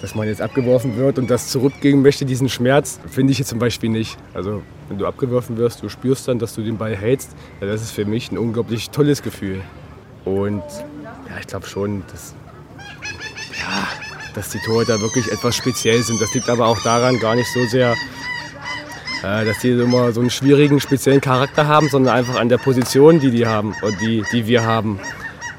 Dass 0.02 0.16
man 0.16 0.28
jetzt 0.28 0.42
abgeworfen 0.42 0.98
wird 0.98 1.20
und 1.20 1.30
das 1.30 1.50
zurückgeben 1.50 2.02
möchte, 2.02 2.26
diesen 2.26 2.50
Schmerz, 2.50 3.00
finde 3.08 3.32
ich 3.32 3.40
jetzt 3.40 3.50
zum 3.50 3.60
Beispiel 3.60 3.90
nicht. 3.90 4.18
Also 4.34 4.64
wenn 4.90 4.98
du 4.98 5.06
abgeworfen 5.06 5.58
wirst, 5.58 5.84
du 5.84 5.90
spürst 5.90 6.28
dann, 6.28 6.40
dass 6.40 6.56
du 6.56 6.64
den 6.64 6.78
Ball 6.78 6.96
hältst, 6.96 7.32
ja, 7.60 7.68
das 7.68 7.82
ist 7.82 7.92
für 7.92 8.06
mich 8.06 8.32
ein 8.32 8.38
unglaublich 8.38 8.90
tolles 8.90 9.22
Gefühl. 9.22 9.62
Und 10.26 10.64
ja, 11.30 11.40
ich 11.40 11.48
glaube 11.48 11.68
schon, 11.68 12.04
dass, 12.12 12.34
ja, 13.60 13.88
dass 14.34 14.50
die 14.50 14.60
Torhüter 14.60 15.00
wirklich 15.02 15.32
etwas 15.32 15.56
speziell 15.56 16.02
sind. 16.02 16.22
Das 16.22 16.34
liegt 16.34 16.50
aber 16.50 16.68
auch 16.68 16.82
daran 16.84 17.20
gar 17.20 17.36
nicht 17.36 17.52
so 17.54 17.66
sehr, 17.66 17.96
äh, 19.24 19.46
dass 19.46 19.60
die 19.60 19.70
immer 19.70 20.12
so 20.12 20.22
einen 20.22 20.30
schwierigen, 20.30 20.80
speziellen 20.80 21.22
Charakter 21.22 21.68
haben, 21.68 21.90
sondern 21.90 22.16
einfach 22.16 22.40
an 22.40 22.50
der 22.50 22.58
Position, 22.58 23.20
die 23.20 23.32
die 23.32 23.46
haben 23.46 23.76
und 23.82 24.00
die, 24.02 24.24
die 24.32 24.48
wir 24.48 24.64
haben. 24.64 25.00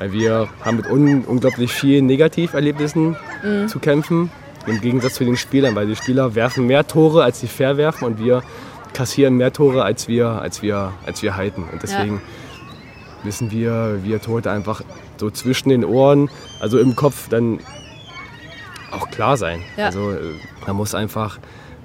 Weil 0.03 0.12
wir 0.12 0.49
haben 0.65 0.79
mit 0.79 0.91
un 0.91 1.23
unglaublich 1.23 1.73
vielen 1.73 2.07
Negativerlebnissen 2.07 3.15
mhm. 3.45 3.69
zu 3.69 3.79
kämpfen. 3.79 4.33
Im 4.67 4.81
Gegensatz 4.81 5.15
zu 5.15 5.25
den 5.25 5.37
Spielern, 5.37 5.77
weil 5.77 5.87
die 5.87 5.95
Spieler 5.95 6.35
werfen 6.35 6.67
mehr 6.67 6.88
Tore, 6.88 7.23
als 7.23 7.38
sie 7.38 7.47
verwerfen 7.47 8.09
und 8.09 8.19
wir 8.19 8.43
kassieren 8.95 9.37
mehr 9.37 9.53
Tore, 9.53 9.85
als 9.85 10.09
wir, 10.09 10.27
als 10.27 10.61
wir, 10.61 10.93
als 11.07 11.23
wir 11.23 11.37
halten. 11.37 11.62
Und 11.71 11.85
deswegen 11.85 12.15
ja. 12.15 12.21
müssen 13.23 13.53
wir, 13.53 14.01
wir 14.03 14.21
Torhüter 14.21 14.51
einfach 14.51 14.83
so 15.19 15.31
zwischen 15.31 15.69
den 15.69 15.85
Ohren, 15.85 16.31
also 16.59 16.81
im 16.81 16.97
Kopf, 16.97 17.29
dann 17.29 17.61
auch 18.91 19.09
klar 19.09 19.37
sein. 19.37 19.62
Ja. 19.77 19.87
Also 19.87 20.11
äh, 20.11 20.17
man 20.67 20.75
muss 20.75 20.97
einfach 20.97 21.38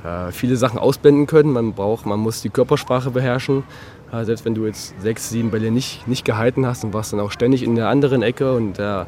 äh, 0.03 0.31
viele 0.31 0.55
Sachen 0.55 0.79
ausblenden 0.79 1.27
können. 1.27 1.51
Man 1.51 1.73
braucht, 1.73 2.07
man 2.07 2.19
muss 2.19 2.41
die 2.41 2.49
Körpersprache 2.49 3.11
beherrschen. 3.11 3.63
Ja, 4.11 4.23
selbst 4.23 4.45
wenn 4.45 4.55
du 4.55 4.65
jetzt 4.65 4.93
sechs, 5.01 5.29
sieben 5.29 5.51
Bälle 5.51 5.69
nicht, 5.69 6.07
nicht 6.07 6.23
gehalten 6.23 6.65
hast 6.65 6.83
und 6.83 6.93
warst 6.93 7.11
dann 7.11 7.19
auch 7.19 7.31
ständig 7.31 7.63
in 7.63 7.75
der 7.75 7.89
anderen 7.89 8.21
Ecke 8.21 8.53
und 8.53 8.77
der, 8.77 9.05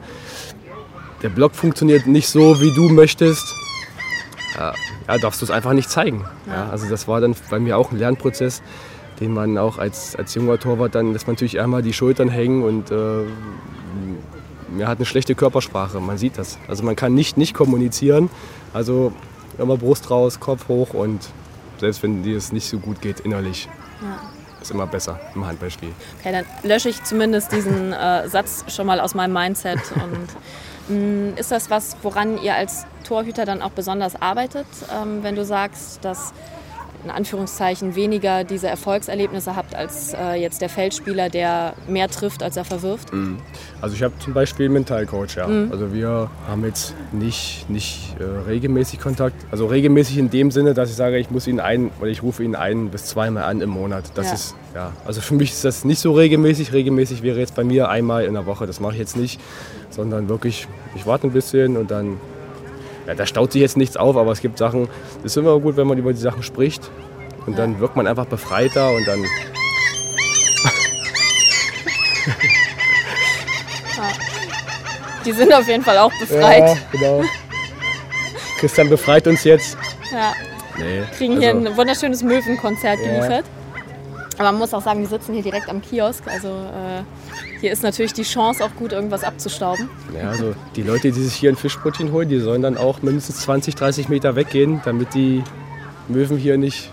der 1.24 1.30
Block 1.30 1.56
funktioniert 1.56 2.06
nicht 2.06 2.28
so, 2.28 2.60
wie 2.60 2.74
du 2.76 2.90
möchtest, 2.90 3.56
ja, 4.58 4.74
ja 5.08 5.18
darfst 5.18 5.42
du 5.42 5.46
es 5.46 5.52
einfach 5.52 5.72
nicht 5.72 5.90
zeigen. 5.90 6.26
Ja, 6.48 6.70
also 6.70 6.90
das 6.90 7.08
war 7.08 7.22
dann 7.22 7.34
bei 7.50 7.60
mir 7.60 7.78
auch 7.78 7.92
ein 7.92 7.98
Lernprozess, 7.98 8.62
den 9.22 9.34
man 9.34 9.58
auch 9.58 9.78
als, 9.78 10.18
als 10.18 10.36
junger 10.36 10.60
Torwart 10.60 10.96
dann, 10.96 11.14
dass 11.14 11.28
man 11.28 11.36
natürlich 11.36 11.62
einmal 11.62 11.82
die 11.82 11.94
Schultern 11.94 12.28
hängen 12.28 12.64
und 12.64 12.92
äh, 12.92 13.24
mir 14.70 14.88
hat 14.88 14.98
eine 14.98 15.06
schlechte 15.06 15.34
Körpersprache, 15.34 16.02
man 16.02 16.18
sieht 16.18 16.38
das. 16.38 16.58
Also 16.68 16.84
man 16.84 16.98
kann 16.98 17.16
nicht 17.16 17.38
nicht 17.38 17.54
kommunizieren, 17.54 18.30
also 18.74 19.14
immer 19.58 19.78
Brust 19.78 20.12
raus, 20.12 20.42
Kopf 20.42 20.68
hoch 20.68 20.94
und 20.94 21.22
selbst 21.80 22.04
wenn 22.04 22.22
dir 22.22 22.36
es 22.36 22.52
nicht 22.52 22.68
so 22.68 22.80
gut 22.80 23.02
geht 23.02 23.22
innerlich. 23.22 23.70
Ja 24.02 24.29
ist 24.62 24.72
immer 24.72 24.88
besser 24.88 25.20
im 25.36 25.46
Handballspiel. 25.46 25.92
Okay, 26.20 26.32
dann 26.32 26.46
lösche 26.64 26.90
ich 26.90 27.04
zumindest 27.04 27.52
diesen 27.52 27.94
äh, 27.94 28.28
Satz 28.28 28.66
schon 28.68 28.86
mal 28.86 29.00
aus 29.00 29.16
meinem 29.16 29.34
Mindset. 29.34 29.80
Und 29.96 30.28
mh, 30.90 31.32
mm, 31.34 31.38
ist 31.38 31.52
das 31.52 31.70
was, 31.70 31.98
woran 32.02 32.42
ihr 32.42 32.56
als 32.56 32.86
Torhüter 33.04 33.46
dann 33.46 33.62
auch 33.62 33.72
besonders 33.72 34.22
arbeitet, 34.22 34.68
ähm, 34.94 35.24
wenn 35.24 35.36
du 35.36 35.46
sagst, 35.46 36.04
dass 36.04 36.34
in 37.04 37.10
Anführungszeichen 37.10 37.96
weniger 37.96 38.44
diese 38.44 38.68
Erfolgserlebnisse 38.68 39.56
habt 39.56 39.76
als 39.76 40.14
äh, 40.14 40.34
jetzt 40.36 40.62
der 40.62 40.70
Feldspieler, 40.70 41.30
der 41.30 41.74
mehr 41.88 42.10
trifft, 42.10 42.44
als 42.44 42.58
er 42.58 42.66
verwirft? 42.66 43.14
Mhm. 43.14 43.38
Also 43.82 43.96
ich 43.96 44.04
habe 44.04 44.14
zum 44.20 44.34
Beispiel 44.34 44.66
einen 44.66 44.74
Mentalcoach, 44.74 45.36
ja. 45.36 45.48
Mhm. 45.48 45.72
Also 45.72 45.94
wir 45.94 46.30
haben 46.48 46.66
jetzt 46.66 46.94
nicht, 47.12 47.70
nicht 47.70 48.16
äh, 48.20 48.24
regelmäßig 48.24 49.00
Kontakt. 49.00 49.36
Also 49.52 49.68
regelmäßig 49.68 50.18
in 50.18 50.30
dem 50.30 50.52
Sinne, 50.52 50.74
dass 50.74 50.90
ich 50.90 50.96
sage, 50.96 51.18
ich 51.18 51.32
muss 51.32 51.48
ihn 51.48 51.60
ein 51.60 51.92
oder 52.00 52.10
ich 52.10 52.22
rufe 52.22 52.44
ihn 52.44 52.56
ein 52.56 52.90
bis 52.90 53.06
zweimal 53.06 53.44
an 53.44 53.62
im 53.62 53.70
Monat. 53.70 54.06
Das 54.16 54.28
ja. 54.28 54.34
ist 54.34 54.56
ja. 54.76 54.94
Also 55.06 55.22
für 55.22 55.36
mich 55.36 55.52
ist 55.52 55.66
das 55.66 55.86
nicht 55.86 56.00
so 56.00 56.14
regelmäßig. 56.14 56.74
Regelmäßig 56.74 57.24
wäre 57.24 57.40
jetzt 57.40 57.56
bei 57.56 57.64
mir 57.64 57.90
einmal 57.90 58.26
in 58.26 58.34
der 58.34 58.46
Woche. 58.46 58.68
Das 58.68 58.80
mache 58.80 58.94
ich 58.94 59.00
jetzt 59.00 59.18
nicht, 59.18 59.40
sondern 59.90 60.30
wirklich, 60.30 60.68
ich 60.96 61.06
warte 61.06 61.28
ein 61.28 61.32
bisschen 61.32 61.78
und 61.78 61.92
dann 61.92 62.18
ja, 63.10 63.16
da 63.16 63.26
staut 63.26 63.52
sich 63.54 63.62
jetzt 63.62 63.76
nichts 63.76 63.98
auf, 63.98 64.16
aber 64.16 64.32
es 64.32 64.40
gibt 64.40 64.60
Sachen, 64.60 64.88
es 65.20 65.32
ist 65.32 65.38
immer 65.38 65.60
gut, 65.60 65.76
wenn 65.78 65.88
man 65.88 65.98
über 65.98 66.14
die 66.14 66.20
Sachen 66.20 66.44
spricht 66.44 66.92
und 67.48 67.54
ja. 67.54 67.60
dann 67.60 67.80
wirkt 67.80 67.96
man 67.96 68.06
einfach 68.06 68.28
befreiter 68.28 68.92
und 68.92 69.08
dann. 69.08 69.24
Die 75.26 75.32
sind 75.32 75.52
auf 75.52 75.68
jeden 75.68 75.84
Fall 75.84 75.98
auch 75.98 76.12
befreit. 76.20 76.62
Ja, 76.62 76.78
genau. 76.92 77.24
Christian 78.60 78.90
befreit 78.90 79.28
uns 79.28 79.44
jetzt. 79.44 79.76
Ja. 80.12 80.34
Nee, 80.78 81.02
Kriegen 81.18 81.34
also, 81.34 81.46
hier 81.46 81.52
ein 81.52 81.76
wunderschönes 81.76 82.22
Möwenkonzert 82.22 83.00
ja. 83.00 83.08
geliefert. 83.08 83.46
Aber 84.38 84.52
man 84.52 84.60
muss 84.60 84.72
auch 84.74 84.84
sagen, 84.84 85.02
wir 85.02 85.08
sitzen 85.08 85.34
hier 85.34 85.42
direkt 85.44 85.68
am 85.68 85.82
Kiosk. 85.82 86.28
Also 86.28 86.48
äh, 86.48 87.02
hier 87.62 87.72
ist 87.72 87.84
natürlich 87.84 88.14
die 88.14 88.24
Chance 88.24 88.64
auch 88.64 88.74
gut, 88.76 88.92
irgendwas 88.92 89.24
abzustauben. 89.24 89.90
Ja, 90.16 90.30
also 90.30 90.56
die 90.76 90.84
Leute, 90.84 91.12
die 91.12 91.22
sich 91.22 91.36
hier 91.36 91.52
ein 91.52 91.56
Fischbrötchen 91.56 92.12
holen, 92.12 92.30
die 92.30 92.40
sollen 92.40 92.62
dann 92.62 92.78
auch 92.78 93.02
mindestens 93.02 93.42
20, 93.42 93.76
30 93.76 94.10
Meter 94.10 94.36
weggehen, 94.36 94.82
damit 94.86 95.14
die 95.14 95.44
Möwen 96.08 96.38
hier 96.38 96.58
nicht 96.58 96.92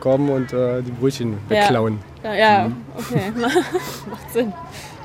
kommen 0.00 0.28
und 0.30 0.52
äh, 0.52 0.82
die 0.82 0.90
Brötchen 0.90 1.38
wegklauen. 1.48 1.98
Ja, 2.22 2.34
ja, 2.34 2.68
mhm. 2.68 2.76
okay. 2.96 3.32
Macht 4.10 4.32
Sinn. 4.32 4.52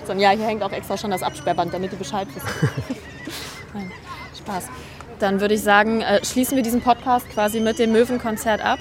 So, 0.06 0.14
ja, 0.14 0.32
hier 0.32 0.46
hängt 0.46 0.64
auch 0.64 0.72
extra 0.72 0.98
schon 0.98 1.12
das 1.12 1.24
Absperrband, 1.24 1.74
damit 1.74 1.92
du 1.92 1.96
Bescheid 1.96 2.28
wissen. 2.34 2.48
Nein, 3.74 3.92
Spaß. 4.38 4.68
Dann 5.20 5.40
würde 5.40 5.54
ich 5.54 5.62
sagen, 5.62 6.02
äh, 6.02 6.24
schließen 6.26 6.56
wir 6.58 6.64
diesen 6.64 6.82
Podcast 6.82 7.30
quasi 7.30 7.60
mit 7.60 7.80
dem 7.80 7.92
Möwenkonzert 7.92 8.62
ab. 8.62 8.80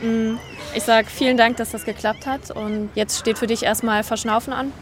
Mhm. 0.00 0.38
Ich 0.74 0.84
sage 0.84 1.08
vielen 1.10 1.36
Dank, 1.36 1.56
dass 1.56 1.70
das 1.70 1.84
geklappt 1.84 2.26
hat. 2.26 2.50
Und 2.50 2.90
jetzt 2.94 3.18
steht 3.18 3.38
für 3.38 3.46
dich 3.46 3.64
erstmal 3.64 4.04
Verschnaufen 4.04 4.52
an. 4.52 4.72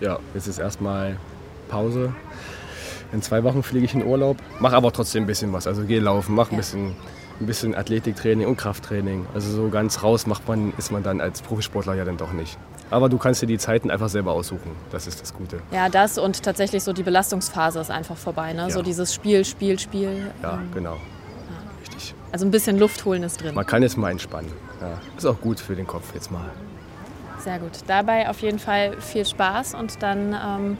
Ja, 0.00 0.18
jetzt 0.34 0.46
ist 0.46 0.58
erstmal 0.58 1.16
Pause. 1.68 2.14
In 3.12 3.22
zwei 3.22 3.42
Wochen 3.42 3.62
fliege 3.62 3.84
ich 3.84 3.94
in 3.94 4.04
Urlaub, 4.04 4.36
mache 4.60 4.76
aber 4.76 4.92
trotzdem 4.92 5.24
ein 5.24 5.26
bisschen 5.26 5.52
was. 5.52 5.66
Also 5.66 5.84
gehe 5.84 6.00
laufen, 6.00 6.34
mache 6.34 6.52
ein 6.52 6.56
bisschen, 6.58 6.94
ein 7.40 7.46
bisschen 7.46 7.74
Athletiktraining 7.74 8.46
und 8.46 8.56
Krafttraining. 8.56 9.26
Also 9.34 9.50
so 9.50 9.68
ganz 9.70 10.02
raus 10.02 10.26
macht 10.26 10.46
man, 10.46 10.74
ist 10.76 10.92
man 10.92 11.02
dann 11.02 11.20
als 11.20 11.40
Profisportler 11.40 11.94
ja 11.94 12.04
dann 12.04 12.18
doch 12.18 12.32
nicht. 12.32 12.58
Aber 12.90 13.08
du 13.08 13.18
kannst 13.18 13.42
dir 13.42 13.46
die 13.46 13.58
Zeiten 13.58 13.90
einfach 13.90 14.08
selber 14.08 14.32
aussuchen. 14.32 14.72
Das 14.90 15.06
ist 15.06 15.20
das 15.20 15.34
Gute. 15.34 15.60
Ja, 15.72 15.88
das 15.88 16.18
und 16.18 16.42
tatsächlich 16.42 16.82
so 16.82 16.92
die 16.92 17.02
Belastungsphase 17.02 17.80
ist 17.80 17.90
einfach 17.90 18.16
vorbei. 18.16 18.52
Ne? 18.52 18.62
Ja. 18.62 18.70
So 18.70 18.82
dieses 18.82 19.12
Spiel, 19.14 19.44
Spiel, 19.44 19.78
Spiel. 19.78 20.30
Ja, 20.42 20.54
ähm, 20.54 20.68
genau. 20.72 20.96
Richtig. 21.80 22.14
Also 22.32 22.46
ein 22.46 22.50
bisschen 22.50 22.78
Luft 22.78 23.04
holen 23.04 23.22
ist 23.22 23.42
drin. 23.42 23.54
Man 23.54 23.66
kann 23.66 23.82
jetzt 23.82 23.96
mal 23.96 24.10
entspannen. 24.10 24.50
Ja. 24.80 25.00
Ist 25.16 25.26
auch 25.26 25.40
gut 25.40 25.60
für 25.60 25.74
den 25.74 25.86
Kopf 25.86 26.14
jetzt 26.14 26.30
mal. 26.30 26.50
Sehr 27.38 27.58
gut. 27.58 27.72
Dabei 27.86 28.28
auf 28.28 28.40
jeden 28.40 28.58
Fall 28.58 29.00
viel 29.00 29.24
Spaß 29.24 29.74
und 29.74 30.02
dann 30.02 30.34
ähm, 30.34 30.78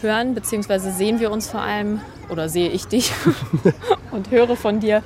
hören 0.00 0.34
bzw. 0.34 0.90
sehen 0.90 1.20
wir 1.20 1.30
uns 1.30 1.50
vor 1.50 1.60
allem 1.60 2.00
oder 2.28 2.48
sehe 2.48 2.70
ich 2.70 2.86
dich 2.86 3.12
und 4.10 4.30
höre 4.30 4.56
von 4.56 4.80
dir 4.80 5.02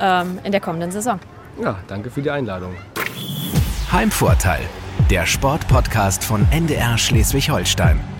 ähm, 0.00 0.38
in 0.44 0.52
der 0.52 0.60
kommenden 0.60 0.90
Saison. 0.90 1.18
Ja, 1.62 1.76
danke 1.86 2.10
für 2.10 2.22
die 2.22 2.30
Einladung. 2.30 2.74
Heimvorteil, 3.90 4.62
der 5.10 5.26
Sportpodcast 5.26 6.24
von 6.24 6.46
NDR 6.50 6.98
Schleswig-Holstein. 6.98 8.15